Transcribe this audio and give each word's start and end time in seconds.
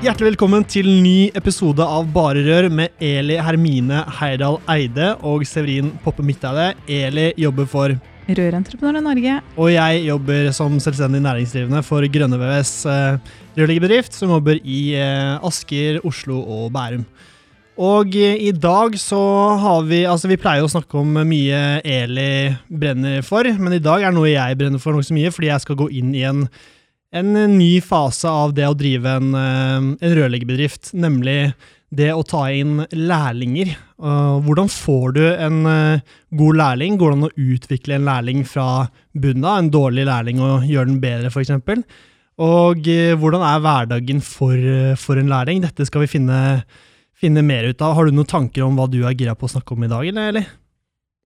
Hjertelig 0.00 0.30
velkommen 0.30 0.62
til 0.64 0.86
ny 1.04 1.26
episode 1.36 1.84
av 1.84 2.06
Bare 2.14 2.40
Rør 2.40 2.70
med 2.72 3.02
Eli 3.04 3.34
Hermine 3.36 3.98
Heidal 4.16 4.56
Eide 4.72 5.10
og 5.28 5.44
Severin 5.44 5.90
Poppe 6.00 6.24
Midteide. 6.24 6.70
Eli 6.88 7.26
jobber 7.36 7.68
for 7.68 7.92
Rørentreprenørene 8.24 9.02
Norge. 9.04 9.34
Og 9.60 9.68
jeg 9.74 10.00
jobber 10.06 10.48
som 10.56 10.78
selvstendig 10.80 11.20
næringsdrivende 11.26 11.84
for 11.84 12.08
Grønne 12.16 12.40
VVS 12.40 12.72
eh, 12.88 13.36
rørleggerbedrift, 13.60 14.16
som 14.16 14.32
jobber 14.32 14.62
i 14.64 14.80
eh, 14.96 15.36
Asker, 15.44 16.00
Oslo 16.08 16.40
og 16.48 16.72
Bærum. 16.72 17.04
Og 17.76 18.16
eh, 18.16 18.40
i 18.48 18.56
dag 18.56 18.96
så 19.04 19.20
har 19.60 19.84
vi 19.84 20.06
Altså, 20.08 20.32
vi 20.32 20.40
pleier 20.40 20.64
å 20.64 20.72
snakke 20.78 20.96
om 20.96 21.20
mye 21.28 21.62
Eli 21.84 22.56
brenner 22.72 23.20
for, 23.20 23.52
men 23.60 23.76
i 23.76 23.84
dag 23.84 24.08
er 24.08 24.16
noe 24.16 24.32
jeg 24.32 24.62
brenner 24.64 24.80
for 24.80 24.96
nokså 24.96 25.20
mye, 25.20 25.36
fordi 25.36 25.52
jeg 25.52 25.68
skal 25.68 25.84
gå 25.84 25.92
inn 26.00 26.16
i 26.16 26.24
en 26.32 26.46
en 27.10 27.34
ny 27.58 27.80
fase 27.82 28.30
av 28.30 28.54
det 28.54 28.68
å 28.68 28.76
drive 28.78 29.16
en, 29.18 29.34
eh, 29.34 29.76
en 30.06 30.16
rørleggerbedrift, 30.16 30.92
nemlig 30.94 31.52
det 31.90 32.12
å 32.14 32.22
ta 32.22 32.44
inn 32.54 32.84
lærlinger. 32.94 33.74
Hvordan 33.98 34.70
får 34.70 35.14
du 35.16 35.24
en 35.26 35.66
eh, 35.66 36.04
god 36.38 36.56
lærling? 36.60 36.96
Går 36.96 37.10
det 37.10 37.18
an 37.18 37.26
å 37.26 37.48
utvikle 37.50 37.96
en 37.98 38.06
lærling 38.06 38.44
fra 38.46 38.88
bunnen 39.12 39.44
av? 39.44 39.58
En 39.58 39.72
dårlig 39.74 40.06
lærling 40.06 40.38
og 40.40 40.68
gjøre 40.70 40.86
den 40.92 41.02
bedre, 41.02 41.32
f.eks.? 41.32 41.82
Og 42.40 42.86
eh, 42.88 43.16
hvordan 43.18 43.42
er 43.44 43.64
hverdagen 43.66 44.22
for, 44.24 44.56
for, 44.96 45.18
en 45.18 45.28
lærling? 45.28 45.64
Dette 45.66 45.84
skal 45.88 46.06
vi 46.06 46.14
finne, 46.14 46.62
finne, 47.18 47.42
mer 47.42 47.66
ut 47.68 47.82
av. 47.82 47.98
Har 47.98 48.06
du 48.06 48.14
noen 48.14 48.30
tanker 48.30 48.64
om 48.64 48.78
hva 48.78 48.86
du 48.88 49.02
er 49.02 49.18
gira 49.18 49.34
på 49.34 49.50
å 49.50 49.54
snakke 49.58 49.74
om 49.74 49.84
i 49.84 49.90
dag, 49.90 50.06
eller? 50.14 50.46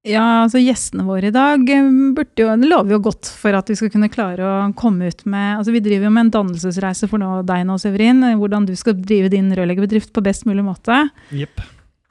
Ja, 0.04 0.44
altså 0.44 0.60
Gjestene 0.60 1.06
våre 1.06 1.30
i 1.30 1.32
dag 1.32 1.62
eh, 1.72 1.86
burde 2.12 2.42
jo, 2.42 2.50
det 2.60 2.68
lover 2.68 2.98
jo 2.98 3.04
godt 3.06 3.28
for 3.40 3.56
at 3.56 3.70
vi 3.72 3.76
skal 3.78 3.88
kunne 3.94 4.10
klare 4.12 4.44
å 4.44 4.56
komme 4.76 5.08
ut 5.08 5.22
med 5.24 5.62
altså 5.62 5.72
Vi 5.72 5.80
driver 5.84 6.10
jo 6.10 6.12
med 6.12 6.26
en 6.26 6.32
dannelsesreise 6.34 7.08
for 7.08 7.22
nå, 7.22 7.38
deg 7.48 7.62
nå, 7.64 7.78
Severin. 7.80 8.20
Eh, 8.28 8.34
hvordan 8.36 8.68
du 8.68 8.74
skal 8.76 8.98
drive 8.98 9.30
din 9.32 9.48
rørleggerbedrift 9.56 10.12
på 10.12 10.24
best 10.24 10.44
mulig 10.44 10.66
måte. 10.66 11.06
Yep. 11.32 11.62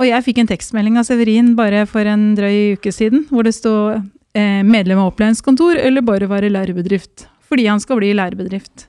Og 0.02 0.10
jeg 0.10 0.26
fikk 0.26 0.42
en 0.42 0.50
tekstmelding 0.50 0.98
av 0.98 1.06
Severin 1.06 1.52
bare 1.60 1.84
for 1.90 2.10
en 2.10 2.32
drøy 2.38 2.80
uke 2.80 2.94
siden, 2.96 3.28
hvor 3.30 3.46
det 3.46 3.54
sto 3.60 3.76
eh, 3.94 4.64
'medlem 4.66 5.04
av 5.04 5.12
opplæringskontor' 5.12 5.78
eller 5.84 6.02
bare 6.02 6.32
være 6.32 6.50
lærebedrift. 6.50 7.28
Fordi 7.46 7.68
han 7.70 7.84
skal 7.84 8.02
bli 8.02 8.16
lærebedrift. 8.18 8.88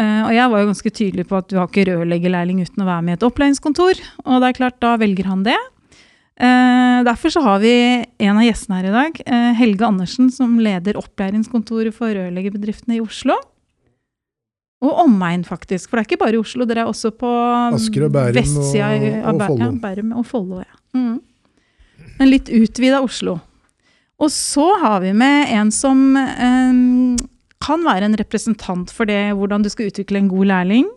Uh, 0.00 0.24
og 0.24 0.32
jeg 0.32 0.48
var 0.48 0.62
jo 0.62 0.68
ganske 0.70 0.90
tydelig 0.96 1.26
på 1.28 1.36
at 1.36 1.50
du 1.50 1.58
har 1.58 1.66
ikke 1.68 1.84
rørleggerlærling 1.90 2.62
uten 2.64 2.80
å 2.80 2.88
være 2.88 3.04
med 3.04 3.12
i 3.12 3.18
et 3.18 3.26
opplæringskontor. 3.26 4.00
Og 4.24 4.40
det 4.40 4.48
er 4.48 4.56
klart, 4.56 4.78
da 4.80 4.94
velger 4.96 5.28
han 5.28 5.42
det. 5.44 5.58
Uh, 6.40 7.04
derfor 7.04 7.32
så 7.34 7.42
har 7.44 7.58
vi 7.60 7.72
en 8.00 8.38
av 8.38 8.44
gjestene 8.46 8.78
her 8.78 8.88
i 8.88 8.92
dag, 8.94 9.18
uh, 9.28 9.50
Helge 9.58 9.84
Andersen, 9.84 10.30
som 10.32 10.54
leder 10.62 10.96
opplæringskontoret 10.96 11.92
for 11.92 12.14
rørleggerbedriftene 12.16 12.96
i 12.96 13.02
Oslo. 13.04 13.36
Og 14.80 15.02
omegn, 15.02 15.42
faktisk. 15.44 15.90
For 15.90 15.98
det 15.98 16.06
er 16.06 16.08
ikke 16.08 16.22
bare 16.22 16.38
i 16.38 16.40
Oslo, 16.40 16.64
dere 16.64 16.86
er 16.86 16.88
også 16.88 17.12
på 17.12 17.28
Asker 17.76 18.06
og 18.06 18.14
Bærum 18.14 18.38
vestsida 18.38 18.94
og, 18.96 19.34
og 19.34 19.42
Follo. 19.44 19.66
Ja, 19.66 19.74
Bærum 19.82 20.14
og 20.16 20.24
Follo, 20.30 20.62
ja. 20.64 20.78
Mm. 20.96 21.18
En 22.20 22.30
litt 22.30 22.48
utvida 22.48 23.02
Oslo. 23.04 23.36
Og 24.20 24.32
så 24.32 24.64
har 24.80 25.02
vi 25.04 25.12
med 25.16 25.52
en 25.56 25.70
som 25.72 26.16
eh, 26.16 26.80
kan 27.64 27.84
være 27.84 28.08
en 28.08 28.16
representant 28.20 28.92
for 28.92 29.08
det, 29.08 29.34
hvordan 29.36 29.64
du 29.64 29.70
skal 29.72 29.92
utvikle 29.92 30.20
en 30.20 30.32
god 30.32 30.48
lærling. 30.50 30.88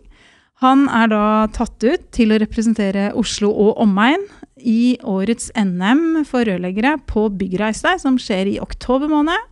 Han 0.64 0.86
er 0.92 1.08
da 1.12 1.24
tatt 1.52 1.84
ut 1.84 2.08
til 2.14 2.32
å 2.32 2.40
representere 2.40 3.10
Oslo 3.20 3.50
og 3.52 3.80
omegn 3.84 4.24
i 4.60 4.96
årets 5.02 5.50
NM 5.58 6.22
for 6.28 6.46
rørleggere 6.46 6.96
på 7.10 7.26
byggreise 7.34 7.96
som 8.02 8.18
skjer 8.20 8.54
i 8.54 8.60
oktober 8.62 9.10
måned. 9.10 9.50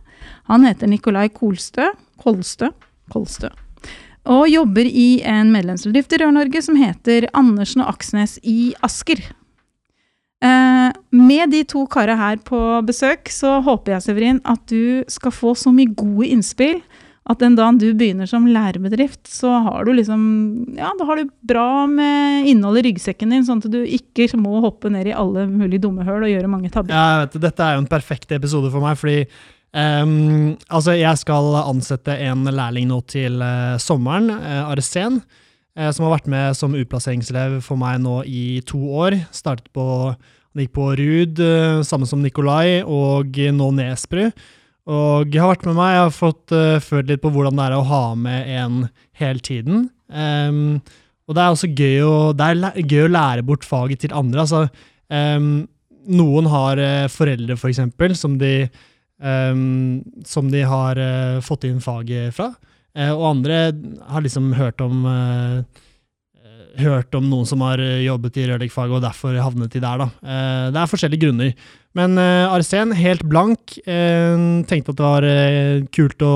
Han 0.51 0.65
heter 0.67 0.87
Nikolai 0.91 1.27
Kolstø. 1.33 1.91
Kolstø. 2.21 2.71
Kolstø. 3.11 3.51
Og 4.31 4.47
jobber 4.47 4.87
i 4.87 5.21
en 5.27 5.51
medlemsbedrift 5.51 6.13
i 6.15 6.21
Rør-Norge 6.21 6.61
som 6.63 6.77
heter 6.79 7.27
Andersen 7.35 7.83
og 7.83 7.97
Aksnes 7.97 8.37
i 8.47 8.73
Asker. 8.83 9.19
Eh, 10.43 10.89
med 11.11 11.51
de 11.51 11.63
to 11.67 11.85
karene 11.91 12.19
her 12.19 12.39
på 12.43 12.59
besøk, 12.87 13.31
så 13.31 13.57
håper 13.63 13.95
jeg, 13.95 14.05
Severin, 14.07 14.41
at 14.47 14.63
du 14.71 15.03
skal 15.11 15.35
få 15.35 15.53
så 15.59 15.71
mye 15.75 15.91
gode 15.95 16.31
innspill 16.31 16.81
at 17.23 17.39
den 17.39 17.55
dagen 17.55 17.77
du 17.79 17.85
begynner 17.95 18.27
som 18.27 18.47
lærebedrift, 18.51 19.21
så 19.31 19.53
har 19.63 19.85
du 19.87 19.93
liksom 19.95 20.23
Ja, 20.75 20.91
da 20.99 21.05
har 21.07 21.21
du 21.21 21.29
bra 21.47 21.85
med 21.87 22.49
innhold 22.51 22.81
i 22.81 22.85
ryggsekken 22.89 23.31
din, 23.31 23.45
sånn 23.47 23.61
at 23.63 23.71
du 23.71 23.79
ikke 23.79 24.27
må 24.39 24.59
hoppe 24.63 24.91
ned 24.91 25.07
i 25.07 25.15
alle 25.15 25.45
mulige 25.47 25.85
dumme 25.85 26.03
høl 26.03 26.25
og 26.25 26.31
gjøre 26.31 26.51
mange 26.51 26.71
tabber. 26.73 26.91
Ja, 26.91 27.05
jeg 27.13 27.27
vet, 27.27 27.37
Dette 27.45 27.63
er 27.63 27.77
jo 27.77 27.83
en 27.85 27.91
perfekt 27.91 28.33
episode 28.35 28.71
for 28.73 28.83
meg, 28.83 28.99
fordi 28.99 29.21
um, 29.71 30.51
altså 30.67 30.97
jeg 30.99 31.21
skal 31.21 31.47
ansette 31.61 32.17
en 32.27 32.43
lærling 32.43 32.89
nå 32.91 32.99
til 33.07 33.39
uh, 33.39 33.79
sommeren, 33.79 34.27
uh, 34.33 34.73
Arsen, 34.73 35.21
uh, 35.79 35.89
som 35.95 36.09
har 36.09 36.17
vært 36.17 36.27
med 36.33 36.59
som 36.59 36.75
utplasseringselev 36.75 37.61
for 37.63 37.79
meg 37.79 38.01
nå 38.03 38.19
i 38.27 38.59
to 38.67 38.81
år. 38.91 39.15
Startet 39.31 39.71
på, 39.71 39.85
Han 40.11 40.65
gikk 40.65 40.75
på 40.75 40.89
Ruud, 40.99 41.39
uh, 41.39 41.79
sammen 41.87 42.09
som 42.09 42.19
Nikolai, 42.19 42.83
og 42.83 43.31
nå 43.31 43.71
Nesbru. 43.79 44.27
Og 44.91 45.31
jeg 45.31 45.39
har 45.39 45.53
vært 45.53 45.67
med 45.69 45.77
meg, 45.77 45.93
jeg 45.95 46.03
har 46.03 46.15
fått 46.15 46.53
uh, 46.55 46.81
følt 46.83 47.11
litt 47.11 47.21
på 47.23 47.31
hvordan 47.31 47.55
det 47.59 47.67
er 47.69 47.75
å 47.77 47.85
ha 47.87 48.03
med 48.19 48.49
en 48.51 48.79
hele 49.19 49.43
tiden. 49.43 49.85
Um, 50.11 50.81
og 51.23 51.37
det 51.37 51.43
er 51.43 51.53
også 51.53 51.69
gøy 51.71 52.01
å, 52.03 52.15
gøy 52.35 53.05
å 53.05 53.13
lære 53.13 53.45
bort 53.47 53.63
faget 53.67 54.03
til 54.03 54.15
andre. 54.17 54.43
Altså, 54.43 54.65
um, 55.07 55.53
noen 56.11 56.49
har 56.51 56.81
uh, 56.83 57.05
foreldre, 57.11 57.55
for 57.59 57.71
eksempel, 57.71 58.15
som 58.19 58.35
de, 58.41 58.67
um, 59.23 60.01
som 60.27 60.51
de 60.51 60.65
har 60.67 60.99
uh, 60.99 61.39
fått 61.45 61.69
inn 61.69 61.79
faget 61.83 62.35
fra. 62.35 62.51
og 62.93 63.23
andre 63.25 63.71
har 64.05 64.21
liksom 64.21 64.51
hørt 64.53 64.81
om 64.85 65.07
hørt 66.79 67.13
om 67.17 67.27
noen 67.29 67.47
som 67.49 67.61
har 67.65 67.81
jobbet 67.81 68.39
i 68.41 68.47
rørleggerfaget 68.49 68.97
og 68.97 69.03
derfor 69.05 69.37
havnet 69.37 69.73
de 69.75 69.81
der. 69.83 70.03
Da. 70.03 70.07
det 70.73 70.79
er 70.81 70.89
forskjellige 70.89 71.25
grunner. 71.25 71.67
Men 71.93 72.17
uh, 72.17 72.53
Arsen, 72.53 72.95
helt 72.97 73.25
blank. 73.29 73.75
Tenkte 73.85 74.95
at 74.95 74.97
det 74.97 75.05
var 75.05 75.27
kult 75.93 76.25
å 76.25 76.33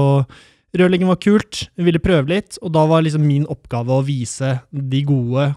Rørlegging 0.77 1.07
var 1.09 1.17
kult, 1.23 1.61
ville 1.79 2.01
prøve 2.03 2.27
litt, 2.29 2.57
og 2.61 2.73
da 2.75 2.83
var 2.85 3.01
liksom 3.01 3.23
min 3.25 3.45
oppgave 3.49 3.95
å 3.95 4.03
vise 4.05 4.57
de 4.69 4.99
gode 5.07 5.47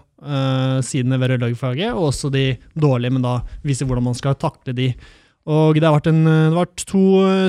sidene 0.87 1.19
ved 1.19 1.33
rørleggerfaget, 1.33 1.91
og 1.91 2.07
også 2.07 2.31
de 2.33 2.45
dårlige, 2.79 3.13
men 3.13 3.25
da 3.25 3.35
vise 3.65 3.85
hvordan 3.85 4.07
man 4.07 4.17
skal 4.17 4.37
takle 4.39 4.73
de. 4.77 4.87
Og 5.49 5.77
det 5.77 5.87
har 5.87 5.95
vært, 5.95 6.09
en, 6.11 6.23
det 6.25 6.53
har 6.53 6.59
vært 6.59 6.83
to 6.89 7.03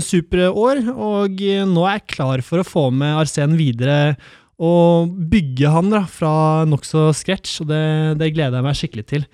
supre 0.04 0.48
år, 0.48 0.80
og 0.90 1.42
nå 1.68 1.84
er 1.84 1.98
jeg 1.98 2.06
klar 2.14 2.42
for 2.44 2.62
å 2.62 2.66
få 2.66 2.86
med 2.96 3.18
Arsen 3.20 3.58
videre 3.58 4.16
og 4.62 5.16
bygge 5.32 5.70
han 5.74 5.90
da, 5.90 6.04
fra 6.06 6.34
nokså 6.68 7.08
scratch, 7.16 7.60
og 7.64 7.72
det, 7.72 7.82
det 8.20 8.30
gleder 8.36 8.60
jeg 8.60 8.66
meg 8.68 8.78
skikkelig 8.78 9.08
til. 9.10 9.26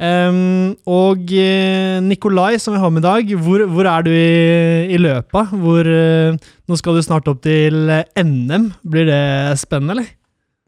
Um, 0.00 0.78
og 0.88 1.28
uh, 1.28 1.98
Nikolai, 2.00 2.54
som 2.56 2.72
vi 2.72 2.80
har 2.80 2.92
med 2.94 3.02
i 3.02 3.04
dag, 3.04 3.32
hvor, 3.44 3.66
hvor 3.68 3.88
er 3.90 4.06
du 4.06 4.08
i, 4.14 4.94
i 4.94 4.96
løpet? 4.96 5.52
Hvor, 5.60 5.84
uh, 5.84 6.38
nå 6.64 6.78
skal 6.80 6.96
du 6.96 7.04
snart 7.04 7.28
opp 7.28 7.42
til 7.44 7.92
NM. 8.16 8.70
Blir 8.80 9.10
det 9.10 9.60
spennende, 9.60 9.98
eller? 9.98 10.08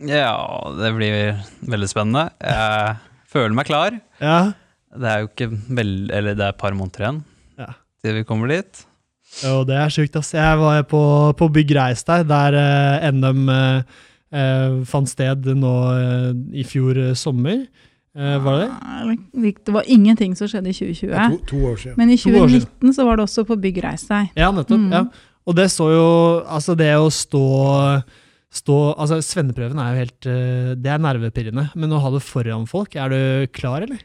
Ja, 0.05 0.37
det 0.77 0.93
blir 0.99 1.41
veldig 1.65 1.89
spennende. 1.89 2.27
Jeg 2.45 3.25
føler 3.33 3.57
meg 3.57 3.71
klar. 3.71 3.97
Ja. 4.21 4.53
Det 4.93 5.09
er 5.09 5.23
jo 5.23 5.29
ikke 5.31 5.47
veldig 5.73 6.13
Eller 6.13 6.35
det 6.37 6.45
er 6.45 6.53
et 6.53 6.61
par 6.61 6.75
måneder 6.77 7.01
igjen 7.01 7.21
ja. 7.57 7.71
til 8.05 8.19
vi 8.19 8.27
kommer 8.29 8.51
dit. 8.53 8.83
Jo, 9.41 9.63
det 9.65 9.79
er 9.81 9.93
sjukt, 9.95 10.19
ass. 10.21 10.35
Jeg 10.37 10.59
var 10.61 10.83
på, 10.91 11.01
på 11.39 11.49
Byggreis 11.55 12.05
der, 12.05 12.27
der 12.29 12.59
uh, 12.61 13.09
NM 13.17 13.49
fant 14.89 15.11
sted 15.11 15.45
nå 15.61 15.73
i 16.57 16.63
fjor 16.65 17.01
sommer. 17.19 17.67
Eh, 18.13 18.39
var 18.45 18.59
det 18.59 18.67
det? 18.69 19.53
Det 19.65 19.73
var 19.73 19.85
ingenting 19.89 20.35
som 20.37 20.49
skjedde 20.49 20.69
i 20.69 20.77
2020. 20.77 21.13
Ja, 21.13 21.29
to, 21.33 21.39
to, 21.49 21.61
år 21.71 21.79
siden. 21.81 21.97
Men 21.97 22.11
i 22.13 22.19
2019 22.21 22.93
så 22.93 23.07
var 23.09 23.17
det 23.17 23.25
også 23.25 23.45
på 23.49 23.57
Byggreis 23.61 24.05
deg. 24.09 24.35
Ja, 24.37 24.51
nettopp. 24.53 24.83
Mm. 24.83 24.91
Ja. 24.93 25.07
Og 25.49 25.57
det 25.59 25.73
så 25.75 25.89
jo 25.91 26.09
Altså, 26.47 26.77
det 26.79 26.93
å 26.95 27.09
stå 27.11 27.47
Stå, 28.53 28.75
altså 29.01 29.17
Svenneprøven 29.25 29.79
er 29.81 29.95
jo 29.95 30.01
helt 30.03 30.27
eh, 30.29 30.73
Det 30.77 30.91
er 30.93 31.01
nervepirrende. 31.01 31.71
Men 31.73 31.95
å 31.97 32.03
ha 32.05 32.11
det 32.13 32.21
foran 32.21 32.69
folk, 32.69 32.93
er 33.01 33.09
du 33.09 33.53
klar, 33.57 33.87
eller? 33.87 34.05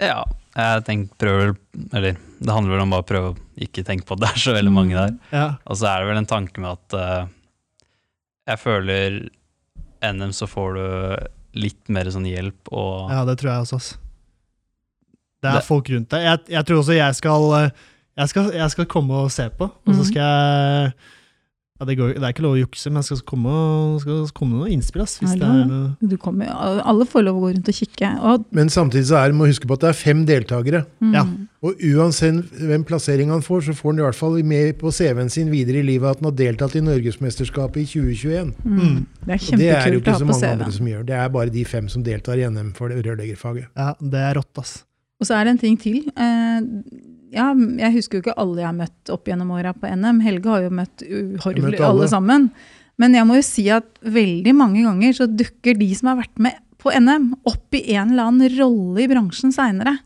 Ja. 0.00 0.22
Jeg 0.56 0.84
tenker, 0.86 1.18
prøver, 1.20 1.52
eller 1.92 2.16
Det 2.16 2.54
handler 2.54 2.78
vel 2.78 2.84
om 2.86 2.94
bare 2.96 3.04
å 3.04 3.08
prøve 3.10 3.32
å 3.34 3.38
ikke 3.66 3.84
tenke 3.84 4.08
på 4.08 4.16
at 4.16 4.24
det 4.24 4.30
er 4.32 4.40
så 4.40 4.56
veldig 4.56 4.72
mange 4.72 4.96
der. 4.96 5.12
Ja. 5.36 5.46
Og 5.68 5.76
så 5.76 5.90
er 5.90 6.00
det 6.00 6.08
vel 6.14 6.22
en 6.22 6.30
tanke 6.32 6.64
med 6.64 6.78
at 6.78 6.96
uh, 6.96 7.28
jeg 8.48 8.62
føler 8.62 9.18
NM 10.12 10.32
så 10.36 10.46
får 10.50 10.74
du 10.74 11.28
litt 11.60 11.88
mer 11.88 12.04
sånn 12.10 12.26
hjelp 12.26 12.70
og 12.74 13.10
ja, 13.10 13.24
det 13.24 13.38
tror 13.40 13.50
jeg 13.52 13.64
også. 13.66 13.76
ass. 13.76 13.90
Det 15.42 15.50
er 15.50 15.58
Det- 15.60 15.66
folk 15.68 15.88
rundt 15.92 16.08
deg. 16.10 16.22
Jeg, 16.24 16.38
jeg 16.56 16.64
tror 16.66 16.78
også 16.82 16.96
jeg 16.96 17.14
skal, 17.14 17.52
eh, 17.54 17.70
jeg 18.16 18.28
skal 18.28 18.50
Jeg 18.52 18.70
skal 18.70 18.86
komme 18.86 19.10
og 19.24 19.30
se 19.30 19.48
på, 19.50 19.64
og 19.64 19.92
så 19.94 20.00
Mhm. 20.02 20.04
skal 20.04 20.22
jeg 20.22 20.94
ja, 21.80 21.86
det, 21.88 21.96
går, 21.98 22.12
det 22.14 22.22
er 22.22 22.30
ikke 22.30 22.44
lov 22.44 22.52
å 22.54 22.58
jukse, 22.60 22.90
men 22.92 23.02
jeg 23.02 23.18
skal 23.18 23.26
komme, 23.26 23.52
skal 23.98 24.20
komme 24.36 24.60
noen 24.60 24.76
innspill. 24.76 25.02
Ass, 25.02 25.16
hvis 25.18 25.32
Hallo. 25.32 25.40
det 25.42 25.48
er 25.64 25.70
noe 25.72 26.10
Du 26.12 26.14
kommer, 26.22 26.52
alle 26.86 27.06
får 27.10 27.24
lov 27.26 27.40
å 27.40 27.42
gå 27.42 27.48
rundt 27.56 27.70
og 27.72 27.74
kikke. 27.74 28.10
Og, 28.30 28.44
Men 28.54 28.70
samtidig 28.70 29.08
så 29.08 29.18
er 29.18 29.34
må 29.34 29.48
huske 29.50 29.66
på 29.66 29.74
at 29.74 29.82
det 29.82 29.88
er 29.90 29.98
fem 29.98 30.20
deltakere. 30.28 30.84
mm, 31.02 31.14
Ja. 31.16 31.24
Og 31.64 31.80
uansett 31.80 32.52
hvem 32.60 32.84
plassering 32.86 33.30
han 33.32 33.42
får, 33.42 33.64
så 33.66 33.74
får 33.74 33.90
han 33.90 33.98
i 33.98 34.04
hvert 34.04 34.18
fall 34.20 34.38
med 34.44 34.78
på 34.78 34.92
CV-en 34.92 35.30
sin 35.32 35.50
videre 35.50 35.80
i 35.80 35.86
livet 35.86 36.10
at 36.10 36.20
han 36.22 36.28
har 36.30 36.36
deltatt 36.38 36.76
i 36.76 36.82
Norgesmesterskapet 36.84 37.82
i 37.82 37.86
2021. 37.90 38.54
mm. 38.62 39.06
Det 39.24 39.34
er 39.34 39.40
Og 39.40 39.58
det 39.58 39.70
er 39.72 39.88
jo 39.94 40.00
ikke 40.04 40.12
ha 40.14 40.18
så 40.20 40.28
mange 40.28 40.50
andre 40.52 40.72
som 40.78 40.86
gjør. 40.86 41.02
Det 41.08 41.16
er 41.16 41.28
bare 41.28 41.50
de 41.50 41.64
fem 41.64 41.88
som 41.88 42.04
deltar 42.04 42.38
i 42.38 42.46
NM 42.46 42.70
for 42.76 42.88
det 42.92 43.02
rørleggerfaget. 43.02 43.66
Ja, 43.74 43.94
det 43.98 44.20
er 44.20 44.38
rått, 44.38 44.52
ass. 44.62 44.84
Og 45.18 45.26
så 45.26 45.34
er 45.40 45.44
det 45.48 45.56
en 45.56 45.58
ting 45.58 45.76
til. 45.80 46.04
Eh, 46.14 46.60
ja, 47.34 47.50
jeg 47.82 47.96
husker 47.98 48.18
jo 48.18 48.24
ikke 48.24 48.38
alle 48.40 48.62
jeg 48.62 48.68
har 48.68 48.78
møtt 48.78 49.12
opp 49.12 49.28
gjennom 49.28 49.52
åra 49.56 49.74
på 49.76 49.90
NM. 49.90 50.22
Helge 50.24 50.52
har 50.52 50.64
jo 50.64 50.72
møtt 50.78 51.04
uhorvelig 51.04 51.80
alle. 51.80 51.90
alle 51.90 52.08
sammen. 52.12 52.48
Men 53.00 53.16
jeg 53.18 53.26
må 53.26 53.38
jo 53.40 53.46
si 53.46 53.66
at 53.74 53.88
veldig 54.06 54.54
mange 54.56 54.84
ganger 54.84 55.16
så 55.16 55.26
dukker 55.26 55.76
de 55.80 55.90
som 55.98 56.12
har 56.12 56.20
vært 56.22 56.42
med 56.42 56.60
på 56.84 56.92
NM, 56.92 57.30
opp 57.48 57.74
i 57.76 57.94
en 57.96 58.12
eller 58.12 58.28
annen 58.28 58.56
rolle 58.58 59.04
i 59.04 59.08
bransjen 59.08 59.54
seinere. 59.54 59.96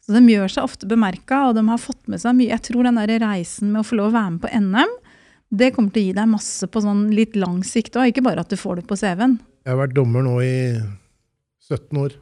Så 0.00 0.14
de 0.14 0.22
gjør 0.30 0.52
seg 0.52 0.66
ofte 0.66 0.88
bemerka, 0.88 1.42
og 1.48 1.56
de 1.58 1.64
har 1.66 1.80
fått 1.82 2.00
med 2.10 2.22
seg 2.22 2.36
mye. 2.38 2.52
Jeg 2.52 2.64
tror 2.70 2.86
den 2.86 3.00
der 3.00 3.12
reisen 3.22 3.72
med 3.74 3.82
å 3.82 3.86
få 3.86 3.98
lov 3.98 4.12
å 4.12 4.16
være 4.16 4.34
med 4.36 4.44
på 4.44 4.52
NM, 4.62 4.96
det 5.50 5.72
kommer 5.74 5.90
til 5.90 6.04
å 6.04 6.06
gi 6.06 6.16
deg 6.20 6.30
masse 6.30 6.66
på 6.70 6.82
sånn 6.84 7.08
litt 7.10 7.34
lang 7.34 7.64
sikt 7.66 7.98
òg, 7.98 8.12
ikke 8.12 8.22
bare 8.22 8.44
at 8.44 8.52
du 8.52 8.58
får 8.58 8.80
det 8.80 8.86
på 8.86 8.98
CV-en. 9.00 9.40
Jeg 9.66 9.72
har 9.72 9.80
vært 9.82 9.96
dommer 9.96 10.22
nå 10.22 10.36
i 10.46 10.54
17 11.66 11.98
år 11.98 12.14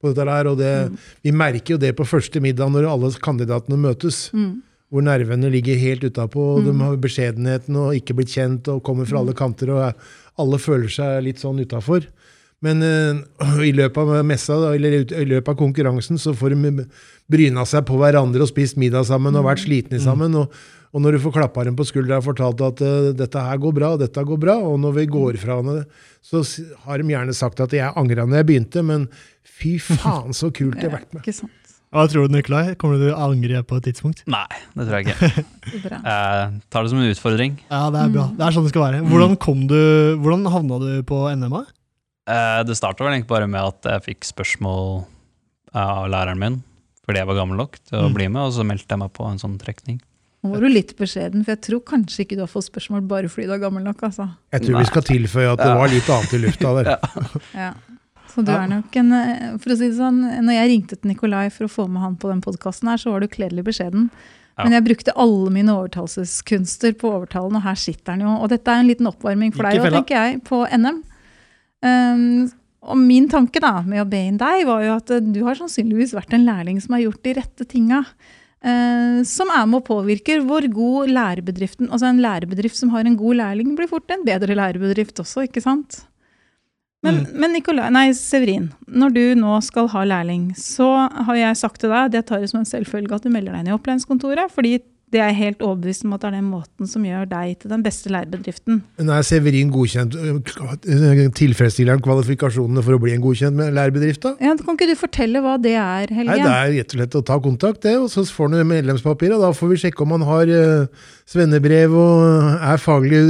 på 0.00 0.14
dette 0.14 0.28
her, 0.30 0.46
og 0.48 0.58
det, 0.58 0.90
Mm. 0.90 0.96
vi 1.22 1.30
merker 1.32 1.74
jo 1.74 1.78
det 1.78 1.94
på 1.96 2.06
første 2.08 2.40
middag 2.40 2.70
når 2.72 2.88
alle 2.88 3.10
kandidatene 3.20 3.76
møtes. 3.78 4.30
Mm. 4.32 4.62
Hvor 4.90 5.02
nervene 5.06 5.50
ligger 5.52 5.78
helt 5.78 6.02
utapå, 6.02 6.56
og 6.56 6.64
Mm. 6.64 6.66
de 6.78 6.84
har 6.84 6.96
beskjedenheten 6.96 7.76
og 7.76 7.94
ikke 7.94 8.16
blitt 8.16 8.32
kjent 8.34 8.66
og 8.68 8.82
kommer 8.82 9.06
fra 9.06 9.18
alle 9.20 9.34
kanter. 9.34 9.70
og 9.70 9.94
Alle 10.38 10.56
føler 10.58 10.88
seg 10.88 11.22
litt 11.24 11.36
sånn 11.38 11.60
utafor. 11.60 12.06
Men 12.62 12.82
eh, 12.82 13.14
i 13.64 13.72
løpet 13.72 13.96
av 13.96 14.24
messa, 14.24 14.52
eller 14.74 15.04
i 15.04 15.24
løpet 15.24 15.48
av 15.48 15.56
konkurransen 15.56 16.18
så 16.18 16.34
får 16.34 16.50
de 16.50 16.86
bryna 17.30 17.64
seg 17.66 17.84
på 17.86 17.96
hverandre 17.96 18.40
og 18.42 18.48
spist 18.48 18.76
middag 18.76 19.04
sammen 19.06 19.34
og 19.36 19.44
vært 19.44 19.64
slitne 19.64 20.00
sammen. 20.00 20.34
Og, 20.34 20.50
og 20.90 21.02
når 21.04 21.14
du 21.16 21.20
får 21.22 21.32
klappa 21.36 21.62
dem 21.68 21.76
på 21.78 21.84
skuldra 21.86 22.18
og 22.18 22.24
fortalt 22.26 22.60
at 22.66 22.80
uh, 22.82 23.10
dette 23.14 23.38
her 23.46 23.60
går 23.62 23.74
bra, 23.76 23.92
dette 24.00 24.24
går 24.26 24.40
bra, 24.42 24.56
og 24.58 24.80
når 24.82 24.96
vi 24.96 25.06
går 25.06 25.38
fra 25.38 25.60
henne, 25.60 25.84
så 26.26 26.42
har 26.86 26.98
de 26.98 27.12
gjerne 27.12 27.34
sagt 27.36 27.60
at 27.62 27.72
jeg 27.76 27.92
angra 27.96 28.26
når 28.26 28.40
jeg 28.42 28.48
begynte, 28.50 28.82
men 28.82 29.06
fy 29.46 29.76
faen 29.78 30.34
så 30.34 30.50
kult 30.50 30.80
jeg 30.82 30.90
har 30.90 30.98
vært 30.98 31.12
med. 31.14 31.22
Ikke 31.24 31.36
sant. 31.42 31.56
Hva 31.90 32.04
tror 32.06 32.28
du, 32.28 32.34
Nikolai? 32.36 32.76
Kommer 32.78 33.00
du 33.00 33.08
til 33.08 33.14
å 33.16 33.22
angre 33.32 33.64
på 33.66 33.78
et 33.80 33.86
tidspunkt? 33.88 34.20
Nei, 34.30 34.46
det 34.78 34.84
tror 34.86 35.00
jeg 35.00 35.08
ikke. 35.10 35.44
Jeg 36.06 36.60
tar 36.70 36.84
det 36.86 36.90
som 36.92 37.00
en 37.02 37.08
utfordring. 37.10 37.56
Ja, 37.66 37.80
det 37.90 37.98
er 38.04 38.12
bra. 38.14 38.26
Mm. 38.30 38.36
Det 38.38 38.44
er 38.46 38.54
sånn 38.54 38.66
det 38.68 38.70
skal 38.70 38.84
være. 38.84 39.00
Hvordan, 39.10 39.34
kom 39.42 39.64
du, 39.66 39.74
hvordan 40.22 40.46
havna 40.54 40.78
du 40.84 40.90
på 41.08 41.18
NMA? 41.34 41.64
Eh, 42.30 42.60
Det 42.68 42.76
starta 42.78 43.02
vel 43.02 43.16
egentlig 43.16 43.32
bare 43.32 43.48
med 43.50 43.72
at 43.72 43.88
jeg 43.90 44.04
fikk 44.06 44.28
spørsmål 44.30 45.00
av 45.74 46.06
læreren 46.14 46.38
min 46.38 46.60
fordi 47.06 47.24
jeg 47.24 47.26
var 47.32 47.40
gammel 47.40 47.58
nok 47.58 47.74
til 47.82 47.98
å 47.98 48.06
Mm. 48.06 48.14
bli 48.14 48.28
med, 48.30 48.42
og 48.44 48.52
så 48.54 48.62
meldte 48.70 48.94
jeg 48.94 49.02
meg 49.02 49.10
på 49.18 49.26
en 49.26 49.42
sånn 49.42 49.58
trekning. 49.58 49.98
Nå 50.40 50.50
var 50.54 50.62
du 50.64 50.68
litt 50.72 50.94
beskjeden, 50.96 51.42
for 51.44 51.52
jeg 51.52 51.60
tror 51.66 51.80
kanskje 51.84 52.24
ikke 52.24 52.36
du 52.38 52.40
har 52.46 52.48
fått 52.48 52.70
spørsmål 52.70 53.02
bare 53.10 53.28
fordi 53.28 53.44
du 53.50 53.52
er 53.52 53.60
gammel 53.60 53.82
nok. 53.84 54.00
altså. 54.08 54.30
Jeg 54.54 54.62
tror 54.64 54.78
vi 54.80 54.88
skal 54.88 55.02
tilføye 55.04 55.52
at 55.52 55.58
det 55.60 55.66
Ja. 55.68 55.76
var 55.76 55.88
litt 55.92 56.08
annet 56.08 56.32
i 56.32 56.38
lufta 56.46 56.74
der. 56.78 56.92
Ja. 57.64 57.72
Så 58.30 58.44
du 58.46 58.52
er 58.54 58.68
nok 58.70 58.94
en 58.94 59.12
eh, 59.12 59.56
For 59.58 59.72
å 59.74 59.76
si 59.76 59.88
det 59.90 59.96
sånn, 59.98 60.20
når 60.46 60.54
jeg 60.54 60.68
ringte 60.70 60.96
til 60.96 61.10
Nikolai 61.10 61.48
for 61.50 61.66
å 61.66 61.72
få 61.72 61.88
med 61.90 62.00
han 62.00 62.14
på 62.16 62.28
den 62.30 62.40
podkasten 62.40 62.88
her, 62.88 62.96
så 62.96 63.10
var 63.10 63.20
du 63.20 63.26
kledelig 63.28 63.64
beskjeden. 63.66 64.08
Ja. 64.56 64.64
Men 64.64 64.72
jeg 64.76 64.84
brukte 64.86 65.12
alle 65.18 65.50
mine 65.50 65.74
overtalelseskunster 65.74 66.94
på 67.00 67.10
overtalen, 67.10 67.56
og 67.58 67.62
her 67.66 67.74
sitter 67.74 68.14
han 68.14 68.22
jo. 68.24 68.36
Og 68.44 68.48
dette 68.52 68.70
er 68.70 68.80
en 68.84 68.86
liten 68.88 69.08
oppvarming 69.10 69.52
for 69.52 69.66
deg 69.66 69.80
òg, 69.82 69.90
tenker 69.98 70.16
jeg, 70.16 70.40
på 70.46 70.62
NM. 70.78 71.02
Um, 71.82 72.50
og 72.80 72.96
min 72.96 73.26
tanke 73.28 73.60
da, 73.60 73.80
med 73.84 74.02
å 74.04 74.08
be 74.08 74.20
inn 74.30 74.38
deg, 74.40 74.62
var 74.68 74.84
jo 74.84 74.94
at 74.96 75.10
du 75.32 75.40
har 75.44 75.58
sannsynligvis 75.58 76.14
vært 76.16 76.32
en 76.36 76.46
lærling 76.46 76.78
som 76.80 76.94
har 76.96 77.02
gjort 77.06 77.22
de 77.26 77.34
rette 77.40 77.66
tinga. 77.68 78.04
Eh, 78.64 79.20
som 79.28 79.50
er 79.54 79.66
med 79.68 79.80
og 79.80 79.88
påvirker 79.88 80.44
hvor 80.46 80.66
god 80.72 81.10
lærebedriften 81.14 81.90
Altså 81.90 82.10
en 82.10 82.22
lærebedrift 82.22 82.76
som 82.78 82.92
har 82.94 83.06
en 83.06 83.18
god 83.18 83.40
lærling, 83.42 83.74
blir 83.76 83.90
fort 83.90 84.10
en 84.10 84.24
bedre 84.26 84.56
lærebedrift 84.58 85.20
også, 85.20 85.46
ikke 85.48 85.64
sant? 85.64 86.04
Men, 87.00 87.22
men 87.32 87.54
Nicolai, 87.56 87.88
nei, 87.94 88.10
Severin, 88.12 88.66
når 88.84 89.12
du 89.14 89.22
nå 89.40 89.54
skal 89.64 89.86
ha 89.88 90.02
lærling, 90.04 90.50
så 90.58 91.08
har 91.08 91.38
jeg 91.38 91.56
sagt 91.56 91.80
til 91.80 91.92
deg, 91.92 92.10
det 92.12 92.26
tar 92.28 92.42
det 92.42 92.50
som 92.52 92.60
en 92.60 92.68
selvfølge 92.68 93.16
at 93.16 93.24
du 93.24 93.32
melder 93.32 93.56
deg 93.56 93.62
inn 93.62 93.70
i 93.70 93.76
opplæringskontoret, 93.76 94.52
fordi 94.52 94.74
det 95.10 95.18
er 95.18 95.30
jeg 95.32 95.38
helt 95.40 95.62
overbevist 95.66 96.04
om 96.06 96.12
at 96.14 96.22
det 96.22 96.28
er 96.28 96.36
den 96.36 96.50
måten 96.52 96.86
som 96.86 97.02
gjør 97.06 97.24
deg 97.30 97.56
til 97.62 97.72
den 97.72 97.82
beste 97.82 98.12
lærebedriften. 98.14 98.80
Men 99.00 99.10
er 99.10 99.24
Severin 99.26 99.72
godkjent? 99.74 100.14
Tilfredsstiller 101.38 101.96
han 101.96 102.04
kvalifikasjonene 102.04 102.84
for 102.86 102.94
å 102.94 103.00
bli 103.02 103.16
en 103.16 103.24
godkjent 103.24 103.58
lærebedrift? 103.74 104.22
da? 104.22 104.36
Ja, 104.38 104.54
kan 104.60 104.78
ikke 104.78 104.90
du 104.92 104.94
fortelle 105.00 105.42
hva 105.42 105.56
det 105.58 105.74
er, 105.74 106.14
Helge? 106.14 106.36
Nei, 106.36 106.44
Det 106.46 106.54
er 106.54 106.74
rett 106.78 106.94
og 106.94 107.00
slett 107.00 107.18
å 107.18 107.24
ta 107.26 107.40
kontakt, 107.42 107.82
det, 107.82 107.96
og 107.98 108.06
så 108.12 108.22
får 108.22 108.54
han 108.54 108.70
medlemspapir. 108.70 109.34
og 109.34 109.42
Da 109.42 109.52
får 109.56 109.74
vi 109.74 109.82
sjekke 109.84 110.06
om 110.06 110.14
han 110.14 110.26
har 110.30 110.54
svennebrev 111.30 111.96
og 111.98 112.66
er 112.70 112.82
faglig 112.82 113.24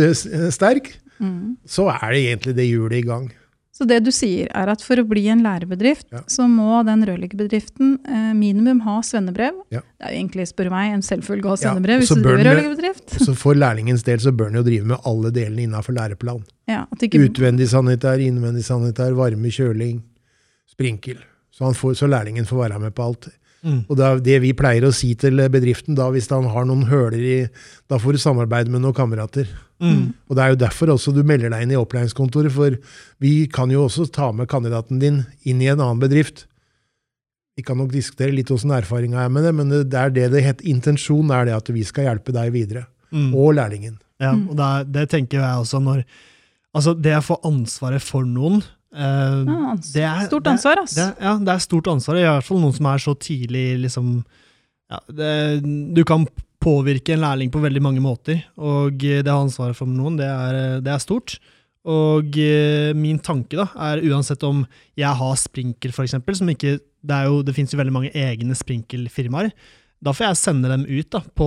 sterk. 0.53 0.93
Mm. 1.21 1.57
Så 1.69 1.89
er 1.93 2.07
det 2.13 2.25
egentlig 2.27 2.57
det 2.57 2.69
hjulet 2.69 3.01
i 3.01 3.07
gang. 3.09 3.31
Så 3.81 3.87
det 3.89 4.03
du 4.05 4.11
sier 4.13 4.51
er 4.53 4.69
at 4.69 4.83
for 4.85 5.01
å 5.01 5.07
bli 5.09 5.23
en 5.33 5.41
lærebedrift, 5.41 6.05
Ja. 6.13 6.21
så 6.29 6.45
må 6.45 6.83
den 6.85 7.01
rørleggerbedriften 7.09 7.95
eh, 8.05 8.35
minimum 8.37 8.83
ha 8.85 8.99
svennebrev. 9.01 9.57
Ja. 9.73 9.81
Det 9.97 10.05
er 10.05 10.13
jo 10.13 10.19
egentlig, 10.21 10.47
spør 10.51 10.69
meg, 10.75 10.93
en 10.99 11.05
selvfølge 11.07 11.49
å 11.49 11.55
ha 11.55 11.57
svennebrev 11.63 12.03
hvis 12.03 12.13
du 12.13 12.21
driver 12.21 12.45
rørleggerbedrift. 12.45 13.17
Så 13.25 13.33
For 13.41 13.57
lærlingens 13.57 14.05
del 14.05 14.21
så 14.21 14.35
bør 14.37 14.53
den 14.53 14.61
jo 14.61 14.67
drive 14.69 14.85
med 14.93 15.01
alle 15.09 15.33
delene 15.33 15.65
innafor 15.65 15.97
læreplan. 15.97 16.45
Ikke, 16.69 17.25
Utvendig 17.25 17.71
sanitær, 17.73 18.21
innvendig 18.21 18.67
sanitær, 18.69 19.17
varme, 19.17 19.49
kjøling, 19.49 20.03
sprinkel. 20.69 21.17
Så, 21.51 21.65
han 21.65 21.75
får, 21.75 21.97
så 22.05 22.07
lærlingen 22.09 22.45
får 22.47 22.61
være 22.69 22.79
med 22.85 22.95
på 22.95 23.03
alt. 23.09 23.31
Mm. 23.63 23.81
Og 23.91 23.97
det 23.99 24.05
er 24.07 24.21
det 24.25 24.37
vi 24.43 24.53
pleier 24.57 24.87
å 24.89 24.93
si 24.97 25.11
til 25.21 25.37
bedriften 25.53 25.95
da, 25.99 26.07
hvis 26.11 26.31
han 26.33 26.47
har 26.49 26.65
noen 26.65 26.87
høler 26.89 27.21
i 27.21 27.35
Da 27.91 27.99
får 28.01 28.17
du 28.17 28.19
samarbeide 28.23 28.71
med 28.73 28.81
noen 28.81 28.95
kamerater. 28.97 29.47
Mm. 29.81 30.15
Og 30.29 30.37
Det 30.37 30.43
er 30.45 30.49
jo 30.55 30.61
derfor 30.63 30.87
også 30.95 31.13
du 31.15 31.23
melder 31.23 31.51
deg 31.53 31.63
inn 31.67 31.73
i 31.73 31.77
opplæringskontoret, 31.81 32.53
for 32.53 32.77
vi 33.21 33.47
kan 33.53 33.71
jo 33.71 33.85
også 33.87 34.07
ta 34.13 34.31
med 34.33 34.49
kandidaten 34.49 34.99
din 35.01 35.27
inn 35.45 35.61
i 35.61 35.69
en 35.69 35.81
annen 35.81 36.01
bedrift. 36.01 36.47
Vi 37.57 37.63
kan 37.67 37.77
nok 37.77 37.91
diskutere 37.93 38.33
litt 38.33 38.49
åssen 38.55 38.71
erfaringa 38.73 39.25
er 39.27 39.29
med 39.33 39.45
det, 39.45 39.53
men 39.55 39.69
det 39.69 39.83
det 39.93 39.99
er 40.01 40.11
det 40.17 40.31
det 40.33 40.43
het. 40.47 40.61
Intensjonen 40.65 41.31
er 41.35 41.45
det 41.51 41.55
at 41.59 41.69
vi 41.75 41.83
skal 41.85 42.05
hjelpe 42.09 42.33
deg 42.33 42.53
videre. 42.55 42.87
Mm. 43.13 43.35
Og 43.35 43.55
lærlingen. 43.59 43.99
Ja, 44.21 44.33
Mm. 44.33 44.49
og 44.51 44.57
det, 44.57 44.65
er- 44.65 44.85
det 44.85 45.09
tenker 45.11 45.39
jeg 45.41 45.57
også 45.65 45.83
når 45.83 46.05
Altså, 46.73 46.95
det 46.95 47.11
å 47.17 47.21
få 47.21 47.37
ansvaret 47.43 48.01
for 48.01 48.23
noen 48.23 48.63
Ja, 48.91 49.75
det 49.79 50.03
er- 50.03 50.27
stort 50.27 50.49
ansvar, 50.51 50.83
ass. 50.83 50.95
Det, 50.99 51.09
ja, 51.23 51.37
det 51.39 51.53
er 51.55 51.63
stort 51.63 51.91
ansvar. 51.93 52.19
I 52.19 52.27
hvert 52.27 52.47
fall 52.47 52.63
noen 52.63 52.75
som 52.75 52.87
er 52.91 53.03
så 53.03 53.15
tidlig 53.15 53.67
liksom 53.87 54.25
ja, 54.91 54.99
det, 55.07 55.63
Du 55.95 56.03
kan 56.05 56.27
påvirke 56.61 57.15
en 57.15 57.23
lærling 57.23 57.51
på 57.53 57.63
veldig 57.63 57.83
mange 57.83 58.03
måter, 58.05 58.43
og 58.59 59.01
eh, 59.07 59.23
det 59.25 59.33
å 59.33 59.39
ha 59.39 59.47
ansvaret 59.47 59.79
for 59.79 59.89
noen, 59.89 60.19
det 60.19 60.27
er, 60.29 60.59
eh, 60.59 60.81
det 60.85 60.93
er 60.93 61.03
stort. 61.03 61.39
Og 61.89 62.37
uh, 62.37 62.91
min 62.93 63.17
tanke 63.25 63.57
da, 63.57 63.65
er 63.89 64.03
uansett 64.05 64.43
om 64.45 64.67
jeg 65.01 65.17
har 65.17 65.39
Sprinkel, 65.41 65.95
for 65.97 66.05
eksempel, 66.05 66.37
som 66.37 66.51
ikke 66.53 66.75
Det, 66.77 67.15
er 67.17 67.31
jo, 67.31 67.39
det 67.41 67.55
finnes 67.57 67.73
jo 67.73 67.79
veldig 67.81 67.95
mange 67.95 68.11
egne 68.13 68.53
Sprinkel-firmaer. 68.53 69.49
Da 70.05 70.13
får 70.13 70.27
jeg 70.27 70.37
sende 70.37 70.69
dem 70.69 70.85
ut, 70.85 71.09
da, 71.09 71.23
på, 71.25 71.47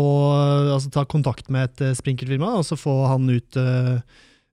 altså 0.73 0.89
ta 0.89 1.03
kontakt 1.05 1.51
med 1.53 1.69
et 1.69 1.97
sprinkelfirma, 2.00 2.55
og 2.57 2.65
så 2.65 2.73
få 2.73 2.95
han 3.12 3.29
ut 3.29 3.59
uh, 3.62 4.01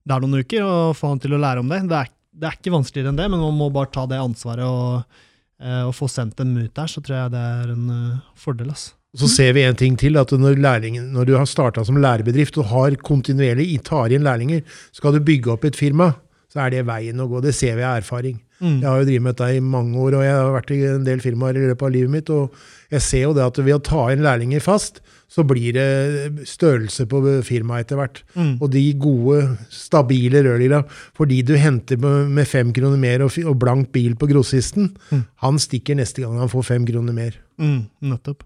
der 0.05 0.21
noen 0.21 0.45
uker 0.45 0.61
og 0.67 0.99
få 0.99 1.15
han 1.15 1.23
til 1.25 1.33
å 1.33 1.41
lære 1.41 1.65
om 1.65 1.73
det. 1.73 1.81
Det 1.89 1.97
er, 1.97 2.13
det 2.41 2.49
er 2.49 2.57
ikke 2.57 2.73
vanskeligere 2.73 3.13
enn 3.13 3.19
det, 3.21 3.29
men 3.33 3.43
man 3.43 3.59
må 3.59 3.69
bare 3.75 3.93
ta 3.93 4.07
det 4.09 4.21
ansvaret 4.21 4.65
og, 4.65 5.21
eh, 5.61 5.83
og 5.85 5.93
få 5.97 6.09
sendt 6.11 6.39
dem 6.41 6.55
ut 6.57 6.73
der, 6.77 6.89
så 6.89 7.03
tror 7.05 7.19
jeg 7.19 7.35
det 7.35 7.45
er 7.61 7.75
en 7.75 7.93
eh, 7.97 8.25
fordel. 8.41 8.73
ass. 8.73 8.91
Så 9.19 9.27
ser 9.27 9.53
vi 9.57 9.65
en 9.67 9.79
ting 9.79 9.97
til, 9.99 10.17
at 10.21 10.31
når, 10.31 10.61
lærlingen, 10.63 11.11
når 11.13 11.27
du 11.27 11.35
har 11.35 11.49
starta 11.51 11.83
som 11.87 11.99
lærebedrift 11.99 12.61
og 12.63 12.69
har 12.71 12.97
kontinuerlig 13.03 13.81
tar 13.87 14.15
inn 14.15 14.23
lærlinger, 14.27 14.63
skal 14.95 15.17
du 15.17 15.25
bygge 15.27 15.51
opp 15.57 15.67
et 15.67 15.79
firma, 15.79 16.13
så 16.51 16.65
er 16.65 16.75
det 16.75 16.87
veien 16.87 17.19
å 17.23 17.27
gå. 17.31 17.43
Det 17.43 17.53
ser 17.55 17.77
vi 17.79 17.87
av 17.87 17.99
erfaring. 18.01 18.39
Mm. 18.61 18.79
Jeg 18.79 18.87
har 18.87 19.01
jo 19.01 19.09
drevet 19.09 19.25
med 19.25 19.35
dette 19.35 19.57
i 19.57 19.65
mange 19.65 19.99
år, 19.99 20.19
og 20.19 20.25
jeg 20.27 20.37
har 20.37 20.55
vært 20.55 20.73
i 20.77 20.81
en 20.93 21.07
del 21.07 21.23
firmaer 21.25 21.59
i 21.59 21.67
løpet 21.67 21.87
av 21.89 21.95
livet 21.97 22.15
mitt, 22.15 22.31
og 22.31 22.55
jeg 22.91 23.03
ser 23.07 23.23
jo 23.29 23.33
det 23.37 23.45
at 23.47 23.59
ved 23.63 23.77
å 23.77 23.83
ta 23.87 24.09
inn 24.13 24.23
lærlinger 24.25 24.63
fast, 24.65 24.99
så 25.31 25.45
blir 25.47 25.77
det 25.77 26.47
størrelse 26.51 27.05
på 27.07 27.21
firmaet 27.47 27.85
etter 27.87 28.01
hvert. 28.01 28.23
Mm. 28.35 28.57
Og 28.59 28.71
de 28.75 28.81
gode, 28.99 29.45
stabile 29.71 30.41
rørleggerne, 30.43 30.89
fordi 31.15 31.39
du 31.47 31.53
henter 31.61 32.01
med 32.03 32.49
fem 32.51 32.73
kroner 32.75 32.99
mer 32.99 33.23
og, 33.23 33.37
og 33.47 33.55
blank 33.63 33.93
bil 33.95 34.17
på 34.19 34.27
grossisten, 34.33 34.91
Mm. 35.11 35.23
han 35.45 35.59
stikker 35.63 35.95
neste 35.99 36.25
gang 36.25 36.39
han 36.43 36.51
får 36.51 36.67
fem 36.73 36.85
kroner 36.89 37.15
mer. 37.15 37.39
Mm, 37.63 37.85
nettopp. 38.11 38.43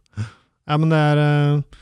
Ja, 0.69 0.77
men 0.81 0.93
det 0.93 1.01
er 1.01 1.23
eh, 1.25 1.81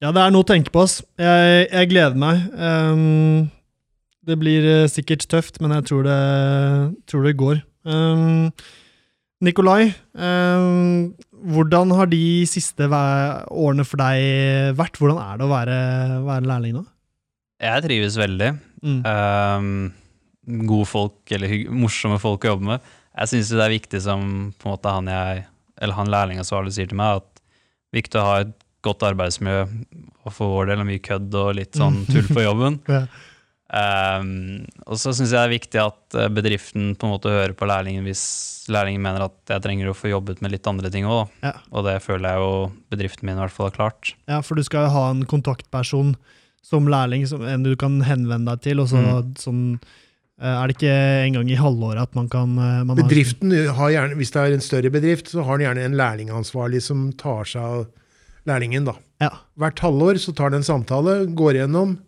Ja, 0.00 0.12
det 0.16 0.20
er 0.22 0.30
noe 0.32 0.44
å 0.44 0.48
tenke 0.48 0.72
på, 0.72 0.80
ass. 0.86 1.00
Jeg, 1.20 1.66
jeg 1.68 1.88
gleder 1.90 2.16
meg. 2.20 2.46
Um, 2.56 3.50
det 4.28 4.36
blir 4.40 4.64
eh, 4.64 4.86
sikkert 4.88 5.26
tøft, 5.28 5.58
men 5.60 5.74
jeg 5.76 5.88
tror 5.90 6.06
det, 6.06 6.20
tror 7.10 7.26
det 7.28 7.34
går. 7.40 7.60
Um, 7.84 8.48
Nikolai, 9.40 9.88
um, 10.20 11.12
hvordan 11.48 11.94
har 11.96 12.10
de 12.12 12.44
siste 12.48 12.84
årene 12.84 13.86
for 13.88 14.00
deg 14.02 14.74
vært? 14.76 14.98
Hvordan 15.00 15.20
er 15.22 15.38
det 15.40 15.46
å 15.46 15.52
være, 15.52 15.78
være 16.26 16.50
lærling 16.50 16.74
nå? 16.76 16.82
Jeg 17.60 17.84
trives 17.86 18.18
veldig. 18.20 18.50
Mm. 18.84 19.00
Um, 19.08 19.70
gode 20.68 20.88
folk, 20.88 21.18
eller 21.32 21.54
morsomme 21.72 22.20
folk 22.20 22.44
å 22.44 22.54
jobbe 22.54 22.68
med. 22.74 22.90
Jeg 23.16 23.32
syns 23.32 23.52
det 23.56 23.64
er 23.64 23.74
viktig 23.74 24.02
som 24.04 24.22
på 24.60 24.68
en 24.68 24.74
måte 24.74 24.92
han 24.92 25.08
jeg, 25.10 25.46
eller 25.80 25.96
han 25.96 26.12
lærlingansvarlig 26.12 26.76
sier 26.76 26.90
til 26.90 27.00
meg, 27.00 27.22
at 27.22 27.44
viktig 27.96 28.20
å 28.20 28.26
ha 28.26 28.36
et 28.44 28.54
godt 28.84 29.04
arbeidsmiljø, 29.08 29.64
og 30.24 30.36
for 30.36 30.52
vår 30.56 30.70
del 30.70 30.84
mye 30.88 31.02
kødd 31.04 31.34
og 31.36 31.56
litt 31.58 31.76
sånn 31.80 32.02
tull 32.08 32.28
på 32.28 32.44
jobben. 32.44 32.80
Ja. 32.92 33.04
Um, 33.70 34.64
og 34.90 34.98
så 34.98 35.12
syns 35.14 35.30
jeg 35.30 35.36
det 35.38 35.44
er 35.46 35.52
viktig 35.52 35.78
at 35.78 36.16
eh, 36.18 36.30
bedriften 36.34 36.88
på 36.98 37.06
en 37.06 37.12
måte 37.12 37.30
hører 37.30 37.52
på 37.54 37.68
lærlingen 37.70 38.02
hvis 38.02 38.22
lærlingen 38.66 39.04
mener 39.04 39.28
at 39.28 39.52
jeg 39.52 39.62
trenger 39.62 39.92
å 39.92 39.94
få 39.94 40.10
jobbet 40.10 40.42
med 40.42 40.50
litt 40.56 40.66
andre 40.66 40.90
ting 40.90 41.06
òg. 41.06 41.30
Ja. 41.44 41.52
Og 41.70 41.86
det 41.86 42.00
føler 42.02 42.32
jeg 42.32 42.42
jo 42.42 42.50
bedriften 42.90 43.28
min 43.30 43.38
i 43.38 43.44
hvert 43.44 43.54
fall 43.54 43.68
har 43.70 43.76
klart. 43.78 44.10
Ja, 44.26 44.40
for 44.42 44.58
du 44.58 44.64
skal 44.66 44.88
jo 44.88 44.94
ha 44.96 45.04
en 45.12 45.22
kontaktperson 45.30 46.16
som 46.66 46.90
lærling, 46.90 47.28
som 47.30 47.46
en 47.46 47.62
du 47.64 47.72
kan 47.78 48.00
henvende 48.04 48.50
deg 48.56 48.66
til, 48.66 48.82
og 48.82 48.90
så 48.90 48.98
Mm. 49.00 49.30
sånn 49.38 49.62
eh, 50.42 50.50
Er 50.50 50.66
det 50.66 50.76
ikke 50.76 50.96
en 51.28 51.38
gang 51.38 51.50
i 51.54 51.60
halvåret 51.62 52.02
at 52.10 52.14
man 52.18 52.28
kan 52.28 52.58
eh, 52.58 52.82
man 52.84 52.96
Bedriften 52.98 53.54
har 53.78 53.90
gjerne, 53.94 54.18
Hvis 54.18 54.34
det 54.34 54.42
er 54.42 54.52
en 54.58 54.66
større 54.66 54.90
bedrift, 54.90 55.30
så 55.30 55.44
har 55.46 55.58
den 55.58 55.68
gjerne 55.68 55.84
en 55.86 55.98
lærlingansvarlig 56.02 56.82
som 56.82 57.12
tar 57.12 57.44
seg 57.46 57.62
av 57.62 57.86
lærlingen. 58.50 58.84
da. 58.84 58.94
Ja. 59.22 59.30
Hvert 59.56 59.78
halvår 59.78 60.18
så 60.18 60.34
tar 60.34 60.50
den 60.50 60.64
en 60.64 60.66
samtale, 60.66 61.20
går 61.38 61.54
gjennom 61.62 61.98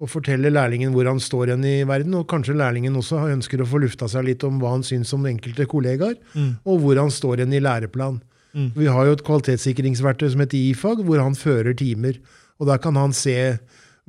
og 0.00 0.08
forteller 0.08 0.50
lærlingen 0.50 0.94
hvor 0.94 1.04
han 1.04 1.20
står 1.20 1.52
hen 1.52 1.64
i 1.68 1.82
verden. 1.84 2.14
Og 2.16 2.26
kanskje 2.30 2.56
lærlingen 2.56 2.96
også 2.96 3.20
ønsker 3.34 3.60
å 3.60 3.66
få 3.68 3.82
lufta 3.82 4.08
seg 4.08 4.24
litt 4.30 4.44
om 4.48 4.58
hva 4.62 4.70
han 4.72 4.82
syns 4.86 5.12
om 5.12 5.26
enkelte 5.28 5.66
kollegaer, 5.68 6.16
Mm, 6.34 6.56
og 6.64 6.80
hvor 6.80 6.96
han 6.96 7.10
står 7.12 7.44
hen 7.44 7.52
i 7.52 7.60
læreplan. 7.60 8.20
mm. 8.54 8.70
Vi 8.76 8.86
har 8.86 9.06
jo 9.06 9.12
et 9.12 9.24
kvalitetssikringsverktøy 9.26 10.30
som 10.30 10.40
heter 10.40 10.58
IFAG, 10.70 11.04
hvor 11.04 11.20
han 11.22 11.34
fører 11.34 11.74
timer. 11.76 12.16
Og 12.58 12.66
der 12.66 12.78
kan 12.78 12.96
han 12.96 13.12
se 13.12 13.58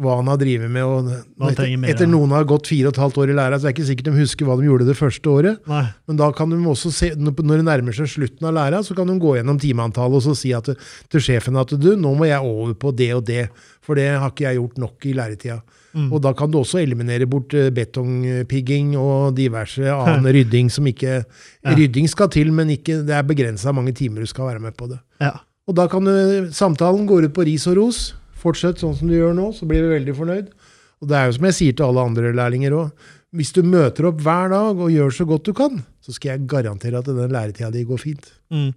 hva 0.02 0.18
han 0.20 0.30
har 0.32 0.40
drevet 0.42 0.72
med. 0.72 0.84
Og 0.84 1.50
etter, 1.52 1.70
mer 1.80 1.94
etter 1.94 2.10
noen 2.10 2.34
har 2.36 2.48
gått 2.50 2.70
fire 2.72 2.90
og 2.90 2.96
et 2.96 3.02
halvt 3.04 3.20
år 3.24 3.34
i 3.34 3.38
læra, 3.38 3.60
så 3.60 3.68
er 3.68 3.72
det 3.72 3.78
ikke 3.78 3.90
sikkert 3.92 4.10
de 4.10 4.16
husker 4.18 4.48
hva 4.50 4.58
de 4.60 4.68
gjorde 4.68 4.88
det 4.90 4.98
første 4.98 5.34
året. 5.34 5.60
Nei. 5.72 5.84
Men 6.10 6.22
da 6.22 6.32
kan 6.36 6.54
de 6.54 6.60
også 6.72 6.94
se, 6.96 7.12
når 7.18 7.62
det 7.62 7.68
nærmer 7.68 7.98
seg 7.98 8.10
slutten 8.12 8.50
av 8.50 8.58
læra, 8.58 8.82
så 8.86 8.98
kan 8.98 9.12
de 9.12 9.20
gå 9.22 9.36
gjennom 9.38 9.60
timeantallet 9.62 10.22
og 10.22 10.26
så 10.26 10.38
si 10.38 10.56
at, 10.58 10.72
til 11.12 11.24
sjefen 11.24 11.60
at 11.62 11.76
du, 11.78 11.94
nå 12.00 12.16
må 12.18 12.30
jeg 12.30 12.42
over 12.42 12.74
på 12.82 12.94
det 12.98 13.12
og 13.18 13.24
det, 13.30 13.46
for 13.86 13.98
det 13.98 14.10
har 14.14 14.34
ikke 14.34 14.48
jeg 14.50 14.60
gjort 14.60 14.82
nok 14.82 15.08
i 15.10 15.16
læretida. 15.18 15.62
Mm. 15.92 16.08
Og 16.14 16.22
da 16.24 16.32
kan 16.38 16.52
du 16.52 16.62
også 16.62 16.80
eliminere 16.80 17.28
bort 17.28 17.54
eh, 17.58 17.68
betongpigging 17.76 18.94
og 19.00 19.36
diverse 19.36 19.84
annen 19.98 20.30
rydding 20.32 20.72
som 20.72 20.88
ikke 20.88 21.22
Ja. 21.62 21.76
Rydding 21.78 22.08
skal 22.10 22.30
til, 22.34 22.50
men 22.56 22.72
ikke, 22.74 23.04
det 23.06 23.14
er 23.14 23.26
begrensa 23.28 23.70
mange 23.76 23.92
timer 23.94 24.24
du 24.24 24.30
skal 24.30 24.48
være 24.48 24.62
med 24.64 24.74
på 24.74 24.88
det. 24.90 24.98
Ja. 25.22 25.36
Og 25.70 25.76
da 25.78 25.86
kan 25.92 26.08
du, 26.08 26.50
samtalen 26.50 27.06
går 27.06 27.28
ut 27.28 27.36
på 27.36 27.46
ris 27.46 27.68
og 27.70 27.78
ros. 27.78 28.00
Fortsett 28.42 28.82
sånn 28.82 28.96
som 28.98 29.10
du 29.10 29.16
gjør 29.16 29.36
nå, 29.38 29.52
så 29.54 29.68
blir 29.70 29.86
vi 29.86 29.96
veldig 30.00 30.16
fornøyd. 30.18 30.54
Og 31.02 31.10
det 31.10 31.18
er 31.18 31.28
jo 31.28 31.36
som 31.38 31.48
jeg 31.50 31.58
sier 31.58 31.78
til 31.78 31.88
alle 31.88 32.06
andre 32.10 32.32
lærlinger 32.38 32.78
òg. 32.78 33.10
Hvis 33.38 33.54
du 33.56 33.62
møter 33.64 34.10
opp 34.10 34.20
hver 34.26 34.52
dag 34.52 34.82
og 34.82 34.92
gjør 34.92 35.14
så 35.16 35.26
godt 35.30 35.48
du 35.48 35.54
kan, 35.58 35.80
så 36.04 36.14
skal 36.16 36.34
jeg 36.34 36.50
garantere 36.52 37.00
at 37.00 37.08
den 37.08 37.32
læretida 37.32 37.72
di 37.74 37.86
går 37.88 38.02
fint. 38.02 38.28
Mm. 38.52 38.74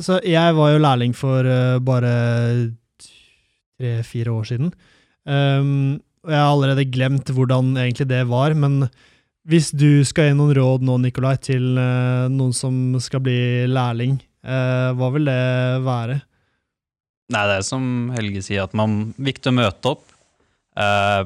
Så 0.00 0.18
jeg 0.26 0.56
var 0.56 0.72
jo 0.72 0.82
lærling 0.82 1.14
for 1.16 1.46
uh, 1.46 1.78
bare 1.84 2.10
tre-fire 3.78 4.32
år 4.32 4.48
siden. 4.48 4.72
Um, 5.24 6.00
og 6.24 6.32
jeg 6.32 6.40
har 6.40 6.50
allerede 6.50 6.88
glemt 6.88 7.32
hvordan 7.36 7.74
egentlig 7.76 8.08
det 8.10 8.22
var, 8.28 8.56
men 8.56 8.88
hvis 9.44 9.70
du 9.76 10.04
skal 10.08 10.30
gi 10.30 10.36
noen 10.38 10.54
råd 10.56 10.84
nå, 10.88 10.96
Nikolai, 11.02 11.36
til 11.44 11.76
uh, 11.76 12.30
noen 12.32 12.54
som 12.56 12.96
skal 13.04 13.22
bli 13.24 13.38
lærling, 13.68 14.16
uh, 14.44 14.90
hva 14.96 15.10
vil 15.14 15.28
det 15.28 15.42
være? 15.84 16.22
Nei, 17.32 17.44
det 17.48 17.54
er 17.56 17.62
som 17.64 17.84
Helge 18.12 18.42
sier, 18.44 18.64
at 18.66 18.74
man 18.76 19.14
viktig 19.16 19.48
å 19.52 19.56
møte 19.56 19.94
opp. 19.94 20.04
eh, 20.76 21.24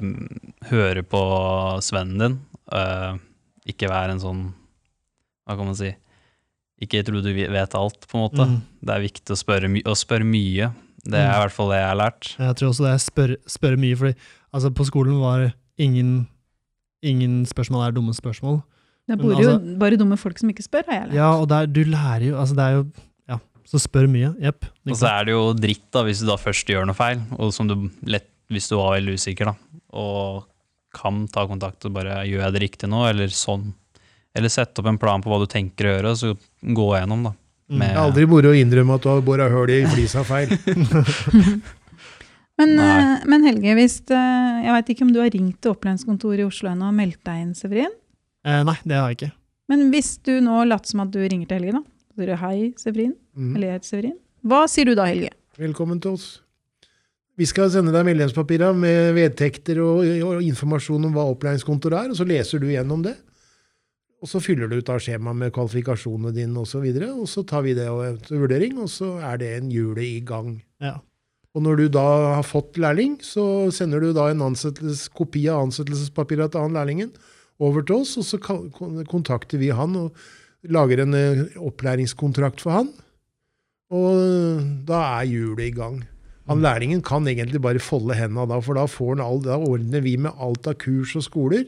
høre 0.70 1.02
på 1.02 1.20
svennen 1.82 2.18
din. 2.20 2.38
eh, 2.72 3.16
ikke 3.66 3.88
være 3.88 4.12
en 4.12 4.20
sånn 4.20 4.42
Hva 5.48 5.56
kan 5.56 5.64
man 5.64 5.74
si? 5.74 5.94
Ikke 6.80 7.02
tro 7.04 7.20
du 7.24 7.32
vet 7.32 7.74
alt, 7.74 8.06
på 8.06 8.14
en 8.18 8.24
måte. 8.28 8.44
Mm. 8.46 8.58
Det 8.84 8.94
er 8.94 9.00
viktig 9.00 9.32
å 9.34 9.38
spørre, 9.40 9.68
my 9.72 9.80
å 9.82 9.94
spørre 9.96 10.24
mye. 10.28 10.68
Det 11.08 11.16
er 11.18 11.30
i 11.32 11.40
hvert 11.40 11.54
fall 11.54 11.70
det 11.72 11.78
jeg 11.80 11.88
har 11.88 11.96
lært. 11.96 12.36
Jeg 12.38 12.56
tror 12.58 12.68
også 12.68 12.84
det 12.84 12.92
er 12.92 13.00
spør, 13.02 13.32
spørre 13.48 13.78
mye, 13.80 13.96
fordi 13.96 14.14
altså, 14.52 14.70
på 14.76 14.84
skolen 14.86 15.16
var 15.22 15.54
ingen, 15.80 16.28
ingen 17.02 17.46
spørsmål 17.48 17.86
er 17.88 17.92
dumme 17.96 18.12
spørsmål. 18.14 18.62
Det 19.08 19.16
bor 19.18 19.32
jo 19.32 19.48
altså- 19.56 19.78
bare 19.78 19.96
dumme 19.96 20.18
folk 20.20 20.38
som 20.38 20.50
ikke 20.50 20.62
spør, 20.68 20.84
har 20.86 20.94
jeg 21.00 21.08
lært. 21.08 21.14
Ja, 21.14 21.30
og 21.40 21.48
der, 21.48 21.66
du 21.66 21.82
lærer 21.84 22.26
jo 22.28 22.36
Altså, 22.36 22.54
det 22.54 22.64
er 22.66 22.72
jo 22.76 22.86
så 23.68 23.80
spør 23.82 24.08
mye. 24.10 24.32
Jepp. 24.40 24.68
Og 24.88 24.96
så 24.96 25.10
er 25.10 25.28
det 25.28 25.34
jo 25.34 25.42
dritt 25.56 25.88
da, 25.92 26.04
hvis 26.06 26.22
du 26.22 26.28
da 26.30 26.38
først 26.40 26.70
gjør 26.72 26.88
noe 26.88 26.96
feil, 26.96 27.20
og 27.36 27.52
som 27.54 27.68
du 27.68 27.76
lett, 28.08 28.30
hvis 28.48 28.70
du 28.70 28.78
var 28.78 28.94
veldig 28.96 29.18
usikker, 29.18 29.50
da, 29.50 29.82
og 30.00 30.46
kan 30.96 31.26
ta 31.28 31.44
kontakt 31.48 31.84
og 31.84 31.92
bare 31.98 32.22
gjør 32.24 32.46
jeg 32.46 32.54
det 32.54 32.62
riktig 32.64 32.88
nå, 32.88 33.02
eller 33.10 33.32
sånn. 33.34 33.66
Eller 34.36 34.52
sette 34.52 34.80
opp 34.80 34.88
en 34.88 35.00
plan 35.00 35.20
på 35.20 35.28
hva 35.28 35.40
du 35.42 35.48
tenker 35.50 35.88
å 35.88 35.92
gjøre, 35.96 36.14
og 36.14 36.20
så 36.22 36.32
gå 36.78 36.88
gjennom, 36.96 37.28
da. 37.28 37.34
Mm. 37.68 37.76
Med, 37.76 37.90
Det 37.90 37.92
er 37.92 38.06
aldri 38.06 38.24
moro 38.30 38.54
å 38.54 38.56
innrømme 38.56 38.96
at 38.96 39.04
du 39.04 39.10
har 39.10 39.20
bora 39.26 39.50
hull 39.52 39.74
i 39.74 39.82
flisa 39.92 40.24
feil. 40.24 40.54
Men, 42.58 42.72
eh, 42.82 43.20
men 43.30 43.44
Helge, 43.46 43.74
hvis 43.78 44.00
eh, 44.10 44.54
jeg 44.64 44.74
vet 44.74 44.88
ikke 44.90 45.04
om 45.06 45.12
du 45.14 45.20
har 45.22 45.30
ringt 45.30 45.60
til 45.62 45.76
opplæringskontoret 45.76 46.42
i 46.42 46.46
Oslo 46.48 46.66
ennå 46.72 46.88
og 46.90 46.96
meldt 46.96 47.20
deg 47.28 47.44
inn, 47.44 47.52
Severin? 47.54 47.92
Eh, 48.42 48.64
nei, 48.66 48.74
det 48.82 48.96
har 48.98 49.12
jeg 49.12 49.18
ikke. 49.20 49.28
Men 49.70 49.84
hvis 49.92 50.16
du 50.26 50.32
nå 50.42 50.64
later 50.66 50.90
som 50.90 51.04
at 51.04 51.12
du 51.14 51.20
ringer 51.22 51.46
til 51.46 51.60
Helge, 51.60 51.76
da. 51.78 51.97
Sier 52.18 52.32
du 52.32 52.34
hei, 52.34 52.72
Severin. 52.74 53.12
Mm. 53.38 53.50
Eller 53.54 53.68
jeg 53.68 53.76
heter 53.76 53.88
Severin. 53.92 54.14
Hva 54.50 54.64
sier 54.66 54.88
du 54.88 54.96
da, 54.98 55.04
Helge? 55.06 55.30
Velkommen 55.54 56.00
til 56.02 56.16
oss. 56.16 56.24
Vi 57.38 57.46
skal 57.46 57.68
sende 57.70 57.92
deg 57.94 58.08
medlemspapirer 58.08 58.74
med 58.74 59.12
vedtekter 59.14 59.78
og, 59.84 60.00
og 60.26 60.42
informasjon 60.42 61.06
om 61.06 61.12
hva 61.14 61.28
opplæringskontor 61.30 61.94
er, 61.94 62.08
og 62.10 62.18
så 62.18 62.26
leser 62.26 62.58
du 62.58 62.66
gjennom 62.72 63.04
det. 63.06 63.12
Og 64.18 64.26
så 64.26 64.40
fyller 64.42 64.66
du 64.66 64.80
ut 64.80 64.90
av 64.90 64.98
skjemaet 65.04 65.38
med 65.44 65.52
kvalifikasjonene 65.54 66.32
dine 66.34 66.58
osv., 66.58 66.82
og, 66.82 66.98
så 66.98 67.12
og 67.12 67.30
så 67.30 67.44
tar 67.46 67.62
vi 67.68 67.76
det 67.78 67.86
til 68.26 68.42
vurdering, 68.42 68.82
og 68.82 68.90
så 68.90 69.12
er 69.22 69.38
det 69.38 69.52
en 69.60 69.70
hjulet 69.70 70.08
i 70.08 70.18
gang. 70.26 70.56
Ja. 70.82 70.96
Og 71.54 71.62
når 71.62 71.78
du 71.78 71.86
da 72.00 72.08
har 72.40 72.42
fått 72.46 72.82
lærling, 72.82 73.20
så 73.22 73.70
sender 73.74 74.02
du 74.02 74.10
da 74.16 74.26
en 74.32 74.42
kopi 75.14 75.46
av 75.46 75.68
ansettelsespapirene 75.68 76.50
til 76.50 76.66
han 76.66 76.74
lærlingen 76.74 77.14
over 77.62 77.86
til 77.86 78.02
oss, 78.02 78.18
og 78.18 78.26
så 78.26 78.42
kontakter 78.42 79.62
vi 79.62 79.70
han 79.70 79.94
og 80.02 80.18
lager 80.66 81.04
en 81.04 81.14
eh, 81.14 81.44
opplæringskontrakt 81.62 82.64
for 82.64 82.80
han. 82.80 82.88
Og 83.94 84.64
da 84.88 85.02
er 85.18 85.28
hjulet 85.30 85.68
i 85.68 85.74
gang. 85.76 86.00
Han 86.48 86.64
lærlingen 86.64 87.02
kan 87.04 87.28
egentlig 87.28 87.60
bare 87.60 87.80
folde 87.82 88.16
hendene 88.16 88.48
da, 88.48 88.58
for 88.64 88.78
da, 88.78 88.86
får 88.88 89.14
han 89.14 89.24
all, 89.24 89.40
da 89.44 89.58
ordner 89.60 90.04
vi 90.04 90.16
med 90.20 90.36
alt 90.40 90.68
av 90.68 90.78
kurs 90.80 91.14
og 91.18 91.24
skoler 91.26 91.66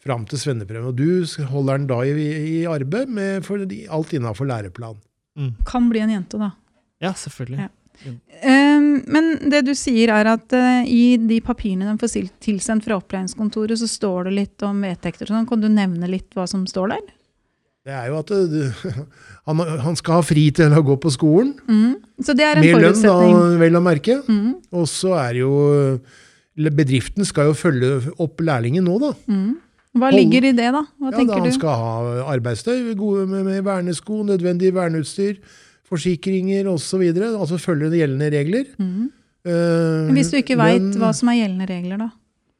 fram 0.00 0.26
til 0.28 0.40
svenneprøven. 0.40 0.92
Og 0.92 0.96
du 0.96 1.44
holder 1.48 1.80
den 1.80 1.88
da 1.88 2.00
i, 2.04 2.28
i 2.60 2.62
arbeid 2.68 3.12
med 3.12 3.44
for 3.48 3.64
alt 3.64 4.16
innafor 4.16 4.48
læreplan. 4.48 5.00
Kan 5.68 5.88
bli 5.88 6.02
en 6.04 6.12
jente, 6.12 6.40
da. 6.40 6.50
Ja, 7.00 7.14
selvfølgelig. 7.16 7.64
Ja. 7.64 7.70
Um, 8.00 9.02
men 9.12 9.26
det 9.52 9.62
du 9.66 9.74
sier 9.76 10.12
er 10.14 10.28
at 10.32 10.52
eh, 10.56 10.88
i 10.88 11.02
de 11.20 11.36
papirene 11.44 11.84
de 11.84 12.00
får 12.00 12.30
tilsendt 12.40 12.86
fra 12.86 12.96
opplæringskontoret, 12.96 13.76
så 13.80 13.88
står 13.88 14.28
det 14.28 14.36
litt 14.38 14.64
om 14.64 14.80
vedtekter 14.84 15.28
sånn. 15.28 15.48
Kan 15.48 15.60
du 15.60 15.68
nevne 15.68 16.08
litt 16.08 16.32
hva 16.36 16.46
som 16.48 16.64
står 16.68 16.94
der? 16.94 17.02
Det 17.86 17.92
er 17.96 18.10
jo 18.10 18.18
at 18.20 18.28
det, 18.28 18.40
du, 18.52 19.04
han, 19.48 19.62
han 19.86 19.96
skal 19.96 20.18
ha 20.18 20.24
fri 20.26 20.48
til 20.56 20.74
å 20.76 20.82
gå 20.84 20.98
på 21.00 21.12
skolen, 21.14 21.54
Mm. 21.66 21.96
Så 22.20 22.34
det 22.36 22.44
er 22.44 22.58
en 22.60 22.66
med 22.66 22.82
lønn, 22.84 22.98
da, 23.00 23.14
vel 23.62 23.78
å 23.78 23.80
merke. 23.80 24.18
Mm. 24.28 24.58
Og 24.76 24.84
så 24.90 25.14
er 25.16 25.38
jo 25.40 25.52
Bedriften 26.60 27.24
skal 27.24 27.48
jo 27.48 27.54
følge 27.56 28.10
opp 28.20 28.42
lærlingen 28.44 28.84
nå, 28.84 28.98
da. 29.00 29.14
Mm. 29.30 29.54
Hva 29.96 30.10
ligger 30.12 30.44
i 30.50 30.52
det, 30.52 30.66
da? 30.74 30.82
Hva 31.00 31.08
Ja, 31.08 31.14
da 31.14 31.16
tenker 31.16 31.38
han 31.40 31.48
du? 31.48 31.54
skal 31.56 31.80
ha 31.80 32.26
arbeidstøy 32.34 32.90
gode 32.98 33.24
med, 33.30 33.46
med 33.48 33.62
vernesko, 33.64 34.20
nødvendig 34.28 34.74
verneutstyr, 34.76 35.38
forsikringer 35.88 36.68
osv. 36.70 37.06
Altså 37.30 37.56
følge 37.62 37.88
de 37.94 38.02
gjeldende 38.02 38.28
regler. 38.34 38.68
Mm. 38.76 39.08
Uh, 39.48 40.12
Hvis 40.12 40.30
du 40.34 40.36
ikke 40.42 40.58
veit 40.60 40.92
hva 41.00 41.14
som 41.16 41.32
er 41.32 41.40
gjeldende 41.40 41.70
regler, 41.70 42.04
da? 42.04 42.10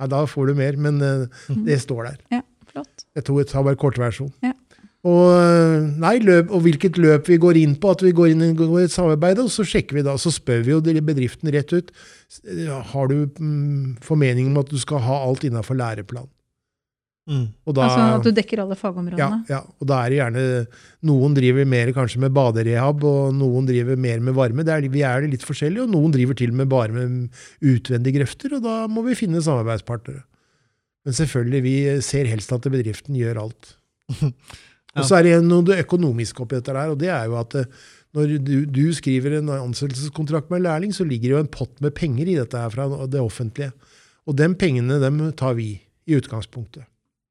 Ja, 0.00 0.08
da 0.08 0.24
får 0.24 0.48
du 0.48 0.56
mer, 0.56 0.80
men 0.80 0.96
eh, 1.04 1.44
det 1.68 1.76
står 1.84 2.06
der. 2.08 2.18
Ja, 2.32 2.40
flott. 2.72 3.04
Jeg 3.18 3.26
tror 3.28 3.42
jeg 3.42 3.50
tar 3.52 3.66
bare 3.66 3.76
kortversjon. 3.76 4.32
Ja. 4.40 4.54
Og, 5.00 5.28
eh, 5.32 5.86
nei, 5.96 6.18
løp, 6.20 6.50
og 6.52 6.60
hvilket 6.66 6.98
løp 7.00 7.30
vi 7.30 7.38
går 7.40 7.56
inn 7.62 7.78
på, 7.80 7.92
at 7.94 8.02
vi 8.04 8.12
går 8.12 8.34
inn 8.34 8.42
i 8.44 8.50
et 8.82 8.92
samarbeid, 8.92 9.38
og 9.40 9.48
så 9.52 9.64
sjekker 9.64 9.96
vi 9.96 10.04
da, 10.04 10.18
så 10.20 10.32
spør 10.34 10.66
vi 10.66 10.74
jo 10.74 10.82
bedriften 10.82 11.48
rett 11.54 11.72
ut 11.72 11.88
eh, 12.44 12.68
har 12.68 13.08
du 13.08 13.24
mm, 13.24 13.96
formening 14.04 14.50
om 14.50 14.60
at 14.60 14.68
du 14.68 14.76
skal 14.82 15.00
ha 15.06 15.22
alt 15.24 15.46
innenfor 15.48 15.78
læreplan. 15.80 16.28
Mm. 17.30 17.46
Og 17.68 17.76
da, 17.76 17.86
Altså 17.86 18.04
at 18.18 18.26
du 18.26 18.34
dekker 18.34 18.60
alle 18.60 18.74
ja, 18.74 18.80
fagområdene. 18.80 19.44
ja, 19.48 19.60
og 19.62 19.86
da 19.86 19.98
er 20.02 20.10
det 20.10 20.16
gjerne 20.18 20.44
Noen 21.06 21.34
driver 21.36 21.68
mer 21.68 21.92
kanskje 21.94 22.22
med 22.24 22.32
baderehab, 22.34 23.04
og 23.06 23.36
noen 23.36 23.68
driver 23.68 24.00
mer 24.00 24.24
med 24.24 24.34
varme. 24.36 24.64
Det 24.66 24.74
er, 24.74 24.88
vi 24.92 25.04
er 25.06 25.28
litt 25.30 25.44
forskjellige, 25.46 25.86
og 25.86 25.94
noen 25.94 26.12
driver 26.16 26.36
til 26.36 26.52
og 26.52 26.60
med 26.60 26.72
bare 26.72 26.92
med 26.96 27.44
utvendige 27.60 28.18
grøfter, 28.18 28.56
og 28.58 28.64
da 28.66 28.82
må 28.90 29.04
vi 29.06 29.16
finne 29.16 29.40
samarbeidspartnere. 29.44 30.26
Men 31.06 31.16
selvfølgelig, 31.16 31.62
vi 31.64 31.76
ser 32.04 32.28
helst 32.28 32.52
at 32.52 32.66
bedriften 32.68 33.16
gjør 33.16 33.46
alt. 33.46 33.76
Og 34.98 35.06
så 35.06 35.20
er 35.20 35.26
det 35.26 35.36
noe 35.46 35.78
økonomisk 35.84 36.42
oppi 36.42 36.58
dette 36.58 36.74
der, 36.74 36.90
og 36.90 36.98
det 36.98 37.10
er 37.14 37.28
jo 37.30 37.36
at 37.38 37.54
eh, 37.60 37.68
når 38.16 38.32
du, 38.42 38.56
du 38.66 38.84
skriver 38.96 39.36
en 39.38 39.52
ansettelseskontrakt 39.54 40.50
med 40.50 40.60
en 40.60 40.66
lærling, 40.66 40.94
så 40.94 41.06
ligger 41.06 41.28
det 41.28 41.36
jo 41.36 41.42
en 41.44 41.52
pott 41.52 41.76
med 41.84 41.94
penger 41.94 42.26
i 42.26 42.34
dette 42.40 42.58
her 42.58 42.72
fra 42.74 42.88
det 43.06 43.22
offentlige. 43.22 43.70
Og 44.26 44.34
de 44.38 44.48
pengene 44.58 44.98
dem 45.02 45.22
tar 45.38 45.54
vi 45.58 45.76
i 46.10 46.18
utgangspunktet. 46.18 46.88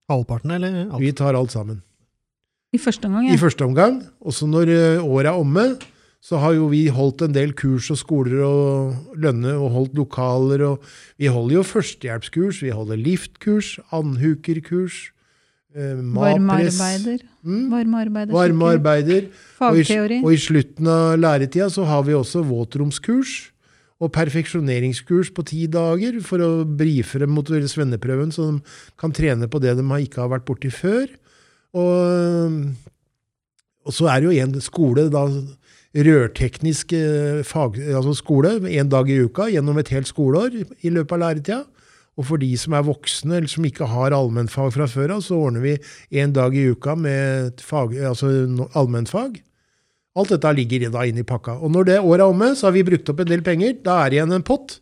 Halvparten, 0.09 0.55
eller 0.55 0.85
alt? 0.85 1.01
Vi 1.03 1.11
tar 1.13 1.35
alt 1.35 1.51
sammen. 1.51 1.83
I 2.73 2.79
første 2.79 3.09
omgang, 3.09 3.27
I 3.33 3.37
første 3.41 3.65
omgang. 3.65 4.01
Og 4.21 4.33
så 4.37 4.47
når 4.47 4.71
eh, 4.71 5.03
året 5.03 5.31
er 5.33 5.37
omme, 5.37 5.65
så 6.23 6.39
har 6.41 6.55
jo 6.57 6.67
vi 6.71 6.83
holdt 6.91 7.23
en 7.23 7.35
del 7.35 7.53
kurs 7.57 7.87
og 7.93 7.99
skoler 7.99 8.41
og 8.43 9.19
lønne 9.19 9.55
og 9.55 9.71
holdt 9.75 9.95
lokaler. 9.97 10.63
og 10.67 10.83
Vi 11.17 11.31
holder 11.31 11.59
jo 11.59 11.63
førstehjelpskurs, 11.63 12.61
vi 12.63 12.75
holder 12.75 12.99
liftkurs, 12.99 13.77
andhukerkurs, 13.95 15.09
eh, 15.75 15.93
Varmearbeider. 16.15 17.23
Mm, 17.43 17.69
Varmearbeider. 17.71 18.33
varmearbeider. 18.33 19.29
Og 19.59 19.77
i, 19.77 19.83
Fagteori. 19.83 20.19
og 20.23 20.33
i 20.33 20.41
slutten 20.41 20.87
av 20.87 21.19
læretida 21.19 21.69
så 21.69 21.85
har 21.89 22.03
vi 22.07 22.17
også 22.17 22.43
våtromskurs 22.47 23.51
og 23.99 24.13
perfeksjoneringskurs 24.15 25.33
på 25.35 25.43
ti 25.47 25.65
dager 25.67 26.21
for 26.23 26.39
å 26.39 26.51
brife 26.63 27.19
dem 27.19 27.33
mot 27.35 27.47
svenneprøven, 27.47 28.31
så 28.31 28.47
de 28.47 28.61
kan 28.99 29.11
trene 29.11 29.49
på 29.51 29.59
det 29.59 29.75
de 29.75 29.83
ikke 29.83 30.21
har 30.23 30.31
vært 30.31 30.47
borti 30.47 30.71
før. 30.71 31.09
Og, 31.75 32.55
og 33.83 33.93
så 33.93 34.07
er 34.07 34.21
det 34.21 34.29
jo 34.29 34.45
en 34.45 34.61
skole, 34.63 35.09
da, 35.11 35.25
rørteknisk 35.97 36.93
eh, 36.93 37.41
fag, 37.43 37.79
altså 37.97 38.13
skole, 38.17 38.55
en 38.69 38.89
dag 38.91 39.09
i 39.09 39.19
uka 39.25 39.49
gjennom 39.49 39.79
et 39.81 39.91
helt 39.93 40.09
skoleår 40.09 40.61
i 40.85 40.93
løpet 40.93 41.15
av 41.17 41.23
læretida. 41.23 41.59
Og 42.17 42.25
for 42.25 42.37
de 42.41 42.49
som 42.59 42.73
er 42.75 42.83
voksne 42.83 43.37
eller 43.37 43.47
som 43.51 43.63
ikke 43.67 43.87
har 43.87 44.11
allmennfag 44.15 44.73
fra 44.75 44.87
før 44.91 45.13
av, 45.15 45.21
så 45.23 45.37
ordner 45.39 45.61
vi 45.63 45.75
en 46.19 46.33
dag 46.35 46.55
i 46.55 46.65
uka 46.73 46.95
med 46.99 47.61
fag, 47.63 47.93
altså 48.09 48.31
allmennfag. 48.75 49.37
Alt 50.19 50.33
dette 50.33 50.51
ligger 50.57 50.89
da 50.91 51.05
inne 51.07 51.21
i 51.23 51.27
pakka. 51.27 51.59
Og 51.63 51.71
når 51.71 51.85
det 51.87 51.99
året 52.01 52.19
er 52.25 52.27
omme, 52.33 52.49
så 52.57 52.67
har 52.67 52.73
vi 52.75 52.83
brukt 52.83 53.07
opp 53.13 53.21
en 53.23 53.29
del 53.29 53.43
penger. 53.45 53.77
Da 53.85 54.01
er 54.03 54.09
det 54.11 54.17
igjen 54.19 54.35
en 54.35 54.43
pott. 54.43 54.79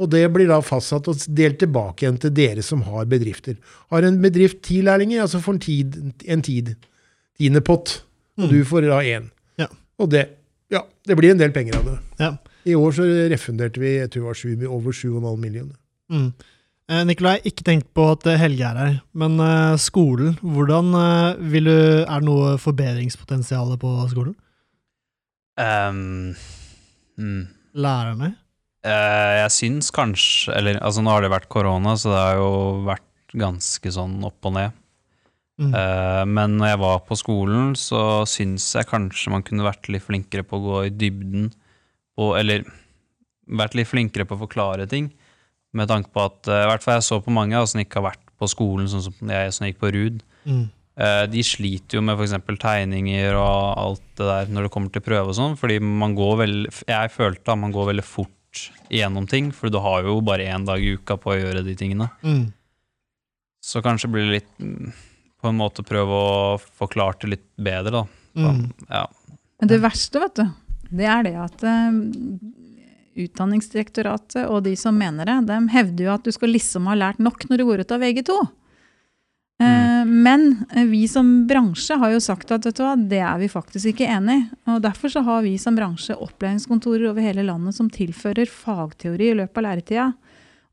Og 0.00 0.08
det 0.10 0.24
blir 0.32 0.48
da 0.48 0.56
fastsatt 0.64 1.06
og 1.12 1.20
delt 1.36 1.58
tilbake 1.60 2.06
igjen 2.06 2.16
til 2.22 2.32
dere 2.34 2.62
som 2.64 2.80
har 2.88 3.04
bedrifter. 3.06 3.58
Har 3.92 4.02
en 4.08 4.16
bedrift 4.22 4.62
ti 4.66 4.80
lærlinger, 4.82 5.20
altså 5.26 5.38
får 5.44 5.58
en 5.58 5.60
tid, 5.66 5.98
en 6.24 6.42
tid. 6.42 6.72
Tiende 7.38 7.60
pott. 7.62 8.00
Og 8.40 8.46
Mm. 8.48 8.50
du 8.50 8.64
får 8.64 8.86
da 8.88 8.98
én. 9.04 9.26
Ja. 9.60 9.66
Og 10.00 10.08
det, 10.10 10.22
ja, 10.72 10.80
det 11.06 11.16
blir 11.18 11.30
en 11.34 11.38
del 11.38 11.52
penger 11.52 11.76
av 11.76 11.84
det. 11.84 11.98
Ja. 12.18 12.30
I 12.64 12.74
år 12.74 12.92
så 12.96 13.04
refunderte 13.30 13.78
vi 13.80 13.98
jeg 13.98 14.10
tror 14.10 14.22
det 14.22 14.28
var 14.30 14.34
7, 14.34 14.66
over 14.66 14.92
7,5 14.92 15.36
millioner. 15.38 15.76
Mm. 16.10 16.32
Eh, 16.90 17.04
Nikolai, 17.06 17.36
ikke 17.46 17.62
tenk 17.66 17.84
på 17.94 18.08
at 18.10 18.26
eh, 18.26 18.38
Helge 18.40 18.66
er 18.66 18.78
her, 18.80 18.94
men 19.14 19.38
eh, 19.44 19.78
skolen, 19.78 20.34
hvordan 20.42 20.90
eh, 20.98 21.42
vil 21.52 21.68
du 21.70 21.76
Er 22.02 22.18
det 22.18 22.26
noe 22.26 22.56
forbedringspotensial 22.58 23.76
på 23.78 23.92
skolen? 24.10 24.34
Um, 25.60 26.32
mm. 27.20 27.42
Lærerne? 27.78 28.32
Jeg 28.80 29.52
syns 29.52 29.90
kanskje 29.92 30.54
Eller 30.56 30.78
altså, 30.80 31.02
nå 31.04 31.12
har 31.12 31.20
det 31.20 31.28
vært 31.34 31.50
korona, 31.52 31.92
så 32.00 32.14
det 32.14 32.20
har 32.24 32.38
jo 32.40 32.52
vært 32.86 33.34
ganske 33.36 33.92
sånn 33.92 34.16
opp 34.26 34.48
og 34.48 34.54
ned. 34.56 34.78
Mm. 35.60 35.74
Men 36.32 36.56
når 36.56 36.70
jeg 36.72 36.78
var 36.80 37.02
på 37.06 37.18
skolen, 37.20 37.74
så 37.78 38.24
syns 38.26 38.64
jeg 38.74 38.88
kanskje 38.88 39.30
man 39.30 39.44
kunne 39.46 39.66
vært 39.68 39.86
litt 39.92 40.02
flinkere 40.02 40.42
på 40.48 40.56
å 40.56 40.64
gå 40.64 40.80
i 40.88 40.94
dybden. 40.96 41.50
Og, 42.18 42.32
eller 42.40 42.64
vært 43.60 43.76
litt 43.78 43.90
flinkere 43.92 44.26
på 44.26 44.34
å 44.38 44.40
forklare 44.46 44.88
ting. 44.90 45.12
Med 45.76 45.90
tanke 45.90 46.10
på 46.10 46.24
at 46.26 46.50
eh, 46.50 46.64
i 46.64 46.68
hvert 46.70 46.84
fall 46.84 46.98
jeg 46.98 47.06
så 47.06 47.20
på 47.22 47.34
mange 47.34 47.54
da, 47.54 47.66
som 47.68 47.82
ikke 47.82 48.00
har 48.00 48.10
vært 48.10 48.26
på 48.40 48.48
skolen, 48.50 48.88
sånn 48.90 49.04
som 49.06 49.32
jeg 49.34 49.54
som 49.54 49.68
gikk 49.68 49.80
på 49.82 49.90
RUD. 49.94 50.22
Mm. 50.48 50.64
Eh, 51.00 51.24
De 51.30 51.44
sliter 51.46 51.98
jo 51.98 52.04
med 52.04 52.18
f.eks. 52.18 52.34
tegninger 52.62 53.36
og 53.38 53.78
alt 53.84 54.06
det 54.18 54.26
der 54.28 54.50
når 54.52 54.66
det 54.66 54.72
kommer 54.74 54.92
til 54.92 55.04
prøve 55.04 55.32
og 55.32 55.38
sånn, 55.38 55.56
fordi 55.60 55.78
man 55.80 56.16
går 56.18 56.40
veldig 56.44 56.72
Jeg 56.88 57.12
følte 57.14 57.54
at 57.54 57.60
man 57.60 57.74
går 57.74 57.92
veldig 57.92 58.06
fort 58.06 58.64
igjennom 58.90 59.28
ting, 59.30 59.52
for 59.54 59.70
du 59.70 59.78
har 59.78 60.02
jo 60.08 60.16
bare 60.26 60.48
én 60.50 60.64
dag 60.66 60.82
i 60.82 60.96
uka 60.98 61.14
på 61.20 61.30
å 61.30 61.38
gjøre 61.38 61.62
de 61.62 61.76
tingene. 61.78 62.08
Mm. 62.26 62.48
Så 63.62 63.82
kanskje 63.84 64.10
blir 64.10 64.26
det 64.26 64.40
litt 64.40 64.52
mm, 64.58 64.90
På 65.40 65.52
en 65.52 65.60
måte 65.60 65.84
prøve 65.86 66.16
å 66.16 66.56
forklare 66.58 67.20
det 67.22 67.30
litt 67.36 67.46
bedre, 67.56 68.00
da. 68.00 68.02
Mm. 68.40 68.64
Ja. 68.88 69.04
Men 69.60 69.70
det 69.70 69.78
verste, 69.82 70.20
vet 70.22 70.40
du, 70.40 70.44
det 70.98 71.06
er 71.08 71.24
det 71.26 71.36
at 71.38 71.62
eh, 71.64 72.00
Utdanningsdirektoratet 73.24 74.46
og 74.46 74.64
de 74.66 74.76
som 74.78 74.96
mener 74.96 75.28
det, 75.28 75.36
de 75.50 75.58
hevder 75.74 76.06
jo 76.06 76.14
at 76.14 76.26
du 76.26 76.32
skal 76.34 76.52
liksom 76.54 76.88
ha 76.90 76.96
lært 76.98 77.20
nok 77.22 77.46
når 77.50 77.60
du 77.60 77.66
går 77.68 77.84
ut 77.84 77.94
av 77.96 78.02
VG2. 78.04 78.40
Mm. 79.60 80.22
Men 80.22 80.64
eh, 80.74 80.84
vi 80.84 81.08
som 81.08 81.46
bransje 81.46 81.96
har 82.00 82.14
jo 82.14 82.20
sagt 82.24 82.52
at 82.54 82.64
vet 82.66 82.78
du 82.78 82.84
hva, 82.84 82.94
det 82.96 83.20
er 83.20 83.40
vi 83.42 83.50
faktisk 83.52 83.92
ikke 83.92 84.08
enig 84.08 84.38
i. 84.38 84.44
Og 84.72 84.80
Derfor 84.84 85.12
så 85.12 85.22
har 85.26 85.44
vi 85.44 85.56
som 85.60 85.76
bransje 85.76 86.16
opplæringskontorer 86.16 87.10
over 87.10 87.24
hele 87.24 87.44
landet 87.44 87.76
som 87.76 87.90
tilfører 87.92 88.48
fagteori 88.48 89.30
i 89.30 89.38
løpet 89.42 89.60
av 89.60 89.66
læretida. 89.68 90.06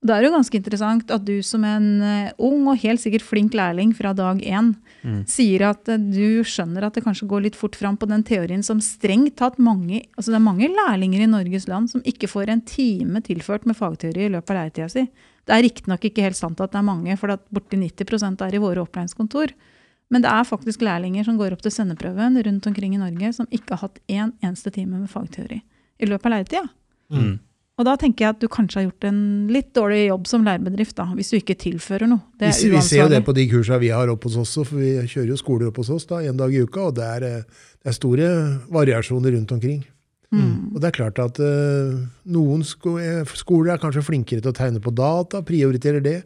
Det 0.08 0.16
er 0.16 0.26
jo 0.28 0.34
ganske 0.34 0.60
interessant 0.60 1.12
at 1.12 1.26
du 1.28 1.36
som 1.44 1.66
en 1.68 1.88
eh, 2.06 2.32
ung 2.40 2.70
og 2.72 2.80
helt 2.82 3.04
sikkert 3.04 3.26
flink 3.28 3.58
lærling 3.58 3.94
fra 3.98 4.14
dag 4.18 4.40
én 4.42 4.76
Mm. 5.08 5.22
sier 5.30 5.62
at 5.70 5.88
eh, 5.92 6.02
du 6.02 6.44
skjønner 6.48 6.88
at 6.88 6.98
det 6.98 7.04
kanskje 7.06 7.28
går 7.30 7.46
litt 7.46 7.58
fort 7.58 7.78
fram 7.78 7.96
på 8.00 8.10
den 8.10 8.26
teorien 8.28 8.64
som 8.66 8.82
strengt 8.84 9.38
tatt 9.40 9.60
mange 9.62 10.02
altså 10.18 10.34
Det 10.34 10.40
er 10.40 10.44
mange 10.44 10.68
lærlinger 10.68 11.24
i 11.24 11.30
Norges 11.30 11.68
land 11.70 11.92
som 11.92 12.04
ikke 12.04 12.28
får 12.28 12.52
en 12.52 12.64
time 12.68 13.22
tilført 13.24 13.68
med 13.70 13.78
fagteori 13.78 14.26
i 14.26 14.34
løpet 14.34 14.52
av 14.52 14.58
læretida 14.58 14.90
si. 14.92 15.06
Det 15.48 15.56
er 15.56 15.64
riktignok 15.64 16.10
ikke 16.10 16.26
helt 16.26 16.40
sant 16.40 16.60
at 16.60 16.74
det 16.74 16.82
er 16.82 16.88
mange, 16.90 17.16
for 17.16 17.32
at 17.32 17.46
borti 17.54 17.80
90% 17.80 18.44
er 18.44 18.58
i 18.58 18.60
våre 18.60 18.84
opplæringskontor. 18.84 19.54
Men 20.12 20.24
det 20.26 20.32
er 20.32 20.48
faktisk 20.48 20.84
lærlinger 20.84 21.24
som 21.28 21.38
går 21.40 21.56
opp 21.56 21.64
til 21.64 21.72
sendeprøven 21.72 22.36
rundt 22.44 22.68
omkring 22.68 22.96
i 22.96 23.00
Norge 23.00 23.32
som 23.38 23.48
ikke 23.48 23.78
har 23.78 23.86
hatt 23.86 24.02
én 24.12 24.34
eneste 24.42 24.74
time 24.76 25.00
med 25.00 25.12
fagteori 25.12 25.62
i 25.62 26.10
løpet 26.10 26.28
av 26.28 26.36
læretida. 26.36 26.66
Mm. 27.14 27.38
Og 27.78 27.86
da 27.86 27.94
tenker 28.00 28.26
jeg 28.26 28.34
at 28.34 28.40
du 28.42 28.48
kanskje 28.50 28.80
har 28.80 28.86
gjort 28.88 29.06
en 29.06 29.20
litt 29.54 29.68
dårlig 29.78 30.08
jobb 30.08 30.24
som 30.30 30.46
lærebedrift, 30.46 30.96
da, 30.98 31.12
hvis 31.14 31.30
du 31.30 31.36
ikke 31.38 31.56
tilfører 31.62 32.10
noe. 32.10 32.24
Det 32.42 32.50
Vi, 32.50 32.72
er 32.72 32.74
vi 32.74 32.82
ser 32.82 33.04
jo 33.04 33.12
det 33.12 33.20
på 33.28 33.36
de 33.38 33.46
kursene 33.52 33.78
vi 33.84 33.92
har 33.94 34.10
oppe 34.10 34.32
hos 34.32 34.40
oss, 34.42 34.56
for 34.66 34.80
vi 34.82 34.96
kjører 35.04 35.30
jo 35.30 35.38
skoler 35.38 35.70
oppe 35.70 35.84
hos 35.84 35.92
oss 35.94 36.10
da, 36.10 36.24
en 36.26 36.40
dag 36.40 36.56
i 36.56 36.64
uka, 36.66 36.88
og 36.90 36.98
det 36.98 37.06
er, 37.06 37.28
eh, 37.28 37.70
det 37.78 37.94
er 37.94 37.98
store 38.00 38.32
variasjoner 38.74 39.38
rundt 39.38 39.54
omkring. 39.54 39.86
Mm. 40.34 40.74
Og 40.74 40.82
det 40.82 40.90
er 40.90 40.98
klart 40.98 41.22
at 41.24 41.38
uh, 41.40 42.02
noen 42.28 42.66
sko 42.68 42.98
eh, 43.00 43.22
skoler 43.38 43.76
er 43.76 43.80
kanskje 43.80 44.04
flinkere 44.10 44.44
til 44.44 44.52
å 44.52 44.58
tegne 44.58 44.82
på 44.84 44.92
data, 44.92 45.46
prioriterer 45.46 46.04
det. 46.04 46.18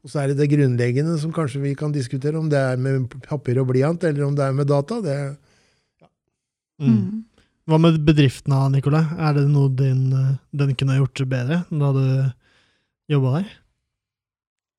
Og 0.00 0.14
så 0.14 0.22
er 0.22 0.30
det 0.30 0.38
det 0.38 0.48
grunnleggende 0.54 1.18
som 1.20 1.34
kanskje 1.34 1.60
vi 1.66 1.74
kan 1.76 1.92
diskutere, 1.92 2.38
om 2.38 2.48
det 2.48 2.62
er 2.70 2.80
med 2.80 3.10
papir 3.26 3.58
og 3.60 3.68
blyant, 3.74 4.06
eller 4.06 4.30
om 4.30 4.38
det 4.38 4.46
er 4.46 4.54
med 4.56 4.70
data. 4.70 5.02
Det, 5.04 5.18
Mm. 6.80 6.88
Mm. 6.88 7.24
Hva 7.70 7.78
med 7.78 8.00
bedriftene, 8.02 8.64
Nikolai? 8.74 9.04
Er 9.22 9.36
det 9.36 9.46
noe 9.50 9.70
din, 9.78 10.08
eh, 10.16 10.32
den 10.58 10.74
kunne 10.74 10.98
gjort 10.98 11.22
bedre 11.30 11.60
da 11.70 11.92
du 11.94 12.04
jobba 13.12 13.36
der? 13.38 13.52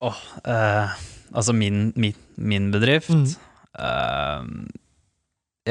Åh, 0.02 0.20
eh, 0.44 0.92
altså 1.32 1.54
min, 1.56 1.92
min, 1.96 2.14
min 2.36 2.70
bedrift 2.74 3.10
Mm. 3.12 3.26
eh, 3.78 4.44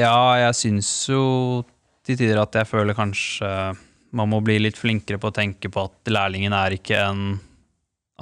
Ja, 0.02 0.34
jeg 0.48 0.54
syns 0.56 0.88
jo 1.08 1.64
til 2.02 2.16
tider 2.16 2.40
at 2.42 2.54
jeg 2.56 2.66
føler 2.66 2.96
kanskje 2.96 3.76
man 4.12 4.28
må 4.28 4.42
bli 4.44 4.58
litt 4.58 4.76
flinkere 4.80 5.20
på 5.20 5.30
å 5.30 5.34
tenke 5.36 5.70
på 5.72 5.84
at 5.86 6.10
lærlingen 6.10 6.52
er 6.52 6.74
ikke 6.76 6.98
en 6.98 7.40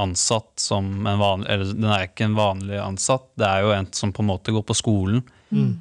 ansatt 0.01 0.59
som 0.61 1.07
en 1.07 1.19
vanlig 1.19 1.49
Eller 1.51 1.73
den 1.75 1.85
er 1.91 2.07
ikke 2.07 2.25
en 2.29 2.37
vanlig 2.39 2.79
ansatt, 2.83 3.31
det 3.39 3.47
er 3.47 3.65
jo 3.65 3.73
en 3.75 3.89
som 3.93 4.13
på 4.13 4.23
en 4.23 4.31
måte 4.31 4.53
går 4.55 4.63
på 4.67 4.77
skolen. 4.79 5.23
Mm. 5.51 5.73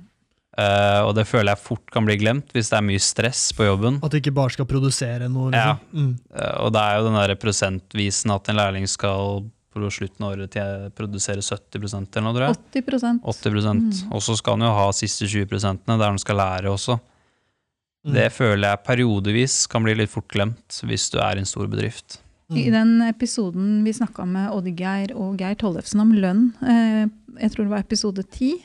Eh, 0.60 1.02
og 1.06 1.13
det 1.15 1.28
føler 1.30 1.54
jeg 1.54 1.62
fort 1.62 1.86
kan 1.93 2.08
bli 2.08 2.17
glemt 2.19 2.50
hvis 2.56 2.72
det 2.72 2.80
er 2.80 2.86
mye 2.86 3.04
stress 3.04 3.50
på 3.56 3.67
jobben. 3.67 4.00
At 4.04 4.12
du 4.12 4.19
ikke 4.19 4.36
bare 4.36 4.56
skal 4.56 4.67
produsere 4.69 5.30
noe? 5.32 5.54
Ja. 5.54 5.78
Liksom. 5.78 6.10
Mm. 6.10 6.12
Uh, 6.34 6.56
og 6.65 6.74
det 6.76 6.84
er 6.84 6.98
jo 6.98 7.08
den 7.08 7.19
der 7.19 7.36
prosentvisen 7.39 8.36
at 8.36 8.52
en 8.52 8.60
lærling 8.60 8.89
skal 8.89 9.45
på 9.69 9.91
slutten 9.93 10.26
av 10.26 10.34
året 10.34 10.56
produsere 10.98 11.43
70% 11.45 12.17
eller 12.17 12.26
noe, 12.26 12.36
tror 12.36 12.48
jeg. 12.48 12.84
80% 12.84 13.22
80% 13.22 14.00
Og 14.10 14.24
så 14.26 14.36
skal 14.39 14.58
han 14.58 14.65
jo 14.65 14.72
ha 14.76 14.88
siste 14.98 15.30
20 15.30 15.62
der 15.86 16.08
han 16.08 16.19
skal 16.19 16.41
lære 16.41 16.74
også. 16.74 16.98
Mm. 18.08 18.15
Det 18.15 18.26
føler 18.34 18.65
jeg 18.65 18.84
periodevis 18.88 19.60
kan 19.69 19.86
bli 19.86 19.93
litt 20.00 20.12
fort 20.12 20.28
glemt 20.32 20.82
hvis 20.88 21.10
du 21.13 21.19
er 21.22 21.38
i 21.38 21.43
en 21.43 21.50
stor 21.50 21.69
bedrift. 21.69 22.17
I 22.50 22.72
den 22.74 23.04
episoden 23.06 23.84
vi 23.86 23.93
snakka 23.93 24.26
med 24.26 24.50
Oddgeir 24.56 25.12
og 25.13 25.38
Geir 25.38 25.54
Tollefsen 25.60 26.02
om 26.02 26.15
lønn, 26.17 26.48
eh, 26.65 27.06
jeg 27.43 27.54
tror 27.54 27.67
det 27.67 27.74
var 27.76 27.84
episode 27.86 28.24
ti, 28.34 28.56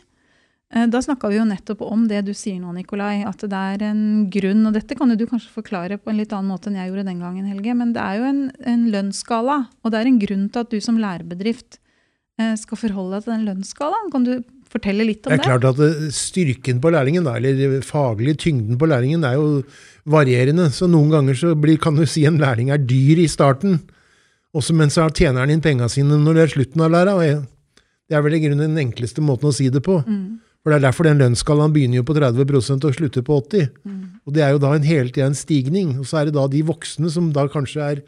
da 0.90 0.98
snakka 1.02 1.28
vi 1.30 1.36
jo 1.38 1.44
nettopp 1.46 1.84
om 1.86 2.08
det 2.10 2.24
du 2.26 2.32
sier 2.34 2.56
nå, 2.58 2.72
Nikolai. 2.74 3.22
At 3.28 3.44
det 3.46 3.60
er 3.74 3.84
en 3.90 4.24
grunn, 4.32 4.64
og 4.66 4.74
dette 4.74 4.96
kan 4.98 5.12
du 5.14 5.26
kanskje 5.30 5.52
forklare 5.54 6.00
på 6.02 6.10
en 6.10 6.18
litt 6.18 6.32
annen 6.34 6.50
måte 6.50 6.70
enn 6.70 6.80
jeg 6.80 6.90
gjorde 6.90 7.06
den 7.06 7.20
gangen, 7.22 7.46
Helge, 7.46 7.76
men 7.78 7.92
det 7.94 8.02
er 8.02 8.18
jo 8.18 8.26
en, 8.32 8.42
en 8.74 8.82
lønnsskala. 8.90 9.60
Og 9.84 9.94
det 9.94 10.00
er 10.00 10.10
en 10.10 10.18
grunn 10.24 10.48
til 10.50 10.64
at 10.64 10.72
du 10.74 10.80
som 10.82 10.98
lærebedrift 10.98 11.78
eh, 12.40 12.56
skal 12.58 12.80
forholde 12.80 13.20
deg 13.20 13.26
til 13.28 13.34
den 13.36 13.46
lønnsskalaen. 13.52 14.10
Kan 14.10 14.26
du 14.26 14.32
fortelle 14.74 15.06
litt 15.06 15.26
om 15.26 15.30
Det 15.30 15.38
det? 15.38 15.46
er 15.46 15.52
klart 15.52 15.68
at 15.70 15.82
eh, 15.86 16.10
Styrken 16.14 16.80
på 16.82 16.90
lærlingen, 16.90 17.28
eller 17.30 17.80
faglig 17.86 18.34
tyngden 18.42 18.80
på 18.80 18.90
lærlingen, 18.90 19.22
er 19.28 19.38
jo 19.38 19.62
varierende. 20.10 20.70
Så 20.74 20.90
noen 20.90 21.12
ganger 21.14 21.38
så 21.38 21.54
blir, 21.54 21.78
kan 21.78 21.94
du 21.94 22.02
si 22.10 22.26
en 22.26 22.40
lærling 22.42 22.74
er 22.74 22.82
dyr 22.82 23.22
i 23.22 23.30
starten, 23.30 23.78
også 24.54 24.74
mens 24.74 24.98
tjener 25.14 25.42
han 25.42 25.50
inn 25.54 25.62
penga 25.62 25.88
sine 25.90 26.18
når 26.18 26.34
det 26.36 26.42
er 26.44 26.52
slutten 26.58 26.82
av 26.82 26.90
læra. 26.94 27.14
Det 28.04 28.14
er 28.18 28.22
vel 28.22 28.36
i 28.36 28.42
grunnen 28.42 28.74
den 28.74 28.82
enkleste 28.88 29.22
måten 29.24 29.48
å 29.50 29.54
si 29.54 29.70
det 29.72 29.80
på. 29.82 29.96
Mm, 30.06 30.40
For 30.64 30.72
Det 30.72 30.78
er 30.80 30.86
derfor 30.86 31.04
den 31.04 31.20
lønnsskalaen 31.20 31.74
begynner 31.74 32.00
jo 32.00 32.06
på 32.08 32.16
30 32.16 32.40
og 32.88 32.94
slutter 32.96 33.22
på 33.22 33.36
80 33.52 33.66
mm, 33.84 34.04
Og 34.24 34.32
Det 34.32 34.42
er 34.42 34.54
jo 34.54 34.62
da 34.62 34.70
en 34.72 34.86
hele 34.88 35.12
tida 35.12 35.26
en 35.28 35.36
stigning. 35.36 35.98
Og 36.00 36.08
så 36.08 36.22
er 36.22 36.30
det 36.30 36.38
da 36.38 36.46
de 36.48 36.62
voksne 36.64 37.10
som 37.12 37.28
da 37.36 37.44
kanskje 37.52 37.82
er 37.84 38.00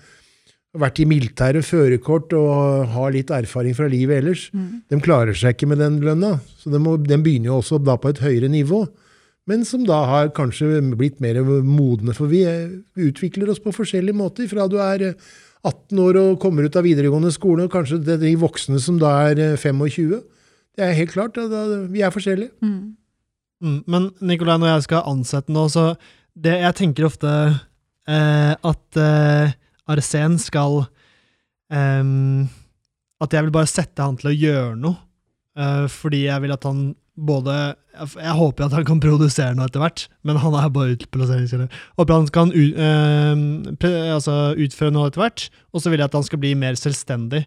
har 0.77 0.85
vært 0.90 1.01
i 1.01 1.09
militæret, 1.09 1.64
førerkort 1.64 2.35
og 2.37 2.92
har 2.92 3.14
litt 3.14 3.33
erfaring 3.33 3.77
fra 3.77 3.88
livet 3.88 4.21
ellers. 4.21 4.51
mm. 4.53 4.85
De 4.92 5.01
klarer 5.01 5.37
seg 5.37 5.57
ikke 5.57 5.71
med 5.71 5.81
den 5.81 5.99
lønna, 6.05 6.37
så 6.61 6.73
de, 6.73 6.81
de 6.81 7.19
begynner 7.23 7.53
jo 7.53 7.61
også 7.62 7.81
da 7.81 7.97
på 7.97 8.12
et 8.12 8.21
høyere 8.21 8.51
nivå. 8.53 8.85
Men 9.47 9.64
som 9.64 9.85
da 9.87 10.03
har 10.11 10.33
kanskje 10.35 10.83
blitt 10.99 11.21
mer 11.23 11.38
modne, 11.62 12.14
for 12.16 12.29
vi 12.29 12.42
utvikler 12.99 13.53
oss 13.53 13.62
på 13.62 13.75
forskjellige 13.75 14.16
måter. 14.19 14.49
Fra 14.51 14.66
du 14.69 14.81
er 14.83 15.12
eh, 15.12 15.29
18 15.66 16.01
år 16.03 16.19
og 16.21 16.40
kommer 16.42 16.66
ut 16.66 16.79
av 16.79 16.87
videregående 16.87 17.31
skole, 17.35 17.66
og 17.66 17.73
kanskje 17.73 18.01
det 18.03 18.16
er 18.16 18.25
de 18.25 18.35
voksne 18.42 18.81
som 18.83 18.99
da 19.01 19.12
er 19.31 19.42
eh, 19.53 19.61
25. 19.61 20.19
Det 20.76 20.84
er 20.84 20.96
helt 20.98 21.12
klart, 21.14 21.38
vi 21.90 22.02
er 22.04 22.12
forskjellige. 22.12 22.52
Mm. 22.60 22.96
Mm, 23.64 23.78
men 23.88 24.10
Nikolai, 24.20 24.58
når 24.60 24.74
jeg 24.74 24.82
skal 24.90 25.06
ansette 25.08 25.52
nå, 25.54 25.62
så 25.72 25.94
det, 26.36 26.58
Jeg 26.60 26.74
tenker 26.76 27.06
ofte 27.08 27.30
eh, 27.32 28.52
at 28.52 28.98
eh, 29.00 29.54
Arsen 29.88 30.34
skal 30.42 30.82
eh, 31.72 32.04
At 33.24 33.32
jeg 33.32 33.46
vil 33.46 33.54
bare 33.54 33.70
sette 33.70 34.04
han 34.04 34.18
til 34.20 34.28
å 34.28 34.36
gjøre 34.36 34.76
noe. 34.82 34.98
eh, 35.56 35.86
fordi 35.88 36.26
jeg 36.26 36.44
vil 36.44 36.52
at 36.52 36.68
han 36.68 36.82
både 37.16 37.54
Jeg, 37.96 38.10
jeg 38.20 38.36
håper 38.36 38.66
at 38.66 38.74
han 38.76 38.84
kan 38.84 39.00
produsere 39.00 39.54
noe 39.56 39.70
etter 39.70 39.80
hvert, 39.80 40.02
men 40.28 40.36
han 40.42 40.52
er 40.60 40.68
bare 40.68 40.98
utplasseringsspiller. 40.98 41.70
Håper 41.96 42.12
han 42.18 42.26
kan 42.28 42.50
ut, 42.52 42.74
ehm, 42.76 43.44
pre, 43.80 43.92
altså 44.12 44.52
utføre 44.60 44.92
noe 44.92 45.08
etter 45.08 45.22
hvert, 45.22 45.46
og 45.72 45.80
så 45.80 45.88
vil 45.88 46.02
jeg 46.04 46.10
at 46.10 46.18
han 46.18 46.26
skal 46.28 46.42
bli 46.42 46.50
mer 46.60 46.76
selvstendig. 46.76 47.46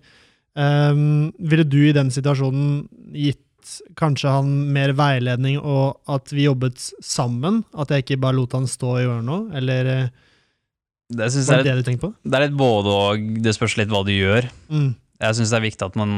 Ehm, 0.60 1.30
ville 1.40 1.66
du 1.68 1.80
i 1.88 1.96
den 1.96 2.12
situasjonen 2.14 2.88
gitt 3.16 3.46
kanskje 4.00 4.32
han 4.34 4.50
mer 4.74 4.94
veiledning, 4.98 5.60
og 5.60 6.00
at 6.10 6.32
vi 6.34 6.48
jobbet 6.48 6.80
sammen? 7.06 7.64
At 7.78 7.92
jeg 7.94 8.06
ikke 8.06 8.22
bare 8.24 8.38
lot 8.40 8.56
han 8.58 8.68
stå 8.70 8.96
og 8.96 9.04
gjøre 9.04 9.26
noe? 9.26 9.50
Eller 9.60 9.92
eh, 9.94 10.08
Det 11.10 11.30
syns 11.34 11.52
var 11.52 11.64
det 11.64 11.72
det 11.72 11.84
du 11.84 11.88
tenkte 11.88 12.08
på? 12.08 12.14
det 12.24 12.40
er 12.40 12.48
litt 12.48 12.58
både 12.60 12.96
og. 12.96 13.30
Det 13.46 13.56
spørs 13.56 13.78
litt 13.80 13.92
hva 13.94 14.04
du 14.08 14.14
gjør. 14.16 14.50
Mm. 14.72 14.94
Jeg 15.20 15.36
syns 15.36 15.52
det 15.52 15.60
er 15.60 15.66
viktig 15.68 15.84
at 15.84 15.98
man 16.00 16.12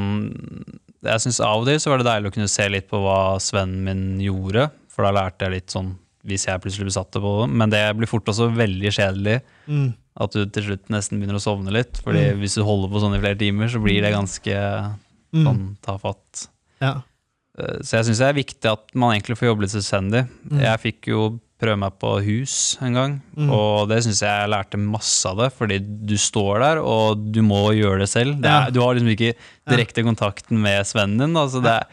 Jeg 1.01 1.21
synes 1.23 1.39
Av 1.41 1.63
og 1.63 1.65
til 1.65 1.79
så 1.81 1.89
var 1.89 2.01
det 2.01 2.05
deilig 2.05 2.29
å 2.29 2.33
kunne 2.35 2.51
se 2.53 2.67
litt 2.69 2.85
på 2.91 2.99
hva 3.01 3.39
svennen 3.41 3.81
min 3.87 4.03
gjorde, 4.21 4.67
for 4.91 5.07
da 5.07 5.15
lærte 5.15 5.47
jeg 5.47 5.55
litt 5.55 5.73
sånn 5.73 5.95
hvis 6.29 6.45
jeg 6.45 6.61
plutselig 6.61 6.85
besatte 6.91 7.17
på 7.17 7.29
det. 7.39 7.47
Men 7.57 7.71
det 7.73 7.81
blir 7.97 8.09
fort 8.09 8.27
også 8.29 8.51
veldig 8.53 8.91
kjedelig. 8.93 9.39
Mm. 9.65 9.87
At 10.21 10.31
du 10.37 10.45
til 10.45 10.63
slutt 10.69 10.89
nesten 10.93 11.19
begynner 11.19 11.39
å 11.39 11.43
sovne 11.43 11.71
litt. 11.73 11.97
Fordi 12.05 12.31
Mm. 12.31 12.39
hvis 12.43 12.55
du 12.59 12.63
holder 12.67 12.89
på 12.93 13.01
sånn 13.01 13.15
i 13.17 13.21
flere 13.23 13.39
timer, 13.39 13.67
så 13.73 13.81
blir 13.81 14.01
det 14.05 14.13
ganske 14.13 14.55
Mm. 15.33 15.45
sånn 15.45 15.77
tafatt. 15.81 16.47
Ja. 16.81 17.01
Eh, 17.57 17.79
Så 17.81 17.97
jeg 17.97 18.05
syns 18.05 18.19
det 18.19 18.27
er 18.29 18.43
viktig 18.43 18.71
at 18.71 18.93
man 18.95 19.13
egentlig 19.15 19.37
får 19.39 19.47
jobbe 19.55 19.61
litt 19.65 19.71
selvstendig. 19.75 20.27
Mm. 20.49 20.59
Jeg 20.61 20.79
fikk 20.81 21.07
jo 21.07 21.39
prøve 21.61 21.77
meg 21.77 21.93
på 21.99 22.11
hus 22.25 22.75
en 22.81 22.93
gang, 22.93 23.21
Mm. 23.37 23.49
og 23.51 23.87
det 23.89 23.99
syns 24.03 24.19
jeg 24.21 24.29
jeg 24.29 24.49
lærte 24.49 24.79
masse 24.79 25.25
av 25.29 25.37
det. 25.37 25.53
Fordi 25.53 25.77
du 26.07 26.15
står 26.17 26.59
der, 26.59 26.77
og 26.81 27.31
du 27.31 27.41
må 27.43 27.69
gjøre 27.71 27.99
det 27.99 28.09
selv. 28.09 28.41
Det 28.41 28.49
Ja. 28.49 28.65
er, 28.67 28.71
du 28.71 28.79
har 28.81 28.95
liksom 28.95 29.15
ikke 29.15 29.35
direkte 29.69 30.03
kontakten 30.03 30.57
med 30.59 30.83
svennen 30.85 31.19
din. 31.19 31.33
Altså 31.37 31.61
det 31.61 31.69
er, 31.71 31.85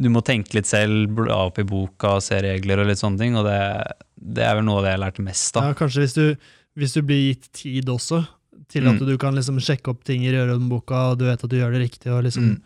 du 0.00 0.08
må 0.08 0.22
tenke 0.24 0.54
litt 0.54 0.66
selv, 0.66 1.14
bla 1.14 1.46
opp 1.46 1.58
i 1.58 1.64
boka, 1.64 2.20
se 2.22 2.40
regler 2.40 2.80
og 2.80 2.86
litt 2.86 2.98
sånne 2.98 3.18
ting. 3.18 3.36
Og 3.36 3.44
det, 3.44 3.92
det 4.34 4.42
er 4.44 4.54
vel 4.54 4.64
noe 4.64 4.78
av 4.78 4.84
det 4.84 4.92
jeg 4.96 5.00
lærte 5.00 5.24
mest 5.24 5.56
av. 5.56 5.62
ja, 5.64 5.74
kanskje 5.74 6.02
hvis 6.02 6.14
du, 6.14 6.36
hvis 6.78 6.94
du 6.94 7.02
blir 7.02 7.32
gitt 7.34 7.48
tid 7.52 7.90
også, 7.90 8.22
til 8.68 8.86
at 8.88 8.98
Mm. 9.00 9.06
du 9.06 9.16
kan 9.18 9.34
liksom 9.34 9.58
sjekke 9.60 9.88
opp 9.90 10.04
ting 10.04 10.24
i 10.26 10.32
Røronboka, 10.32 11.12
og 11.12 11.18
du 11.18 11.24
vet 11.24 11.42
at 11.42 11.50
du 11.50 11.56
gjør 11.56 11.72
det 11.72 11.82
riktig, 11.90 12.10
og 12.12 12.24
liksom, 12.24 12.44
Mm. 12.56 12.60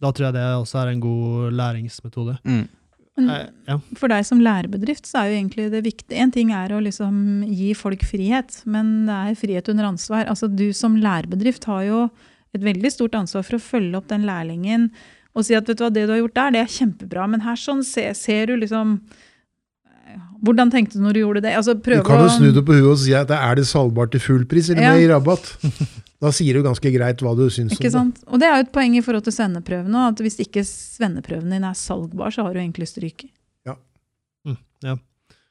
da 0.00 0.10
tror 0.12 0.26
jeg 0.26 0.34
det 0.34 0.42
også 0.56 0.82
er 0.82 0.88
en 0.92 1.00
god 1.00 1.52
læringsmetode. 1.52 2.38
Mm. 2.44 2.68
Men 3.16 3.30
Eh, 3.30 3.46
ja. 3.68 3.78
For 3.96 4.08
deg 4.08 4.26
som 4.26 4.40
lærebedrift 4.40 5.06
så 5.08 5.20
er 5.24 5.30
jo 5.30 5.38
egentlig 5.40 5.70
det 5.70 5.82
viktige 5.84 6.18
En 6.20 6.30
ting 6.30 6.50
er 6.52 6.68
å 6.68 6.82
liksom 6.84 7.46
gi 7.48 7.72
folk 7.72 8.00
frihet, 8.04 8.62
men 8.66 9.06
det 9.06 9.14
er 9.14 9.34
frihet 9.46 9.68
under 9.70 9.84
ansvar. 9.84 10.26
Altså 10.28 10.54
Du 10.54 10.70
som 10.74 10.96
lærebedrift 11.00 11.64
har 11.64 11.82
jo 11.84 12.10
et 12.54 12.60
veldig 12.60 12.92
stort 12.92 13.12
ansvar 13.16 13.42
for 13.42 13.56
å 13.56 13.60
følge 13.60 13.96
opp 13.96 14.08
den 14.08 14.22
lærlingen 14.24 14.90
og 15.34 15.44
si 15.44 15.54
at 15.54 15.66
vet 15.66 15.78
du 15.78 15.84
hva, 15.84 15.92
det 15.92 16.06
du 16.06 16.12
har 16.12 16.20
gjort 16.28 16.34
der, 16.34 16.50
det 16.50 16.60
er 16.60 16.86
kjempebra, 16.86 17.28
men 17.28 17.40
her 17.40 17.56
sånn 17.56 17.82
ser, 17.84 18.12
ser 18.14 18.46
du 18.46 18.56
liksom 18.56 19.00
Hvordan 20.46 20.70
tenkte 20.70 20.98
du 20.98 21.02
når 21.02 21.16
du 21.16 21.20
gjorde 21.22 21.40
det? 21.42 21.52
Altså 21.56 21.74
Du 21.74 22.02
kan 22.04 22.20
jo 22.22 22.28
snu 22.30 22.50
det 22.54 22.62
på 22.66 22.74
huet 22.76 22.90
og 22.92 22.98
si 23.00 23.14
at 23.16 23.28
det 23.30 23.38
er 23.40 23.54
det 23.56 23.64
salgbart 23.66 24.12
til 24.12 24.20
full 24.20 24.44
pris 24.46 24.68
eller 24.70 24.82
Ja. 24.82 24.92
med 24.94 25.02
i 25.06 25.08
rabatt. 25.12 25.56
Da 26.16 26.30
sier 26.32 26.56
du 26.56 26.62
ganske 26.64 26.88
greit 26.94 27.20
hva 27.20 27.34
du 27.36 27.42
syns 27.52 27.74
Ikke 27.76 27.90
om 28.00 28.08
det. 28.10 28.22
Og 28.32 28.40
det 28.40 28.46
er 28.48 28.54
jo 28.56 28.64
et 28.64 28.70
poeng 28.72 28.94
i 28.96 29.02
forhold 29.04 29.24
til 29.26 29.34
svenneprøven 29.36 29.96
at 30.00 30.22
hvis 30.24 30.38
ikke 30.40 30.62
svenneprøven 30.64 31.50
din 31.52 31.64
er 31.68 31.74
salgbar, 31.76 32.32
så 32.32 32.46
har 32.46 32.54
du 32.56 32.60
egentlig 32.62 32.88
stryket. 32.88 33.28
Mm. 34.46 34.56
Ja. 34.86 34.94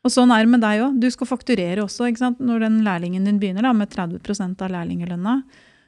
Og 0.05 0.13
sånn 0.13 0.31
er 0.33 0.41
det 0.45 0.49
med 0.55 0.61
deg 0.65 0.81
òg. 0.85 0.97
Du 1.01 1.05
skal 1.13 1.27
fakturere 1.29 1.83
også. 1.85 2.07
ikke 2.09 2.21
sant? 2.23 2.39
Når 2.41 2.59
den 2.65 2.79
lærlingen 2.85 3.25
din 3.25 3.37
begynner 3.41 3.61
da, 3.65 3.73
med 3.73 3.89
30% 3.93 4.61
av 4.65 4.73
lærlingelønna, 4.73 5.35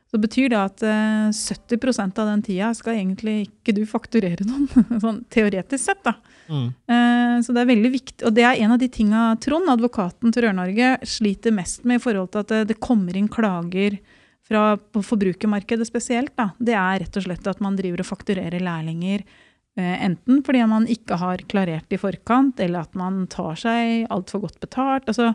så 0.08 0.20
betyr 0.24 0.52
det 0.54 0.60
at 0.60 0.84
eh, 0.88 1.30
70% 1.36 2.20
av 2.22 2.30
den 2.30 2.44
tida 2.46 2.70
skal 2.78 2.96
egentlig 2.96 3.50
ikke 3.50 3.76
du 3.76 3.82
fakturere 3.90 4.46
noen. 4.48 4.68
sånn 5.04 5.24
teoretisk 5.34 5.84
sett, 5.84 6.04
da. 6.06 6.16
Mm. 6.48 6.68
Eh, 6.72 7.34
så 7.44 7.56
det 7.56 7.64
er 7.64 7.72
veldig 7.74 7.92
viktig. 7.92 8.22
Og 8.28 8.36
det 8.38 8.46
er 8.48 8.62
en 8.64 8.76
av 8.78 8.80
de 8.80 8.88
tinga 8.92 9.26
Trond, 9.44 9.68
advokaten 9.74 10.32
til 10.32 10.48
Rør-Norge, 10.48 10.94
sliter 11.08 11.56
mest 11.56 11.84
med 11.84 12.00
i 12.00 12.06
forhold 12.06 12.32
til 12.32 12.46
at 12.46 12.54
det, 12.54 12.62
det 12.72 12.80
kommer 12.84 13.20
inn 13.20 13.28
klager 13.32 14.00
fra 14.48 14.78
på 14.78 15.04
forbrukermarkedet 15.04 15.90
spesielt. 15.90 16.32
Da. 16.40 16.54
Det 16.56 16.78
er 16.80 17.04
rett 17.04 17.20
og 17.20 17.28
slett 17.28 17.52
at 17.52 17.60
man 17.64 17.76
driver 17.76 18.06
og 18.06 18.08
fakturerer 18.08 18.64
lærlinger. 18.64 19.28
Eh, 19.78 19.94
enten 20.08 20.40
fordi 20.48 20.64
man 20.72 20.88
ikke 20.90 21.20
har 21.20 21.44
klarert 21.52 21.92
i 21.92 22.00
forkant, 22.00 22.64
eller 22.64 22.88
at 22.88 22.96
man 22.98 23.26
tar 23.28 23.60
seg 23.60 24.08
altfor 24.14 24.48
godt 24.48 24.62
betalt. 24.64 25.12
Altså, 25.12 25.34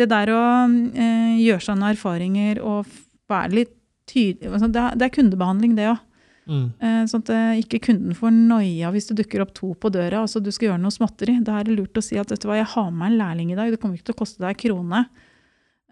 det 0.00 0.08
der 0.10 0.32
å 0.32 0.44
eh, 0.66 1.40
gjøre 1.44 1.62
seg 1.62 1.76
noen 1.76 1.92
erfaringer 1.92 2.64
og 2.64 2.88
være 3.30 3.58
litt 3.60 3.80
tydelig 4.10 4.50
altså, 4.52 4.68
det, 4.72 4.80
er, 4.82 4.96
det 5.00 5.06
er 5.08 5.14
kundebehandling, 5.16 5.74
det 5.78 5.88
òg. 5.92 6.02
Mm. 6.46 6.64
Eh, 6.78 7.02
Sånn 7.08 7.22
at 7.24 7.30
eh, 7.32 7.60
ikke 7.62 7.78
kunden 7.86 8.12
får 8.18 8.30
noia 8.36 8.90
hvis 8.92 9.06
det 9.08 9.16
dukker 9.22 9.40
opp 9.40 9.54
to 9.56 9.70
på 9.80 9.88
døra, 9.94 10.20
altså 10.26 10.42
du 10.44 10.50
skal 10.52 10.68
gjøre 10.72 10.82
noe 10.82 10.92
småtteri. 10.92 11.38
Da 11.44 11.58
er 11.60 11.64
det 11.64 11.76
lurt 11.78 11.96
å 11.96 12.02
si 12.04 12.18
at 12.20 12.28
vet 12.30 12.42
du 12.42 12.48
hva, 12.50 12.58
jeg 12.60 12.68
har 12.74 12.90
med 12.92 13.12
en 13.12 13.18
lærling 13.18 13.52
i 13.52 13.56
dag, 13.56 13.70
det 13.72 13.80
kommer 13.80 13.96
ikke 13.96 14.10
til 14.12 14.16
å 14.18 14.20
koste 14.24 14.42
deg 14.44 14.52
en 14.52 14.60
krone. 14.60 15.00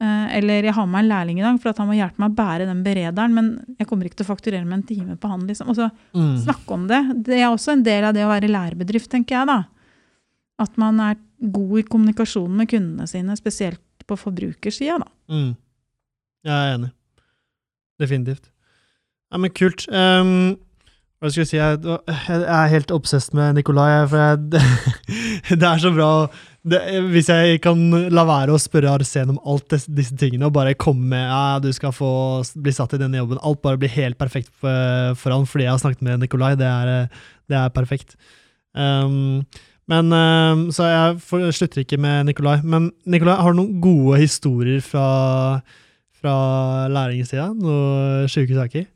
Eh, 0.03 0.37
Eller 0.37 0.65
jeg 0.69 0.75
har 0.77 0.87
med 0.93 1.05
en 1.05 1.09
lærling 1.09 1.39
i 1.41 1.47
dag 1.47 1.59
for 1.63 1.71
at 1.73 1.79
han 1.81 1.89
må 1.89 1.97
hjelpe 1.97 2.21
meg 2.21 2.33
å 2.35 2.37
bære 2.43 2.67
den 2.69 2.83
berederen, 2.85 3.33
men 3.37 3.77
jeg 3.79 3.89
kommer 3.89 4.05
ikke 4.11 4.21
til 4.21 4.27
å 4.29 4.33
fakturere 4.35 4.65
med 4.69 4.81
en 4.83 4.87
time 4.93 5.17
på 5.17 5.29
han. 5.33 5.47
liksom. 5.49 5.69
Og 5.73 5.77
så 5.81 5.91
Mm. 6.13 6.37
snakke 6.45 6.71
om 6.77 6.87
det. 6.89 7.01
Det 7.25 7.41
er 7.41 7.49
også 7.49 7.73
en 7.73 7.83
del 7.83 8.05
av 8.05 8.13
det 8.15 8.25
å 8.27 8.29
være 8.33 8.51
lærebedrift, 8.53 9.09
tenker 9.11 9.39
jeg 9.41 9.47
da. 9.47 9.65
At 10.59 10.77
man 10.77 11.01
er 11.01 11.17
god 11.41 11.79
i 11.79 11.83
kommunikasjonen 11.89 12.57
med 12.57 12.69
kundene 12.69 13.09
sine, 13.09 13.37
spesielt 13.41 13.81
på 14.07 14.19
forbrukersida, 14.19 14.99
da. 14.99 15.09
Mm. 15.31 15.57
Jeg 16.45 16.53
er 16.53 16.77
enig. 16.77 16.91
Definitivt. 18.03 18.51
Ja, 19.33 19.41
men 19.41 19.53
kult. 19.57 19.87
Um, 19.89 20.59
hva 21.23 21.31
skal 21.31 21.45
jeg 21.45 21.51
si? 21.53 21.59
Jeg, 21.61 21.79
er 22.43 22.73
helt 22.73 22.91
obsess 22.91 23.31
med 23.37 23.55
Nikolai. 23.55 24.03
For 24.11 24.19
jeg, 24.19 24.41
det, 24.53 24.63
det 25.55 25.69
er 25.69 25.83
så 25.85 25.93
bra 25.95 26.09
det, 26.67 26.81
Hvis 27.13 27.31
jeg 27.31 27.61
kan 27.63 27.79
la 28.11 28.25
være 28.27 28.55
å 28.55 28.61
spørre 28.61 28.91
Arsen 28.91 29.31
om 29.31 29.39
alt 29.47 29.69
des, 29.71 29.87
disse 29.87 30.17
tingene, 30.19 30.49
og 30.49 30.57
bare 30.57 30.75
komme 30.79 31.07
med 31.15 31.25
ja, 31.25 31.59
du 31.63 31.71
skal 31.75 31.95
få 31.95 32.11
bli 32.59 32.75
satt 32.75 32.95
i 32.95 33.01
denne 33.01 33.19
jobben 33.19 33.41
Alt 33.43 33.63
bare 33.63 33.81
blir 33.83 33.91
helt 33.95 34.19
perfekt 34.19 34.51
for, 34.51 35.15
for 35.19 35.35
han 35.35 35.47
fordi 35.47 35.69
jeg 35.69 35.75
har 35.75 35.83
snakket 35.83 36.07
med 36.07 36.25
Nikolai. 36.25 36.55
Det 36.59 36.69
er, 36.69 37.07
det 37.51 37.61
er 37.61 37.75
perfekt. 37.75 38.19
Um, 38.75 39.45
men 39.91 40.11
um, 40.15 40.69
Så 40.75 40.91
jeg 40.91 41.55
slutter 41.55 41.85
ikke 41.87 42.03
med 42.03 42.33
Nikolai. 42.33 42.59
Men 42.67 42.91
Nikolai, 43.07 43.39
har 43.39 43.55
du 43.55 43.63
noen 43.63 43.81
gode 43.83 44.21
historier 44.23 44.83
fra 44.83 45.07
fra 46.23 46.89
læringssida? 46.93 47.49
Noe 47.59 48.29
sjuke 48.31 48.55
saker? 48.57 48.87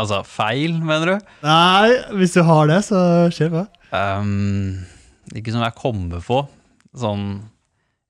Altså 0.00 0.18
feil, 0.26 0.74
mener 0.82 1.12
du? 1.12 1.28
Nei, 1.46 1.90
hvis 2.18 2.34
du 2.34 2.42
har 2.46 2.66
det, 2.70 2.80
så 2.88 3.00
skjer 3.34 3.52
det. 3.54 3.64
Um, 3.94 4.80
ikke 5.38 5.54
som 5.54 5.62
jeg 5.62 5.76
kommer 5.78 6.22
på, 6.24 6.40
sånn 6.98 7.28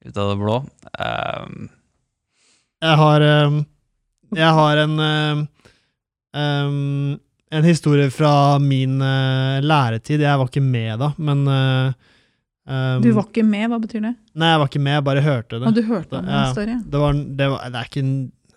ut 0.04 0.16
av 0.20 0.30
det 0.32 0.38
blå. 0.40 0.56
Um, 0.96 1.68
Jeg 2.84 2.96
har 3.00 3.26
um, 3.48 3.60
Jeg 4.36 4.56
har 4.58 4.80
en 4.82 4.96
eh, 5.04 5.44
En 7.54 7.68
historie 7.68 8.08
fra 8.12 8.58
min 8.58 8.96
uh, 9.00 9.60
læretid. 9.64 10.24
Jeg 10.24 10.40
var 10.40 10.48
ikke 10.50 10.64
med 10.64 10.98
da, 11.04 11.12
men 11.20 11.46
uh, 11.48 11.92
Um, 12.64 13.02
Du 13.04 13.10
var 13.12 13.26
ikke 13.28 13.44
med, 13.44 13.66
hva 13.68 13.76
betyr 13.76 14.00
det? 14.00 14.14
Nei, 14.40 14.48
jeg 14.54 14.60
var 14.62 14.68
ikke 14.70 14.80
med, 14.80 14.94
jeg 14.96 15.04
bare 15.04 15.24
hørte 15.24 15.58
det. 15.60 15.68
Og 15.68 15.74
du 15.76 15.82
hørte 15.84 16.16
om 16.16 16.28
Ja. 16.30 16.44
en? 16.62 16.78
Det 16.88 17.00
var, 17.02 17.12
det 17.12 17.48
var 17.52 17.68
Det 17.68 17.76
er 17.80 17.90
ikke 17.90 18.00
en 18.00 18.14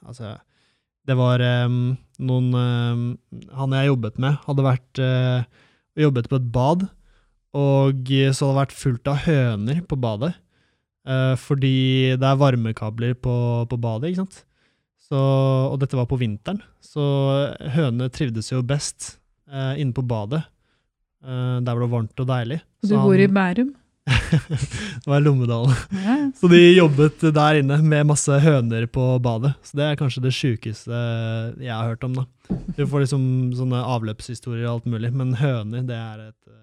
Altså, 0.07 0.35
det 1.07 1.15
var 1.19 1.41
um, 1.67 1.95
noen 2.19 2.47
um, 2.55 3.05
Han 3.55 3.75
jeg 3.75 3.91
jobbet 3.91 4.19
med, 4.23 4.39
hadde 4.47 4.65
vært 4.65 5.01
uh, 5.03 5.45
jobbet 5.97 6.29
på 6.31 6.39
et 6.39 6.49
bad, 6.53 6.87
og 7.57 8.01
så 8.07 8.47
hadde 8.47 8.51
det 8.51 8.59
vært 8.61 8.75
fullt 8.75 9.09
av 9.11 9.23
høner 9.25 9.79
på 9.87 9.97
badet. 9.99 10.33
Uh, 11.07 11.33
fordi 11.39 12.17
det 12.19 12.27
er 12.27 12.39
varmekabler 12.39 13.15
på, 13.15 13.37
på 13.71 13.79
badet, 13.79 14.11
ikke 14.11 14.25
sant. 14.25 14.43
Så, 15.07 15.17
og 15.71 15.77
dette 15.79 15.95
var 15.95 16.09
på 16.09 16.19
vinteren, 16.19 16.59
så 16.83 17.03
hønene 17.75 18.11
trivdes 18.11 18.51
jo 18.51 18.59
best 18.67 19.13
uh, 19.47 19.73
inne 19.79 19.95
på 19.95 20.03
badet. 20.03 20.43
Uh, 21.23 21.63
der 21.63 21.71
hvor 21.71 21.85
det 21.85 21.87
var 21.87 21.93
varmt 21.95 22.23
og 22.23 22.27
deilig. 22.29 22.59
Du 22.83 22.91
Så 22.91 22.99
bor 22.99 23.15
i 23.15 23.29
Bærum? 23.31 23.71
det 25.03 25.09
var 25.09 25.19
Lommedalen. 25.19 25.75
Ja. 25.91 26.31
Så 26.39 26.47
de 26.47 26.59
jobbet 26.77 27.23
der 27.35 27.59
inne 27.59 27.79
med 27.83 28.07
masse 28.07 28.39
høner 28.43 28.87
på 28.87 29.05
badet. 29.23 29.53
Så 29.63 29.79
det 29.79 29.87
er 29.87 29.99
kanskje 29.99 30.23
det 30.23 30.33
sjukeste 30.35 31.01
jeg 31.59 31.73
har 31.73 31.91
hørt 31.91 32.05
om, 32.07 32.15
da. 32.21 32.25
Du 32.77 32.85
får 32.87 33.03
liksom 33.03 33.25
sånne 33.57 33.81
avløpshistorier 33.83 34.67
og 34.67 34.77
alt 34.77 34.91
mulig, 34.93 35.11
men 35.11 35.35
høner, 35.39 35.83
det 35.87 35.97
er 35.97 36.29
et 36.29 36.53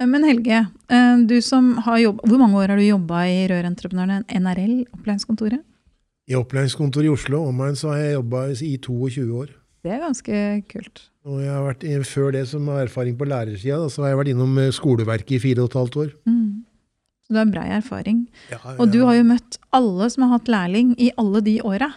eh, 0.00 0.08
Men 0.08 0.24
Helge, 0.24 0.64
eh, 0.88 1.16
du 1.28 1.36
som 1.44 1.74
har 1.84 2.00
jobbet, 2.00 2.30
hvor 2.30 2.40
mange 2.40 2.62
år 2.62 2.72
har 2.72 2.80
du 2.80 2.86
jobba 2.86 3.26
i 3.28 3.42
Rørentreprenørene 3.52 4.24
NRL, 4.40 4.78
opplæringskontoret? 4.96 5.60
I 6.30 6.38
opplæringskontoret 6.38 7.10
i 7.10 7.12
Oslo 7.12 7.42
omegn 7.50 7.76
så 7.76 7.92
har 7.92 8.00
jeg 8.00 8.16
jobba 8.20 8.46
i 8.54 8.76
22 8.80 9.26
år. 9.42 9.50
Det 9.82 9.90
er 9.90 10.02
ganske 10.02 10.42
kult. 10.70 11.08
Og 11.26 11.40
jeg 11.42 11.50
har 11.50 11.64
vært, 11.66 11.86
Før 12.06 12.32
det 12.34 12.44
som 12.50 12.68
har 12.70 12.84
erfaring 12.86 13.16
på 13.18 13.26
lærersida, 13.26 13.80
så 13.90 14.04
har 14.04 14.12
jeg 14.12 14.20
vært 14.20 14.32
innom 14.34 14.58
eh, 14.58 14.70
skoleverket 14.74 15.36
i 15.38 15.42
fire 15.42 15.64
og 15.64 15.70
et 15.70 15.78
halvt 15.78 15.98
år. 16.04 16.14
Mm. 16.26 16.62
Så 17.22 17.34
du 17.34 17.38
har 17.38 17.50
brei 17.50 17.66
erfaring. 17.70 18.24
Ja, 18.50 18.58
Og 18.78 18.90
du 18.92 19.02
har 19.06 19.14
jo 19.18 19.26
møtt 19.26 19.58
alle 19.74 20.08
som 20.10 20.26
har 20.26 20.38
hatt 20.38 20.50
lærling 20.50 20.94
i 20.98 21.12
alle 21.18 21.42
de 21.42 21.60
åra. 21.62 21.92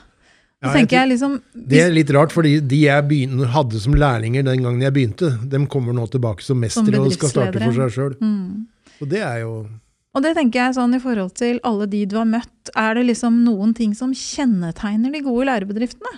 Ja, 0.65 1.05
liksom 1.05 1.41
Det 1.53 1.81
er 1.83 1.91
litt 1.93 2.09
rart, 2.15 2.31
fordi 2.33 2.59
de 2.59 2.85
jeg 2.85 3.07
begynte, 3.09 3.49
hadde 3.53 3.79
som 3.79 3.93
lærlinger 3.93 4.45
den 4.45 4.63
gangen 4.63 4.81
jeg 4.81 4.93
begynte, 4.95 5.33
de 5.45 5.59
kommer 5.67 5.93
nå 5.93 6.07
tilbake 6.09 6.41
som 6.41 6.57
mestere 6.57 7.01
og 7.01 7.13
skal 7.13 7.29
starte 7.29 7.61
for 7.61 7.75
seg 7.75 7.91
sjøl. 7.93 8.15
mm. 8.21 8.67
Og 9.03 9.09
det 9.11 9.19
er 9.19 9.41
jo 9.43 9.67
Og 10.15 10.23
det 10.23 10.31
tenker 10.37 10.61
jeg 10.61 10.77
sånn 10.77 10.95
i 10.95 11.01
forhold 11.03 11.33
til 11.35 11.59
alle 11.67 11.85
de 11.91 12.05
du 12.05 12.15
har 12.15 12.25
møtt, 12.25 12.71
er 12.73 12.95
det 12.95 13.05
liksom 13.11 13.43
noen 13.43 13.75
ting 13.75 13.93
som 13.93 14.13
kjennetegner 14.15 15.11
de 15.11 15.21
gode 15.21 15.49
lærebedriftene? 15.51 16.13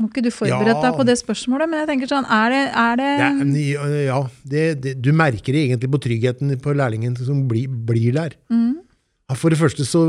Må 0.00 0.08
ikke 0.08 0.22
du 0.24 0.30
forberedt 0.32 0.80
Ja. 0.80 0.80
deg 0.86 0.94
på 0.96 1.04
det 1.04 1.16
spørsmålet, 1.20 1.68
men 1.68 1.80
jeg 1.82 1.88
tenker 1.90 2.08
sånn, 2.08 2.24
er 2.24 2.48
det, 2.54 2.62
er 2.72 2.96
det 2.96 3.08
er, 3.20 4.06
Ja, 4.06 4.20
det, 4.48 4.62
det, 4.80 4.94
du 5.02 5.10
merker 5.12 5.52
det 5.52 5.66
egentlig 5.68 5.90
på 5.92 6.00
tryggheten 6.00 6.54
på 6.64 6.72
lærlingen 6.74 7.18
som 7.20 7.42
blir, 7.50 7.68
blir 7.68 8.12
der. 8.16 8.30
mm, 8.50 8.78
Ja, 9.28 9.34
For 9.36 9.50
det 9.52 9.58
første 9.60 9.84
så 9.84 10.00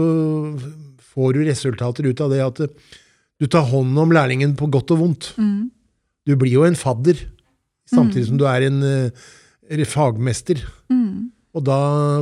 får 1.14 1.34
du 1.36 1.40
resultater 1.46 2.08
ut 2.08 2.22
av 2.24 2.32
det 2.32 2.40
at 2.46 2.62
du 3.42 3.48
tar 3.48 3.66
hånd 3.68 3.98
om 4.00 4.10
lærlingen 4.16 4.56
på 4.56 4.70
godt 4.72 4.92
og 4.96 5.00
vondt. 5.04 5.34
mm, 5.38 5.70
Du 6.26 6.36
blir 6.38 6.52
jo 6.54 6.64
en 6.64 6.76
fadder, 6.76 7.18
samtidig 7.92 8.24
Mm. 8.24 8.28
som 8.28 8.38
du 8.38 8.46
er 8.46 8.62
en 8.68 9.12
en 9.72 9.86
fagmester. 9.86 10.56
mm, 10.90 11.32
Og 11.52 11.66
da 11.68 11.80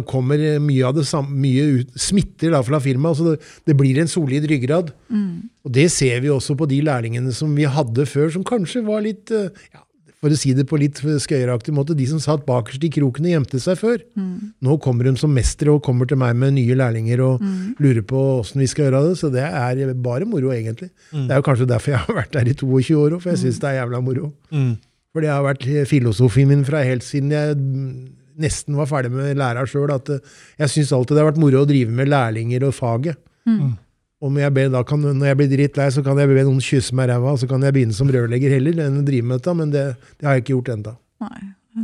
kommer 0.10 0.42
mye 0.64 0.88
av 0.88 0.96
det 0.98 1.06
samme, 1.06 1.36
mye 1.38 1.66
ut, 1.82 1.92
smitter 2.02 2.56
da 2.56 2.64
fra 2.66 2.80
firmaet. 2.82 3.14
Altså 3.14 3.36
det, 3.36 3.52
det 3.70 3.76
blir 3.78 4.00
en 4.02 4.10
solid 4.10 4.48
ryggrad. 4.50 4.90
mm, 5.10 5.36
Og 5.68 5.76
det 5.76 5.90
ser 5.94 6.24
vi 6.24 6.32
også 6.34 6.56
på 6.58 6.66
de 6.70 6.82
lærlingene 6.88 7.34
som 7.36 7.54
vi 7.56 7.68
hadde 7.70 8.08
før, 8.10 8.32
som 8.34 8.48
kanskje 8.48 8.82
var 8.88 9.06
litt 9.06 9.30
eh, 9.36 9.54
ja, 9.76 9.84
For 10.20 10.34
å 10.34 10.40
si 10.40 10.56
det 10.58 10.66
på 10.68 10.80
litt 10.82 10.98
skøyeraktig 11.00 11.72
måte, 11.78 11.96
de 11.96 12.08
som 12.10 12.20
satt 12.20 12.42
bakerst 12.48 12.84
i 12.84 12.90
kroken 12.92 13.30
og 13.30 13.36
gjemte 13.36 13.62
seg 13.62 13.78
før. 13.80 14.02
mm, 14.18 14.58
Nå 14.66 14.80
kommer 14.84 15.06
de 15.06 15.14
som 15.22 15.32
mestere 15.32 15.72
og 15.78 15.86
kommer 15.86 16.10
til 16.10 16.20
meg 16.20 16.34
med 16.36 16.58
nye 16.58 16.76
lærlinger 16.76 17.22
og 17.24 17.40
mm. 17.46 17.78
lurer 17.80 18.04
på 18.10 18.26
åssen 18.42 18.66
vi 18.66 18.68
skal 18.68 18.90
gjøre 18.90 19.06
det. 19.12 19.16
Så 19.22 19.30
det 19.32 19.46
er 19.46 19.94
bare 19.94 20.26
moro, 20.26 20.50
egentlig. 20.52 20.90
Mm. 21.14 21.30
Det 21.30 21.32
er 21.32 21.40
jo 21.40 21.48
kanskje 21.52 21.70
derfor 21.70 21.94
jeg 21.94 22.06
har 22.08 22.24
vært 22.24 22.34
der 22.34 22.50
i 22.50 22.58
22 22.58 22.98
år 22.98 23.16
òg, 23.16 23.22
for 23.22 23.36
jeg 23.36 23.46
syns 23.46 23.62
det 23.62 23.70
er 23.70 23.84
jævla 23.84 24.02
moro. 24.02 24.34
mm. 24.50 24.78
For 25.10 25.26
det 25.26 25.32
har 25.32 25.42
vært 25.42 25.64
filosofien 25.90 26.50
min 26.52 26.60
fra 26.68 26.84
helt 26.86 27.02
siden 27.02 27.32
jeg 27.34 27.56
mm, 27.58 28.19
nesten 28.40 28.78
var 28.80 28.88
ferdig 28.90 29.12
med 29.14 29.38
læra 29.40 29.66
sjøl, 29.70 29.92
at 29.96 30.10
eh, 30.16 30.24
jeg 30.64 30.74
syns 30.78 30.96
alltid 30.96 31.16
det 31.18 31.24
har 31.26 31.32
vært 31.34 31.42
moro 31.44 31.62
å 31.66 31.70
drive 31.70 31.92
med 31.94 32.10
lærlinger 32.12 32.66
og 32.70 32.74
faget. 32.78 33.20
Mm. 33.50 33.76
Om 34.20 34.36
jeg 34.42 34.52
ber, 34.58 34.68
da 34.74 34.82
kan, 34.84 35.00
når 35.06 35.30
jeg 35.30 35.38
blir 35.40 35.52
drittlei, 35.54 35.86
så 35.96 36.02
kan 36.04 36.18
jeg 36.20 36.28
be 36.28 36.42
noen 36.44 36.60
kysse 36.64 36.96
meg 36.98 37.08
i 37.08 37.14
ræva, 37.14 37.38
så 37.40 37.48
kan 37.48 37.64
jeg 37.64 37.76
begynne 37.78 37.96
som 37.96 38.10
rørlegger 38.12 38.52
heller 38.58 38.82
enn 38.88 38.98
å 39.00 39.06
drive 39.08 39.30
med 39.30 39.40
dette, 39.40 39.54
men 39.56 39.72
det, 39.72 39.86
det 40.20 40.28
har 40.28 40.36
jeg 40.36 40.44
ikke 40.44 40.56
gjort 40.58 40.74
ennå. 40.76 40.96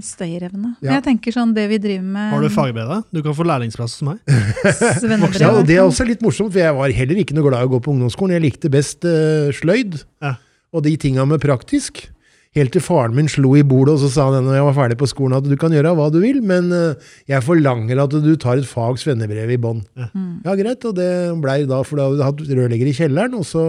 Stayerevne. 0.04 0.74
Men 0.82 0.84
Ja. 0.84 0.98
jeg 0.98 1.04
tenker 1.06 1.32
sånn, 1.32 1.54
det 1.56 1.70
vi 1.70 1.78
driver 1.80 2.04
med 2.04 2.32
Har 2.34 2.42
du 2.42 2.50
fagbrev, 2.52 2.88
da? 2.90 2.98
Du 3.14 3.22
kan 3.24 3.36
få 3.38 3.46
lærlingsplass 3.48 3.94
hos 3.96 4.04
meg. 4.04 4.20
Ja, 5.40 5.52
og 5.54 5.64
det 5.70 5.78
er 5.78 5.86
også 5.86 6.04
litt 6.08 6.22
morsomt, 6.26 6.52
for 6.52 6.60
jeg 6.60 6.76
var 6.76 6.90
heller 6.92 7.22
ikke 7.22 7.36
noe 7.38 7.46
glad 7.48 7.64
i 7.64 7.70
å 7.70 7.72
gå 7.76 7.80
på 7.86 7.94
ungdomsskolen. 7.94 8.36
Jeg 8.36 8.44
likte 8.50 8.72
best 8.74 9.06
uh, 9.08 9.48
sløyd 9.56 10.02
Ja. 10.24 10.36
og 10.76 10.84
de 10.84 10.96
tinga 11.00 11.24
med 11.30 11.40
praktisk. 11.44 12.10
Helt 12.56 12.72
til 12.72 12.80
faren 12.86 13.12
min 13.18 13.28
slo 13.28 13.50
i 13.60 13.64
bordet 13.68 13.98
og 13.98 14.00
så 14.06 14.08
sa 14.14 14.26
han 14.32 14.46
når 14.48 14.56
jeg 14.56 14.66
var 14.70 14.76
ferdig 14.78 14.96
på 15.02 15.08
skolen 15.12 15.36
at 15.36 15.44
du 15.44 15.56
kan 15.60 15.74
gjøre 15.76 15.92
hva 15.98 16.06
du 16.14 16.22
vil, 16.24 16.38
men 16.42 16.70
eh, 16.72 16.96
jeg 17.28 17.44
forlanger 17.44 18.00
at 18.06 18.14
du 18.24 18.30
tar 18.40 18.62
et 18.62 18.68
fags 18.70 19.04
svennebrev 19.04 19.52
i 19.52 19.58
bånn. 19.60 19.82
Mm. 20.16 20.42
Ja, 20.46 20.56
greit, 20.56 20.86
og 20.88 20.96
det 20.96 21.10
blei 21.44 21.66
da, 21.68 21.82
for 21.84 22.00
da 22.00 22.06
hadde 22.08 22.22
jeg 22.22 22.30
hatt 22.30 22.56
rørlegger 22.62 22.88
i 22.92 22.96
kjelleren, 22.96 23.36
og 23.36 23.44
så 23.50 23.66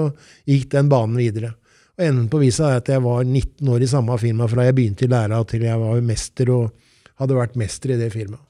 gikk 0.47 0.69
den 0.77 0.89
banen 0.93 1.19
videre. 1.19 1.51
Og 1.99 2.05
enden 2.07 2.29
på 2.31 2.39
visa 2.45 2.71
er 2.77 2.83
at 2.85 2.91
jeg 2.93 3.03
var 3.03 3.25
19 3.25 3.73
år 3.75 3.83
i 3.83 3.91
samme 3.91 4.19
firma 4.23 4.47
fra 4.53 4.69
jeg 4.69 4.77
begynte 4.79 5.07
i 5.09 5.11
læra 5.11 5.43
til 5.51 5.67
jeg 5.67 5.83
var 5.83 6.01
mester 6.05 6.51
og 6.55 6.71
hadde 7.19 7.39
vært 7.43 7.57
mester 7.59 7.95
i 7.97 8.01
det 8.05 8.13
firmaet. 8.15 8.43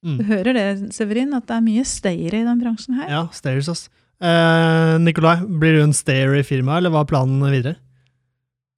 Du 0.00 0.14
Mm. 0.14 0.20
hører 0.30 0.54
det, 0.56 0.92
Severin, 0.96 1.34
at 1.36 1.44
det 1.50 1.56
er 1.58 1.60
mye 1.66 1.82
stayere 1.84 2.38
i 2.38 2.44
den 2.46 2.60
bransjen 2.62 2.94
her? 2.96 3.08
Ja, 3.10 3.26
stayers, 3.36 3.66
ass. 3.68 3.88
Eh, 4.22 4.94
Nikolai, 5.02 5.40
blir 5.44 5.74
du 5.76 5.82
en 5.82 5.92
stayer 5.92 6.38
i 6.38 6.42
firmaet, 6.46 6.78
eller 6.80 6.94
hva 6.94 7.02
er 7.04 7.10
planen 7.10 7.42
videre? 7.52 7.76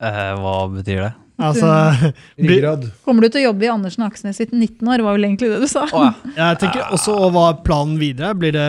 Eh, 0.03 0.33
hva 0.43 0.55
betyr 0.73 1.05
det? 1.05 1.13
Altså, 1.43 1.69
Ryggrad. 2.39 2.85
Kommer 3.07 3.25
du 3.25 3.33
til 3.33 3.43
å 3.43 3.49
jobbe 3.49 3.67
i 3.67 3.71
Andersen 3.73 4.05
Aksnes 4.07 4.39
i 4.43 4.47
19 4.51 4.91
år, 4.93 5.03
var 5.05 5.17
vel 5.17 5.27
egentlig 5.27 5.51
det 5.53 5.61
du 5.63 5.69
sa? 5.71 5.87
Oh, 5.91 6.05
ja. 6.05 6.13
jeg 6.41 6.61
tenker 6.63 6.95
også 6.95 7.17
og 7.17 7.33
hva 7.35 7.47
er 7.51 7.63
planen 7.67 7.97
videre? 8.01 8.33
Blir 8.39 8.55
det, 8.57 8.67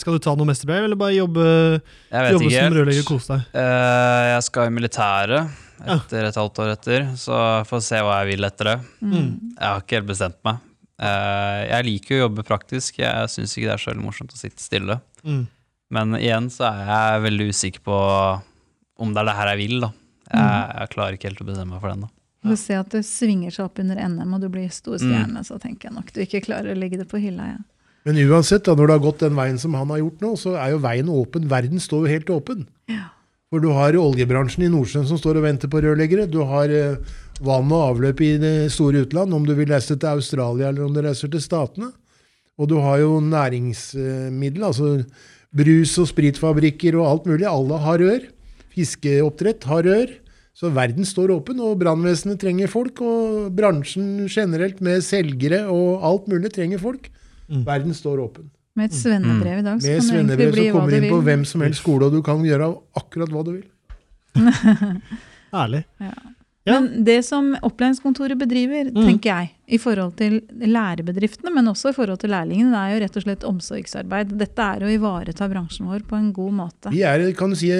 skal 0.00 0.16
du 0.16 0.24
ta 0.24 0.34
noe 0.38 0.48
mesterbrev, 0.48 0.88
eller 0.88 0.98
bare 1.00 1.16
jobbe, 1.16 1.46
jobbe 2.10 2.52
som 2.54 2.78
rørlegger 2.78 3.04
og 3.04 3.10
kose 3.10 3.34
deg? 3.34 3.50
Uh, 3.54 4.22
jeg 4.32 4.46
skal 4.48 4.70
i 4.70 4.76
militæret 4.78 5.62
etter 5.96 6.24
et 6.24 6.38
halvt 6.40 6.62
år 6.64 6.72
etter, 6.72 7.10
så 7.20 7.40
får 7.68 7.82
se 7.84 7.98
hva 8.00 8.22
jeg 8.22 8.32
vil 8.32 8.48
etter 8.48 8.72
det. 8.72 8.78
Mm. 9.04 9.28
Jeg 9.52 9.66
har 9.66 9.84
ikke 9.84 10.00
helt 10.00 10.08
bestemt 10.08 10.40
meg. 10.48 10.62
Uh, 10.96 11.60
jeg 11.68 11.86
liker 11.90 12.16
å 12.16 12.22
jobbe 12.24 12.46
praktisk, 12.48 13.02
jeg 13.02 13.28
syns 13.34 13.52
ikke 13.52 13.68
det 13.68 13.74
er 13.74 13.84
så 13.84 13.92
veldig 13.92 14.06
morsomt 14.06 14.32
å 14.32 14.40
sitte 14.40 14.64
stille. 14.64 14.98
Mm. 15.26 15.44
Men 15.92 16.16
igjen 16.18 16.48
så 16.50 16.70
er 16.72 16.88
jeg 16.88 17.24
veldig 17.28 17.50
usikker 17.52 17.84
på 17.86 18.00
om 18.96 19.12
det 19.12 19.20
er 19.20 19.28
det 19.28 19.36
her 19.36 19.52
jeg 19.52 19.60
vil, 19.60 19.78
da. 19.84 19.92
Jeg, 20.32 20.66
jeg 20.80 20.92
klarer 20.94 21.16
ikke 21.18 21.30
helt 21.30 21.42
å 21.42 21.48
bestemme 21.48 21.74
meg 21.74 21.82
for 21.82 21.92
den, 21.92 22.06
da. 22.06 22.12
Du 22.46 22.52
får 22.52 22.60
se 22.60 22.76
at 22.78 22.92
det 22.94 23.02
svinger 23.08 23.54
seg 23.54 23.64
opp 23.66 23.80
under 23.82 23.98
NM, 23.98 24.34
og 24.36 24.42
du 24.44 24.50
blir 24.52 24.68
stor 24.70 25.00
stjerne, 25.02 25.40
så 25.46 25.56
tenker 25.58 25.88
jeg 25.88 25.96
nok 25.96 26.12
du 26.14 26.20
ikke 26.22 26.44
klarer 26.44 26.76
å 26.76 26.78
legge 26.78 27.00
det 27.00 27.08
på 27.10 27.18
hylla 27.18 27.48
igjen. 27.50 27.64
Men 28.06 28.20
uansett, 28.22 28.62
da, 28.68 28.76
når 28.78 28.86
du 28.86 28.92
har 28.94 29.02
gått 29.02 29.22
den 29.24 29.34
veien 29.34 29.56
som 29.58 29.74
han 29.74 29.90
har 29.90 29.98
gjort 29.98 30.20
nå, 30.22 30.28
så 30.38 30.52
er 30.54 30.76
jo 30.76 30.82
veien 30.84 31.08
åpen. 31.10 31.48
Verden 31.50 31.82
står 31.82 32.04
jo 32.04 32.12
helt 32.12 32.30
åpen. 32.30 32.60
Ja. 32.86 33.08
For 33.50 33.62
du 33.62 33.72
har 33.74 33.98
oljebransjen 33.98 34.62
i 34.62 34.70
Nordsjøen 34.70 35.08
som 35.08 35.18
står 35.18 35.40
og 35.40 35.46
venter 35.46 35.70
på 35.70 35.80
rørleggere. 35.82 36.28
Du 36.30 36.38
har 36.46 36.70
eh, 36.70 37.00
vann 37.42 37.72
og 37.74 37.82
avløp 37.88 38.22
i 38.22 38.36
det 38.42 38.54
store 38.74 39.02
utland, 39.06 39.34
om 39.34 39.42
du 39.46 39.56
vil 39.58 39.70
reise 39.72 39.98
til 39.98 40.12
Australia 40.12 40.70
eller 40.70 40.86
om 40.86 40.94
du 40.94 41.02
reiser 41.02 41.32
til 41.32 41.42
Statene. 41.42 41.90
Og 42.56 42.70
du 42.70 42.76
har 42.78 43.02
jo 43.02 43.18
næringsmiddel, 43.20 44.62
altså 44.70 44.92
brus- 45.56 45.98
og 45.98 46.06
spritfabrikker 46.12 46.96
og 47.00 47.10
alt 47.10 47.26
mulig. 47.32 47.46
Alle 47.50 47.82
har 47.82 48.02
rør. 48.06 48.30
Fiskeoppdrett 48.76 49.64
har 49.70 49.86
rør. 49.88 50.14
Så 50.56 50.70
verden 50.72 51.04
står 51.04 51.34
åpen, 51.34 51.58
og 51.60 51.76
brannvesenet 51.82 52.40
trenger 52.40 52.70
folk. 52.72 53.00
Og 53.04 53.48
bransjen 53.56 54.26
generelt 54.28 54.80
med 54.84 55.04
selgere 55.04 55.64
og 55.72 56.04
alt 56.06 56.28
mulig 56.32 56.52
trenger 56.54 56.80
folk. 56.80 57.10
Mm. 57.50 57.64
Verden 57.66 57.96
står 57.96 58.22
åpen. 58.24 58.50
Med 58.76 58.90
et 58.90 58.96
svennebrev 58.96 59.60
i 59.60 59.64
dag, 59.64 59.80
så 59.80 59.88
Med 59.88 60.00
kan 60.00 60.08
det 60.08 60.12
egentlig 60.12 60.12
svennebrev 60.12 60.52
bli 60.52 60.64
som 60.66 60.76
kommer 60.76 60.92
du 60.92 60.96
inn 60.96 61.12
på 61.12 61.20
hvem 61.24 61.44
som 61.48 61.62
helst 61.64 61.80
skole, 61.80 62.08
og 62.08 62.12
du 62.12 62.20
kan 62.24 62.42
gjøre 62.44 62.68
akkurat 63.00 63.32
hva 63.32 63.44
du 63.46 63.52
vil. 63.54 63.68
Ærlig. 65.62 65.84
Ja. 66.02 66.12
Ja. 66.66 66.80
Men 66.80 67.04
det 67.06 67.20
som 67.24 67.52
opplæringskontoret 67.62 68.38
bedriver, 68.38 68.88
Mm. 68.90 69.04
tenker 69.06 69.30
jeg, 69.30 69.50
i 69.68 69.78
forhold 69.78 70.16
til 70.16 70.40
lærebedriftene, 70.50 71.52
men 71.54 71.68
også 71.70 71.90
i 71.90 71.92
forhold 71.94 72.18
til 72.18 72.30
lærlingene, 72.30 72.70
det 72.74 72.80
er 72.80 72.94
jo 72.94 73.02
rett 73.04 73.16
og 73.16 73.22
slett 73.22 73.44
omsorgsarbeid. 73.46 74.32
Dette 74.38 74.58
er 74.62 74.82
å 74.86 74.90
ivareta 74.90 75.48
bransjen 75.50 75.86
vår 75.86 76.02
på 76.06 76.16
en 76.18 76.32
god 76.32 76.52
måte. 76.52 76.90
Vi 76.90 77.02
er 77.02 77.32
kan 77.38 77.50
du 77.50 77.56
si, 77.56 77.70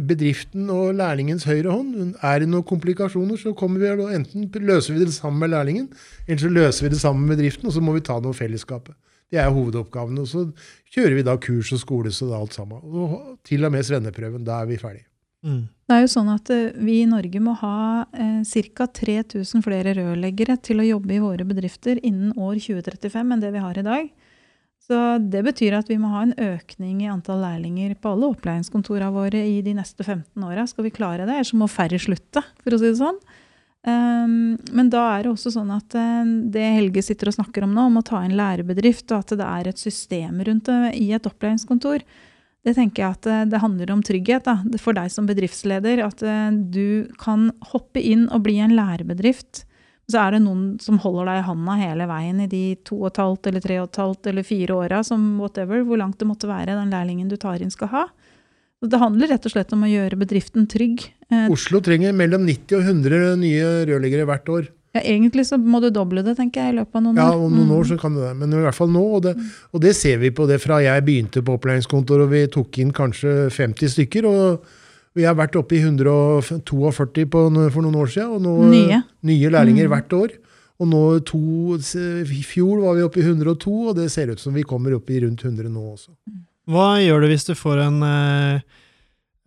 bedriften 0.00 0.70
og 0.70 0.94
lærlingens 0.98 1.44
høyre 1.48 1.70
hånd. 1.74 2.14
Er 2.22 2.40
det 2.42 2.48
noen 2.48 2.66
komplikasjoner, 2.66 3.38
så 3.38 3.54
kommer 3.56 3.82
vi 3.82 3.90
og 3.92 4.10
enten 4.14 4.48
løser 4.62 4.94
vi 4.96 5.04
det 5.04 5.12
sammen 5.14 5.40
med 5.42 5.50
lærlingen, 5.50 5.88
eller 6.28 6.40
så 6.42 6.50
løser 6.52 6.82
vi 6.86 6.88
det 6.94 7.00
sammen 7.02 7.26
med 7.26 7.38
bedriften, 7.38 7.66
og 7.66 7.72
så 7.76 7.82
må 7.82 7.94
vi 7.94 8.00
ta 8.06 8.18
noe 8.20 8.32
fellesskapet. 8.36 8.94
Det 9.32 9.40
er 9.40 9.50
hovedoppgavene. 9.50 10.20
Og 10.20 10.28
så 10.28 10.42
kjører 10.92 11.14
vi 11.16 11.22
da 11.22 11.36
kurs 11.40 11.72
og 11.72 11.80
skole, 11.80 12.10
så 12.12 12.26
det 12.28 12.34
er 12.36 12.42
alt 12.42 12.52
sammen. 12.54 12.82
Og 12.82 13.38
til 13.48 13.64
og 13.64 13.72
med 13.72 13.86
svenneprøven. 13.88 14.44
Da 14.44 14.60
er 14.60 14.66
vi 14.66 14.76
ferdig. 14.76 15.06
Mm. 15.42 15.62
Det 15.90 15.96
er 15.96 16.04
jo 16.04 16.10
sånn 16.12 16.30
at 16.32 16.50
eh, 16.54 16.74
vi 16.78 17.00
i 17.02 17.08
Norge 17.10 17.40
må 17.42 17.54
ha 17.60 17.76
eh, 18.14 18.42
ca. 18.76 18.86
3000 18.86 19.64
flere 19.64 19.94
rørleggere 19.98 20.56
til 20.62 20.80
å 20.80 20.86
jobbe 20.86 21.16
i 21.16 21.22
våre 21.22 21.46
bedrifter 21.48 21.98
innen 22.00 22.30
år 22.38 22.60
2035 22.62 23.34
enn 23.34 23.42
det 23.42 23.50
vi 23.54 23.64
har 23.64 23.80
i 23.80 23.86
dag. 23.86 24.10
Så 24.82 24.98
det 25.18 25.44
betyr 25.46 25.76
at 25.78 25.90
vi 25.90 25.98
må 26.00 26.10
ha 26.10 26.24
en 26.24 26.34
økning 26.34 27.04
i 27.04 27.10
antall 27.10 27.42
lærlinger 27.44 27.94
på 28.02 28.14
alle 28.14 28.32
opplæringskontorene 28.32 29.12
våre 29.14 29.44
i 29.46 29.60
de 29.62 29.76
neste 29.78 30.02
15 30.02 30.42
åra. 30.42 30.66
Skal 30.66 30.88
vi 30.88 30.94
klare 30.94 31.26
det, 31.26 31.36
ellers 31.36 31.54
må 31.54 31.68
færre 31.70 32.00
slutte, 32.02 32.42
for 32.64 32.74
å 32.74 32.80
si 32.80 32.90
det 32.90 32.98
sånn. 32.98 33.20
Um, 33.82 34.58
men 34.70 34.90
da 34.90 35.04
er 35.16 35.24
det 35.24 35.32
også 35.32 35.50
sånn 35.54 35.70
at 35.74 35.94
uh, 35.98 36.26
det 36.54 36.66
Helge 36.76 37.02
sitter 37.02 37.30
og 37.30 37.34
snakker 37.34 37.64
om 37.66 37.72
nå, 37.74 37.86
om 37.90 37.98
å 37.98 38.04
ta 38.06 38.20
inn 38.26 38.36
lærebedrift, 38.38 39.08
og 39.10 39.22
at 39.22 39.34
det 39.38 39.46
er 39.46 39.70
et 39.70 39.82
system 39.82 40.42
rundt 40.46 40.70
det 40.70 40.92
i 40.98 41.08
et 41.14 41.30
opplæringskontor, 41.30 42.02
det 42.66 42.76
tenker 42.76 43.02
jeg 43.02 43.16
at 43.16 43.28
uh, 43.28 43.42
det 43.50 43.60
handler 43.62 43.90
om 43.94 44.02
trygghet 44.06 44.46
da, 44.46 44.58
for 44.80 44.94
deg 44.96 45.10
som 45.10 45.26
bedriftsleder. 45.26 46.02
At 46.06 46.22
uh, 46.22 46.48
du 46.52 47.10
kan 47.22 47.50
hoppe 47.72 48.02
inn 48.02 48.28
og 48.30 48.44
bli 48.46 48.58
en 48.62 48.76
lærebedrift. 48.78 49.64
Så 50.10 50.18
er 50.18 50.34
det 50.34 50.42
noen 50.44 50.76
som 50.82 50.98
holder 51.02 51.30
deg 51.30 51.40
i 51.40 51.46
handa 51.46 51.76
hele 51.78 52.06
veien 52.10 52.42
i 52.42 52.50
de 52.50 52.62
to 52.86 52.98
og 53.00 53.12
et 53.12 53.22
halvt 53.22 53.48
eller 53.48 53.64
tre 53.64 53.78
og 53.80 53.88
et 53.88 54.00
halvt 54.02 54.28
eller 54.32 54.46
fire 54.46 54.76
åra, 54.76 55.00
som 55.06 55.24
whatever, 55.40 55.84
hvor 55.86 56.00
langt 56.00 56.18
det 56.20 56.28
måtte 56.28 56.50
være 56.50 56.76
den 56.76 56.92
lærlingen 56.92 57.30
du 57.30 57.38
tar 57.40 57.62
inn 57.62 57.72
skal 57.72 57.90
ha. 57.94 58.04
Så 58.82 58.90
det 58.90 58.98
handler 58.98 59.30
rett 59.30 59.44
og 59.46 59.54
slett 59.54 59.72
om 59.76 59.84
å 59.86 59.90
gjøre 59.90 60.18
bedriften 60.18 60.66
trygg. 60.66 61.04
Eh, 61.30 61.46
Oslo 61.54 61.78
trenger 61.86 62.14
mellom 62.18 62.42
90 62.48 62.80
og 62.80 62.88
100 62.90 63.36
nye 63.38 63.68
rørleggere 63.86 64.26
hvert 64.26 64.50
år. 64.50 64.70
Ja, 64.94 65.00
egentlig 65.00 65.46
så 65.48 65.56
må 65.56 65.80
du 65.80 65.88
doble 65.90 66.22
det, 66.22 66.36
tenker 66.36 66.60
jeg, 66.66 66.74
i 66.74 66.78
løpet 66.80 66.94
av 66.98 67.02
noen 67.02 67.16
Ja, 67.16 67.30
år. 67.32 67.46
om 67.46 67.52
noen 67.56 67.68
Mm. 67.70 67.76
år 67.78 67.84
så 67.88 67.98
kan 67.98 68.12
du 68.14 68.20
det. 68.20 68.36
Men 68.36 68.52
i 68.52 68.56
hvert 68.62 68.74
fall 68.74 68.88
nå. 68.92 69.04
Og 69.16 69.22
det, 69.22 69.36
og 69.72 69.80
det 69.80 69.94
ser 69.96 70.18
vi 70.18 70.30
på 70.30 70.46
det 70.46 70.60
fra 70.60 70.82
jeg 70.82 71.04
begynte 71.06 71.42
på 71.42 71.56
opplæringskontor, 71.58 72.20
og 72.22 72.30
vi 72.30 72.46
tok 72.46 72.78
inn 72.78 72.92
kanskje 72.92 73.48
50 73.50 73.88
stykker. 73.88 74.24
og 74.28 74.60
vi 75.14 75.22
har 75.24 75.34
vært 75.34 75.56
oppe 75.56 75.72
i 75.76 75.80
142 75.80 77.26
på, 77.28 77.70
for 77.72 77.82
noen 77.82 77.96
år 78.00 78.08
siden. 78.08 78.30
Og 78.32 78.40
nå, 78.42 78.70
Nye. 78.70 79.02
nye 79.22 79.50
lærlinger 79.50 79.84
Mm. 79.88 79.90
hvert 79.92 80.12
år. 80.12 80.30
Og 80.80 80.88
nå 80.88 81.24
to, 81.24 81.74
I 81.76 82.42
fjor 82.42 82.80
var 82.82 82.94
vi 82.96 83.02
oppe 83.02 83.18
i 83.20 83.22
102, 83.22 83.88
og 83.90 83.96
det 83.96 84.10
ser 84.10 84.30
ut 84.30 84.40
som 84.40 84.52
vi 84.54 84.62
kommer 84.62 84.94
opp 84.96 85.08
i 85.10 85.20
rundt 85.20 85.42
100 85.44 85.68
nå 85.68 85.94
også. 85.94 86.08
Hva 86.68 86.96
gjør 86.98 87.20
du 87.22 87.28
hvis 87.28 87.44
du 87.46 87.54
får 87.54 87.78
en 87.86 88.02
eh, 88.02 88.60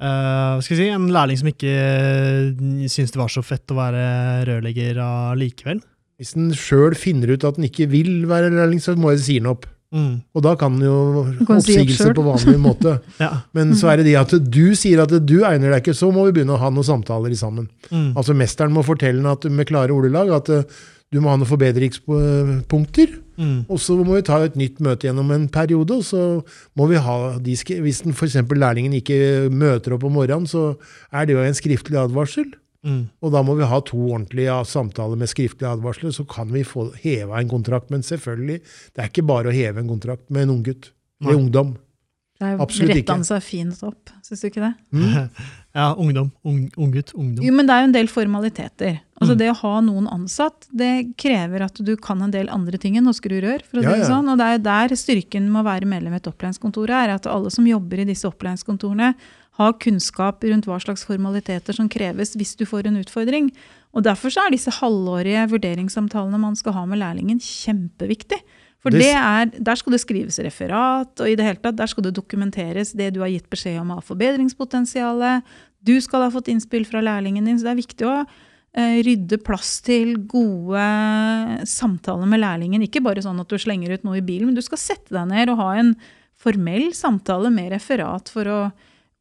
eh, 0.01 0.55
hva 0.55 0.63
skal 0.63 0.75
jeg 0.75 0.81
si, 0.81 0.89
en 0.95 1.11
lærling 1.13 1.39
som 1.39 1.51
ikke 1.51 1.75
uh, 1.75 2.87
syns 2.91 3.13
det 3.13 3.21
var 3.21 3.31
så 3.31 3.43
fett 3.45 3.71
å 3.71 3.77
være 3.79 4.07
rørlegger 4.49 4.99
allikevel? 5.03 5.83
Hvis 6.19 6.35
en 6.39 6.51
sjøl 6.55 6.95
finner 6.95 7.35
ut 7.35 7.43
at 7.47 7.57
en 7.59 7.67
ikke 7.67 7.89
vil 7.91 8.27
være 8.29 8.53
lærling, 8.53 8.79
så 8.83 8.95
må 8.99 9.11
jeg 9.15 9.25
si 9.25 9.39
den 9.39 9.51
opp. 9.51 9.67
Mm. 9.95 10.15
Og 10.35 10.43
da 10.43 10.55
kan 10.59 10.73
den 10.75 10.87
jo 10.87 11.23
oppsigelse 11.45 12.11
på 12.15 12.23
vanlig 12.25 12.57
måte. 12.59 12.97
Ja. 13.25 13.29
Men 13.55 13.71
så 13.79 13.91
er 13.91 14.01
det 14.01 14.09
det 14.09 14.15
at 14.19 14.33
du 14.51 14.75
sier 14.75 14.99
at 15.03 15.13
du 15.23 15.37
egner 15.47 15.71
deg 15.71 15.83
ikke, 15.83 15.95
så 15.95 16.09
må 16.11 16.25
vi 16.27 16.35
begynne 16.35 16.57
å 16.57 16.59
ha 16.59 16.71
noen 16.73 16.87
samtaler 16.87 17.31
i 17.31 17.39
sammen. 17.39 17.69
Mm. 17.87 18.11
Altså 18.11 18.35
Mesteren 18.35 18.73
må 18.75 18.83
fortelle 18.85 19.23
med 19.23 19.69
klare 19.69 19.95
ordelag 19.95 20.33
at 20.35 20.51
eh, 20.51 20.81
du 21.13 21.21
må 21.21 21.31
ha 21.31 21.37
noen 21.37 21.49
forbedringspunkter. 21.49 23.13
Mm. 23.35 23.65
Og 23.67 23.79
så 23.83 23.95
må 23.99 24.15
vi 24.15 24.25
ta 24.25 24.39
et 24.45 24.55
nytt 24.59 24.79
møte 24.83 25.07
gjennom 25.07 25.31
en 25.35 25.47
periode. 25.51 25.97
og 25.99 26.03
så 26.07 26.21
må 26.75 26.87
vi 26.91 26.99
ha 27.01 27.17
de, 27.39 27.55
Hvis 27.55 28.01
den 28.05 28.15
for 28.15 28.25
eksempel 28.25 28.59
lærlingen 28.59 28.93
ikke 28.93 29.49
møter 29.51 29.95
opp 29.95 30.05
om 30.07 30.15
morgenen, 30.15 30.47
så 30.47 30.75
er 31.11 31.25
det 31.25 31.35
jo 31.35 31.43
en 31.43 31.57
skriftlig 31.57 31.99
advarsel. 31.99 32.53
Mm. 32.85 33.07
Og 33.21 33.31
da 33.33 33.41
må 33.41 33.55
vi 33.57 33.65
ha 33.65 33.79
to 33.81 33.97
ordentlige 33.97 34.55
samtaler 34.69 35.17
med 35.17 35.31
skriftlige 35.31 35.71
advarsler, 35.71 36.13
så 36.13 36.23
kan 36.29 36.51
vi 36.53 36.63
få 36.63 36.91
heva 37.01 37.39
en 37.39 37.49
kontrakt. 37.49 37.89
Men 37.91 38.05
selvfølgelig, 38.05 38.59
det 38.93 39.01
er 39.01 39.09
ikke 39.09 39.25
bare 39.25 39.49
å 39.49 39.55
heve 39.55 39.81
en 39.81 39.89
kontrakt 39.89 40.29
med 40.29 40.45
en 40.45 40.59
unggutt. 40.59 40.91
Eller 41.23 41.39
ungdom. 41.39 41.75
Det 42.35 42.49
er 42.49 42.59
Absolutt 42.59 42.97
ikke. 42.99 43.15
han 43.15 43.23
seg 43.23 43.43
fint 43.45 43.83
opp, 43.87 44.11
syns 44.25 44.41
du 44.43 44.49
ikke 44.49 44.65
det? 44.65 44.73
Mm. 44.91 45.29
Ja, 45.75 45.89
ungdom. 45.99 46.29
Ung, 46.47 46.69
unggutt. 46.79 47.11
Ungdom. 47.19 47.43
Jo, 47.43 47.51
men 47.51 47.67
det 47.67 47.73
er 47.75 47.81
jo 47.83 47.87
en 47.89 47.95
del 47.95 48.07
formaliteter. 48.07 48.99
Altså 49.21 49.31
Mm. 49.35 49.37
Det 49.37 49.49
å 49.51 49.55
ha 49.61 49.81
noen 49.81 50.07
ansatt, 50.11 50.67
det 50.75 51.15
krever 51.17 51.61
at 51.63 51.75
du 51.75 51.95
kan 51.95 52.21
en 52.21 52.31
del 52.31 52.49
andre 52.49 52.77
ting 52.77 52.97
enn 52.97 53.07
å 53.07 53.13
skru 53.15 53.39
rør. 53.41 53.61
for 53.63 53.77
å 53.79 53.81
si 53.81 53.87
Ja, 53.87 53.95
det 53.95 54.07
sånn. 54.09 54.27
Og 54.29 54.37
det 54.37 54.45
er 54.45 54.57
der 54.89 54.95
styrken 54.95 55.49
med 55.49 55.63
å 55.63 55.69
være 55.69 55.85
medlem 55.87 56.11
i 56.13 56.17
et 56.17 56.27
opplæringskontor 56.27 56.89
er. 56.89 57.09
At 57.15 57.25
alle 57.25 57.49
som 57.49 57.65
jobber 57.65 57.99
i 57.99 58.05
disse 58.05 58.25
opplæringskontorene, 58.27 59.15
har 59.57 59.71
kunnskap 59.79 60.41
rundt 60.43 60.65
hva 60.65 60.81
slags 60.83 61.05
formaliteter 61.05 61.73
som 61.73 61.87
kreves 61.87 62.35
hvis 62.35 62.57
du 62.57 62.65
får 62.65 62.87
en 62.87 62.97
utfordring. 63.01 63.51
Og 63.93 64.03
Derfor 64.03 64.27
så 64.29 64.45
er 64.45 64.51
disse 64.51 64.67
halvårige 64.81 65.47
vurderingssamtalene 65.49 66.37
man 66.37 66.55
skal 66.57 66.73
ha 66.73 66.85
med 66.85 66.99
lærlingen, 66.99 67.39
kjempeviktig. 67.39 68.41
For 68.81 68.89
Det- 68.91 69.15
er, 69.15 69.45
der 69.63 69.75
skal 69.75 69.91
det 69.93 70.01
skrives 70.01 70.37
referat, 70.43 71.19
og 71.21 71.25
i 71.25 71.35
det 71.35 71.45
hele 71.45 71.55
tatt, 71.63 71.77
der 71.77 71.87
skal 71.87 72.03
det 72.03 72.13
dokumenteres 72.15 72.91
det 72.93 73.13
du 73.13 73.21
har 73.21 73.29
gitt 73.29 73.49
beskjed 73.49 73.79
om 73.79 73.91
av 73.91 74.03
forbedringspotensialet. 74.03 75.41
Du 75.83 76.01
skal 76.01 76.21
ha 76.21 76.29
fått 76.29 76.49
innspill 76.51 76.85
fra 76.85 76.99
lærlingen 77.01 77.45
din, 77.45 77.57
så 77.57 77.63
det 77.63 77.71
er 77.77 77.83
viktig 77.83 78.05
å 78.05 78.19
eh, 78.21 78.25
rydde 78.75 79.37
plass 79.39 79.77
til 79.85 80.17
gode 80.27 80.81
samtaler 81.69 82.27
med 82.27 82.41
lærlingen. 82.41 82.83
Ikke 82.83 83.03
bare 83.03 83.23
sånn 83.23 83.39
at 83.39 83.47
du 83.47 83.55
slenger 83.61 83.93
ut 83.95 84.03
noe 84.03 84.19
i 84.19 84.25
bilen, 84.25 84.49
men 84.49 84.57
du 84.57 84.63
skal 84.65 84.81
sette 84.81 85.15
deg 85.15 85.29
ned 85.29 85.53
og 85.53 85.61
ha 85.61 85.69
en 85.79 85.93
formell 86.35 86.89
samtale 86.95 87.51
med 87.53 87.71
referat 87.71 88.29
for 88.33 88.51
å 88.51 88.59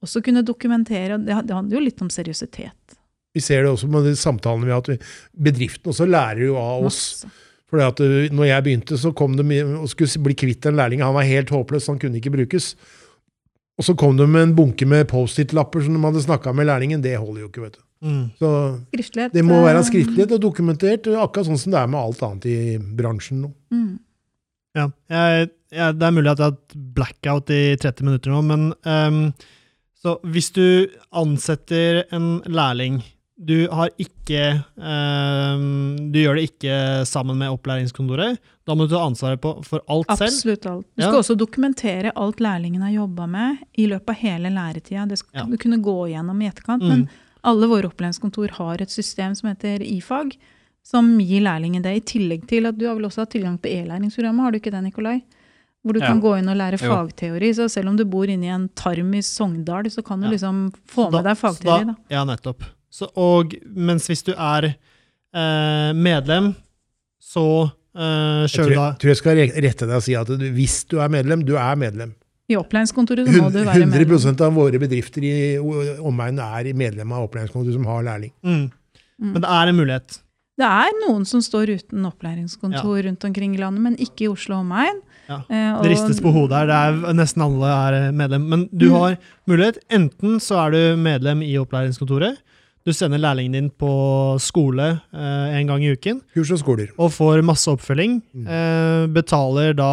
også 0.04 0.20
kunne 0.24 0.44
dokumentere. 0.44 1.18
Det, 1.22 1.36
handler 1.38 1.78
jo 1.78 1.84
litt 1.86 2.02
om 2.04 2.10
seriøsitet. 2.12 2.98
Vi 3.34 3.42
ser 3.42 3.64
det 3.64 3.72
også 3.72 3.88
med 3.90 4.06
de 4.06 4.14
samtalene 4.18 4.68
vi 4.68 4.74
har 4.74 4.82
hatt. 4.82 5.08
Bedriften 5.46 5.90
også 5.90 6.06
lærer 6.06 6.44
jo 6.48 6.58
av 6.60 6.86
oss. 6.90 7.00
Masse. 7.24 7.32
For 7.70 7.82
at 7.82 7.98
uh, 8.04 8.28
når 8.30 8.50
jeg 8.50 8.66
begynte, 8.66 8.98
så 9.00 9.10
kom 9.16 9.38
de 9.38 9.62
og 9.64 9.88
skulle 9.90 10.26
bli 10.28 10.36
kvitt 10.38 10.68
en 10.68 10.76
lærling. 10.78 11.02
Han 11.02 11.16
var 11.16 11.26
helt 11.26 11.50
håpløs, 11.50 11.88
han 11.90 11.98
kunne 12.02 12.20
ikke 12.20 12.34
brukes. 12.34 12.74
Og 13.74 13.88
så 13.88 13.96
kom 13.98 14.14
de 14.18 14.26
med 14.30 14.50
en 14.50 14.54
bunke 14.54 14.86
med 14.86 15.08
Post-It-lapper 15.10 15.82
som 15.82 15.96
de 15.96 16.04
hadde 16.04 16.22
snakka 16.22 16.52
med 16.54 16.68
lærlingen. 16.68 17.02
Det 17.02 17.16
holder 17.18 17.42
jo 17.42 17.50
ikke, 17.50 17.64
vet 17.64 17.80
du. 17.80 17.82
Mm. 18.04 18.24
Så 18.38 18.48
Skriftlighet. 18.92 19.32
det 19.32 19.44
må 19.48 19.62
være 19.64 19.80
eh, 19.80 19.86
skriftlighet 19.88 20.34
og 20.36 20.42
dokumentert, 20.44 21.06
akkurat 21.08 21.48
sånn 21.48 21.60
som 21.62 21.72
det 21.72 21.80
er 21.80 21.86
med 21.88 22.00
alt 22.02 22.22
annet 22.26 22.46
i 22.52 22.56
bransjen 22.98 23.40
nå. 23.46 23.50
Mm. 23.72 23.94
Ja, 24.76 24.88
jeg, 25.08 25.48
jeg, 25.72 25.96
det 26.00 26.06
er 26.08 26.14
mulig 26.16 26.32
at 26.34 26.38
jeg 26.42 26.50
har 26.50 26.56
hatt 26.56 26.78
blackout 26.98 27.50
i 27.54 27.62
30 27.80 28.08
minutter 28.08 28.34
nå, 28.34 28.42
men 28.44 28.70
um, 28.84 29.20
så 30.04 30.18
hvis 30.28 30.50
du 30.52 30.64
ansetter 31.16 32.02
en 32.12 32.40
lærling 32.50 33.00
du 33.34 33.64
har 33.66 33.90
ikke 33.98 34.60
um, 34.78 35.96
Du 36.12 36.20
gjør 36.20 36.36
det 36.38 36.44
ikke 36.52 36.74
sammen 37.08 37.34
med 37.40 37.50
opplæringskontoret. 37.50 38.38
Da 38.64 38.76
må 38.78 38.86
du 38.86 38.94
ta 38.94 39.00
ansvaret 39.04 39.40
på, 39.42 39.56
for 39.66 39.82
alt 39.90 40.06
selv. 40.14 40.28
Absolutt 40.30 40.68
alt. 40.70 40.86
Du 40.94 41.02
Ja. 41.02 41.08
skal 41.08 41.18
også 41.18 41.36
dokumentere 41.40 42.12
alt 42.14 42.38
lærlingen 42.40 42.82
har 42.86 42.92
jobba 42.94 43.26
med 43.26 43.58
i 43.76 43.88
løpet 43.90 44.14
av 44.14 44.20
hele 44.22 44.52
læretida. 44.54 45.06
Det 45.10 45.18
skal 45.18 45.40
Ja. 45.40 45.44
du 45.50 45.56
kunne 45.58 45.82
gå 45.82 45.96
gjennom 46.14 46.40
i 46.42 46.46
etterkant. 46.48 46.82
Mm. 46.82 46.88
Men 46.88 47.08
alle 47.44 47.68
våre 47.70 47.88
opplæringskontor 47.90 48.54
har 48.58 48.82
et 48.82 48.90
system 48.92 49.34
som 49.38 49.50
heter 49.50 49.82
IFAG, 49.84 50.36
som 50.84 51.14
gir 51.20 51.40
lærlingen 51.44 51.82
det. 51.84 51.94
I 51.96 52.00
tillegg 52.00 52.46
til 52.50 52.66
at 52.68 52.76
du 52.78 52.86
har 52.88 52.96
vel 52.98 53.06
også 53.08 53.24
hatt 53.24 53.32
tilgang 53.36 53.58
på 53.60 53.70
e-læringsprogrammet, 53.72 54.44
har 54.44 54.52
du 54.52 54.58
ikke 54.60 54.72
det, 54.74 54.82
Nikolai? 54.84 55.18
Hvor 55.84 55.92
du 55.92 56.00
Ja. 56.00 56.06
kan 56.06 56.20
gå 56.20 56.38
inn 56.38 56.48
og 56.48 56.56
lære 56.56 56.78
fagteori. 56.80 57.50
Så 57.54 57.68
selv 57.70 57.88
om 57.90 57.96
du 57.96 58.04
bor 58.08 58.24
inne 58.24 58.46
i 58.46 58.52
en 58.54 58.68
tarm 58.74 59.12
i 59.14 59.20
Sogndal, 59.20 59.84
så 59.92 60.02
kan 60.04 60.20
du 60.20 60.26
Ja. 60.26 60.32
liksom 60.32 60.72
få 60.88 61.10
da, 61.10 61.18
med 61.20 61.24
deg 61.24 61.36
fagteori. 61.36 61.84
Da. 61.86 61.94
Ja, 62.10 62.24
nettopp. 62.24 62.62
Så, 62.90 63.08
og 63.16 63.52
mens 63.76 64.06
hvis 64.08 64.22
du 64.24 64.32
er 64.32 64.74
eh, 65.34 65.92
medlem, 65.92 66.54
så 67.20 67.70
eh, 67.94 68.46
kjører 68.48 68.68
du 68.68 68.74
da 68.74 68.86
Jeg 68.92 68.98
tror 68.98 69.08
jeg 69.12 69.16
skal 69.16 69.36
rette 69.36 69.86
deg 69.86 69.96
og 69.96 70.02
si 70.02 70.14
at 70.14 70.26
du, 70.26 70.36
hvis 70.52 70.84
du 70.88 70.98
er 71.00 71.08
medlem, 71.08 71.44
du 71.44 71.56
er 71.56 71.76
medlem. 71.76 72.14
I 72.50 72.56
opplæringskontoret 72.60 73.26
så 73.26 73.40
må 73.42 73.48
du 73.50 73.58
være 73.64 73.86
medlem. 73.86 73.92
100 73.94 74.24
medlem. 74.24 74.42
av 74.46 74.54
våre 74.58 74.78
bedrifter 74.82 75.24
i 75.24 75.34
omegnen 76.04 76.42
er 76.44 76.74
medlem 76.76 77.12
av 77.16 77.24
opplæringskontoret 77.28 77.72
som 77.78 77.86
har 77.88 78.02
lærling. 78.02 78.32
mm. 78.44 78.70
Mm. 79.14 79.30
Men 79.32 79.42
det 79.42 79.48
er 79.50 79.68
en 79.70 79.76
mulighet. 79.78 80.16
Det 80.58 80.66
er 80.66 80.90
noen 81.08 81.24
som 81.26 81.40
står 81.42 81.70
uten 81.70 82.04
opplæringskontor 82.06 83.04
rundt 83.06 83.24
omkring 83.24 83.54
i 83.54 83.58
landet, 83.58 83.80
men 83.82 83.96
ikke 83.96 84.24
i 84.26 84.28
Oslo 84.28 84.56
og 84.56 84.64
omegn. 84.66 85.00
Ja. 85.28 85.36
Eh, 85.48 85.82
Det 85.82 85.90
ristes 85.90 86.20
på 86.20 86.30
hodet 86.34 86.56
her. 86.58 86.66
Det 86.66 86.74
er 87.08 87.14
Nesten 87.14 87.42
alle 87.42 87.70
er 87.70 88.12
medlem. 88.12 88.42
Men 88.48 88.68
du 88.76 88.86
Mm. 88.90 88.92
har 88.98 89.16
mulighet. 89.48 89.78
Enten 89.90 90.38
så 90.40 90.66
er 90.66 90.70
du 90.70 90.96
medlem 91.00 91.42
i 91.42 91.54
opplæringskontoret. 91.56 92.36
Du 92.84 92.92
sender 92.92 93.16
lærlingen 93.16 93.54
din 93.56 93.68
på 93.80 93.90
skole 94.44 94.86
eh, 95.16 95.54
en 95.56 95.70
gang 95.70 95.84
i 95.86 95.94
uken 95.96 96.18
Kurs 96.34 96.50
og 96.52 96.58
skoler. 96.60 96.90
og 97.00 97.12
får 97.14 97.40
masse 97.46 97.70
oppfølging. 97.72 98.18
Mm. 98.36 98.44
Eh, 98.44 99.04
betaler 99.14 99.72
da 99.78 99.90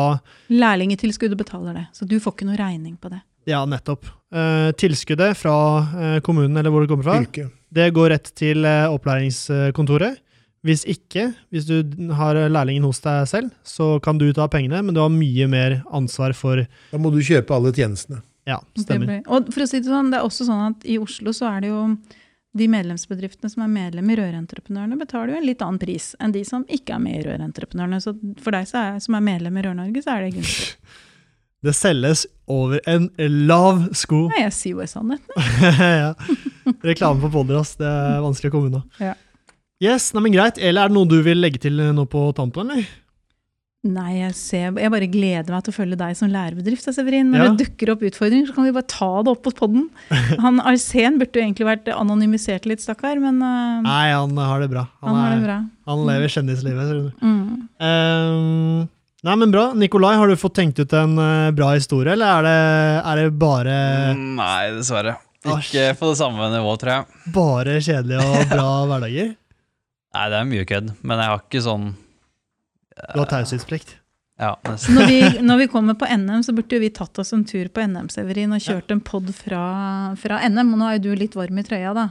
Lærlingetilskuddet 0.52 1.40
betaler 1.40 1.78
det, 1.80 1.86
så 1.96 2.04
du 2.08 2.18
får 2.20 2.36
ikke 2.36 2.50
noe 2.50 2.60
regning 2.60 2.98
på 3.00 3.14
det. 3.14 3.22
Ja, 3.48 3.64
nettopp. 3.66 4.10
Eh, 4.36 4.74
tilskuddet 4.76 5.40
fra 5.40 5.56
eh, 5.96 6.18
kommunen 6.26 6.60
eller 6.60 6.74
hvor 6.74 6.84
det 6.84 6.92
kommer 6.92 7.08
fra, 7.08 7.16
Fylke. 7.24 7.48
det 7.72 7.88
går 7.96 8.12
rett 8.12 8.28
til 8.38 8.68
eh, 8.68 8.92
opplæringskontoret. 8.92 10.20
Hvis 10.68 10.84
ikke, 10.86 11.30
hvis 11.50 11.66
du 11.66 11.80
har 12.20 12.38
lærlingen 12.52 12.84
hos 12.86 13.00
deg 13.02 13.24
selv, 13.32 13.54
så 13.66 13.96
kan 14.04 14.20
du 14.22 14.28
ta 14.36 14.46
pengene, 14.52 14.84
men 14.86 14.94
du 14.94 15.00
har 15.02 15.10
mye 15.10 15.48
mer 15.50 15.80
ansvar 15.90 16.36
for 16.38 16.68
Da 16.92 17.00
må 17.02 17.10
du 17.10 17.18
kjøpe 17.26 17.56
alle 17.56 17.72
tjenestene. 17.74 18.20
Ja, 18.46 18.60
stemmer. 18.78 19.24
Og 19.32 19.48
for 19.54 19.64
å 19.64 19.70
si 19.70 19.80
det 19.80 19.88
sånn, 19.90 20.12
det 20.12 20.20
er 20.20 20.28
også 20.28 20.46
sånn 20.46 20.68
at 20.74 20.86
i 20.86 21.00
Oslo 21.02 21.34
så 21.34 21.48
er 21.56 21.64
det 21.64 21.72
jo 21.72 21.86
de 22.58 22.68
medlemsbedriftene 22.68 23.50
som 23.52 23.64
er 23.64 23.72
medlem 23.72 24.10
i 24.12 24.18
Rørentreprenørene, 24.20 24.98
betaler 25.00 25.34
jo 25.34 25.40
en 25.40 25.48
litt 25.48 25.62
annen 25.64 25.80
pris 25.80 26.12
enn 26.20 26.34
de 26.36 26.44
som 26.48 26.66
ikke 26.68 26.98
er 26.98 27.04
med 27.04 27.22
i 27.22 27.24
Rørentreprenørene. 27.30 28.02
Så 28.04 28.14
for 28.44 28.56
deg 28.56 28.68
som 28.68 28.82
er, 28.82 29.00
som 29.04 29.16
er 29.16 29.24
medlem 29.24 29.58
i 29.58 29.64
Rør-Norge, 29.68 30.04
så 30.04 30.18
er 30.18 30.28
det 30.28 30.36
gunstig. 30.40 30.76
Det 31.62 31.76
selges 31.78 32.24
over 32.50 32.80
en 32.90 33.04
lav 33.46 33.84
sko. 33.94 34.24
Nei, 34.32 34.48
jeg 34.48 34.54
sier 34.56 34.80
jo 34.80 34.86
sannheten. 34.90 35.52
ja. 36.02 36.16
Reklame 36.82 37.22
på 37.22 37.30
podder. 37.36 37.62
Det 37.78 37.86
er 37.86 38.24
vanskelig 38.24 38.50
å 38.50 38.56
komme 38.56 38.72
unna. 38.72 38.82
Ja. 38.98 39.12
Yes, 39.78 40.08
nei, 40.16 40.24
men 40.26 40.34
Greit. 40.34 40.58
Eller 40.58 40.88
er 40.88 40.90
det 40.90 40.98
noe 40.98 41.06
du 41.06 41.20
vil 41.22 41.38
legge 41.38 41.62
til 41.62 41.78
nå 41.78 42.08
på 42.10 42.24
tampen? 42.34 42.74
eller? 42.74 42.90
Nei, 43.82 44.12
jeg, 44.20 44.34
ser, 44.38 44.76
jeg 44.78 44.92
bare 44.94 45.08
gleder 45.10 45.50
meg 45.56 45.64
til 45.66 45.72
å 45.74 45.74
følge 45.74 45.98
deg 45.98 46.14
som 46.20 46.30
lærebedrift. 46.30 46.86
Severin. 46.94 47.32
Når 47.34 47.40
Ja. 47.42 47.46
det 47.50 47.64
dukker 47.66 47.90
opp 47.96 48.04
utfordringer, 48.06 48.46
så 48.46 48.54
kan 48.54 48.68
vi 48.68 48.74
bare 48.76 48.86
ta 48.86 49.08
det 49.26 49.32
opp 49.32 49.42
på 49.42 49.54
podden. 49.58 49.88
Han 50.44 50.60
Arsen 50.62 51.18
burde 51.18 51.34
jo 51.34 51.42
egentlig 51.48 51.66
vært 51.66 51.90
anonymisert 51.96 52.68
litt, 52.70 52.84
stakkar, 52.84 53.18
men 53.24 53.42
uh, 53.42 53.82
Nei, 53.82 54.12
han 54.14 54.38
har 54.38 54.62
det 54.62 54.70
bra. 54.70 54.84
han 55.02 55.16
har 55.18 55.32
det 55.34 55.40
er- 55.40 55.46
bra. 55.48 55.56
han 55.90 56.04
lever 56.06 56.30
kjendislivet. 56.36 56.92
ser 56.92 57.00
du. 57.02 57.26
Mm. 57.26 57.42
Um, 57.82 58.90
nei, 59.26 59.36
men 59.42 59.52
bra. 59.58 59.66
Nikolai, 59.74 60.14
har 60.22 60.28
du 60.30 60.36
fått 60.38 60.54
tenkt 60.62 60.78
ut 60.80 60.94
en 60.94 61.18
eh, 61.18 61.50
bra 61.58 61.72
historie, 61.74 62.14
eller 62.14 62.38
er 62.38 62.46
det, 62.46 62.56
er 63.02 63.16
det 63.24 63.34
bare, 63.42 63.80
Mm, 64.14 64.36
Nei, 64.38 64.70
dessverre. 64.78 65.18
Ikke 65.42 65.88
på 65.98 66.12
det 66.14 66.20
samme 66.22 66.52
nivået, 66.54 66.84
tror 66.86 66.94
jeg. 67.00 67.34
bare 67.34 67.80
kjedelige 67.82 68.22
og 68.30 68.46
bra 68.54 68.70
hverdager? 68.94 69.34
Nei, 70.14 70.30
det 70.30 70.38
er 70.38 70.50
mye 70.54 70.70
kødd, 70.70 70.94
men 71.02 71.18
jeg 71.26 71.34
har 71.34 71.42
ikke 71.48 71.66
sånn 71.66 71.90
Du 73.14 73.20
har 73.20 73.30
taushetsplikt. 73.32 73.98
Ja. 74.42 74.56
Når, 74.66 75.06
vi, 75.06 75.18
når 75.46 75.58
vi 75.62 75.68
kommer 75.70 75.94
på 76.02 76.08
NM, 76.10 76.42
så 76.44 76.54
burde 76.58 76.74
jo 76.78 76.82
vi 76.82 76.90
tatt 76.90 77.20
oss 77.22 77.34
en 77.36 77.44
tur 77.46 77.68
på 77.70 77.84
NM, 77.86 78.08
Severin, 78.10 78.54
og 78.56 78.64
kjørt 78.64 78.90
en 78.94 79.02
pod 79.06 79.30
fra, 79.38 79.62
fra 80.18 80.40
NM. 80.50 80.72
Og 80.74 80.80
nå 80.82 80.88
er 80.90 80.98
jo 80.98 81.04
du 81.12 81.20
litt 81.20 81.36
varm 81.38 81.60
i 81.62 81.66
trøya, 81.68 81.92
da. 81.98 82.08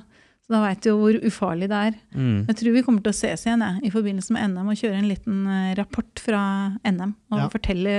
Så 0.46 0.54
da 0.54 0.60
veit 0.62 0.82
du 0.82 0.90
jo 0.92 0.98
hvor 1.00 1.16
ufarlig 1.26 1.68
det 1.70 1.80
er. 1.90 1.96
Mm. 2.14 2.44
Jeg 2.48 2.58
tror 2.60 2.76
vi 2.76 2.82
kommer 2.86 3.02
til 3.06 3.12
å 3.14 3.18
ses 3.18 3.46
igjen 3.46 3.64
jeg, 3.66 3.82
i 3.86 3.90
forbindelse 3.94 4.34
med 4.36 4.52
NM 4.54 4.70
og 4.72 4.78
kjøre 4.78 5.00
en 5.00 5.10
liten 5.10 5.40
eh, 5.46 5.72
rapport 5.78 6.22
fra 6.22 6.42
NM. 6.86 7.16
Og 7.34 7.42
Ja. 7.42 7.48
fortelle 7.52 7.96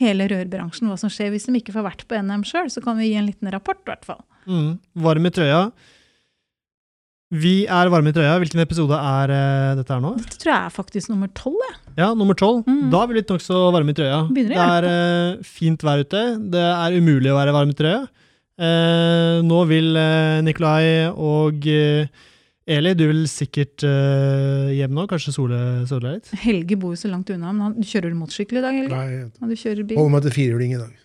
hele 0.00 0.26
rørbransjen 0.28 0.88
hva 0.90 0.96
som 1.00 1.12
skjer. 1.12 1.30
Hvis 1.32 1.46
de 1.48 1.56
ikke 1.60 1.72
får 1.76 1.86
vært 1.88 2.06
på 2.08 2.16
NM 2.20 2.44
sjøl, 2.48 2.68
så 2.72 2.82
kan 2.84 2.96
vi 3.00 3.10
gi 3.10 3.20
en 3.20 3.28
liten 3.28 3.52
rapport, 3.52 3.80
i 3.84 3.92
hvert 3.92 4.08
fall. 4.08 4.24
Mm. 4.48 4.74
Varm 5.04 5.28
i 5.28 5.32
trøya. 5.36 5.62
Vi 7.34 7.64
er 7.66 7.88
varme 7.90 8.12
i 8.12 8.14
trøya. 8.14 8.36
Hvilken 8.38 8.62
episode 8.62 8.94
er 8.94 9.32
uh, 9.34 9.72
dette 9.78 9.90
her 9.90 10.02
nå? 10.02 10.12
Dette 10.20 10.38
tror 10.38 10.52
jeg 10.52 10.68
er 10.68 10.74
faktisk 10.74 11.10
nummer 11.10 11.30
tolv. 11.34 11.58
Ja, 11.98 12.12
nummer 12.14 12.38
tolv. 12.38 12.62
Mm. 12.68 12.86
Da 12.92 13.00
er 13.02 13.10
vi 13.10 13.18
litt 13.18 13.32
nokså 13.32 13.64
varme 13.74 13.90
i 13.90 13.98
trøya. 13.98 14.20
Begynner 14.30 14.54
det 14.54 14.68
er 14.76 14.86
uh, 14.86 15.42
fint 15.42 15.82
vær 15.82 16.04
ute. 16.06 16.22
Det 16.54 16.62
er 16.62 17.00
umulig 17.00 17.32
å 17.32 17.40
være 17.40 17.56
varm 17.56 17.74
i 17.74 17.76
trøya. 17.78 18.04
Uh, 18.56 19.42
nå 19.44 19.58
vil 19.68 19.98
Nikolai 20.46 21.10
og 21.12 21.66
eh, 21.68 22.06
Eli, 22.66 22.96
du 22.98 23.04
vil 23.06 23.20
sikkert 23.30 23.84
uh, 23.86 24.66
hjem 24.74 24.90
nå? 24.96 25.04
Kanskje 25.06 25.30
sole, 25.36 25.58
sole 25.86 26.02
deg 26.02 26.14
litt? 26.16 26.30
Helge 26.42 26.74
bor 26.82 26.96
jo 26.96 26.98
så 26.98 27.06
langt 27.12 27.28
unna. 27.30 27.52
men 27.54 27.62
han, 27.62 27.76
Kjører 27.86 28.10
du 28.10 28.16
motorsykkel 28.18 28.58
i 28.58 28.62
dag, 28.64 28.74
Helge? 28.74 28.96
Nei, 28.96 29.20
Ja, 29.20 29.50
du 29.52 29.54
kjører 29.60 29.86
bil? 29.86 30.00
holder 30.00 30.14
meg 30.16 30.24
til 30.24 30.34
firehjuling 30.34 30.72
i 30.74 30.80
dag. 30.80 30.96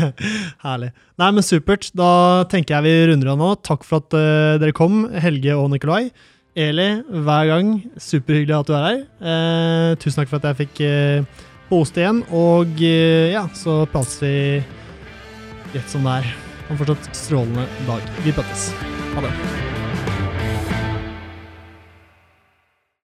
Herlig. 0.64 0.88
Nei, 1.20 1.28
men 1.36 1.44
supert. 1.44 1.90
Da 2.00 2.08
tenker 2.48 2.78
jeg 2.78 2.86
vi 2.86 2.94
runder 3.12 3.32
av 3.34 3.42
nå. 3.42 3.50
Takk 3.60 3.84
for 3.84 4.00
at 4.00 4.16
uh, 4.16 4.54
dere 4.62 4.72
kom, 4.78 5.02
Helge 5.12 5.58
og 5.58 5.68
Nikolai. 5.74 6.06
Eli, 6.56 6.88
hver 7.12 7.52
gang. 7.52 7.74
Superhyggelig 8.00 8.56
at 8.62 8.72
du 8.72 8.74
er 8.80 8.88
her. 8.88 9.04
Uh, 9.20 9.90
tusen 10.00 10.22
takk 10.22 10.32
for 10.32 10.40
at 10.40 10.48
jeg 10.54 10.62
fikk 10.64 10.82
hoste 11.68 12.00
igjen. 12.00 12.24
Og 12.32 12.80
ja, 12.80 13.44
så 13.56 13.82
prates 13.92 14.16
vi 14.24 14.32
rett 15.76 15.92
som 15.92 16.08
det 16.08 16.22
er. 16.22 16.32
Ha 16.70 16.72
en 16.72 16.80
fortsatt 16.80 17.12
strålende 17.20 17.68
dag. 17.84 18.12
Vi 18.24 18.32
prates. 18.32 18.70
Ha 19.12 19.28
det. 19.28 19.81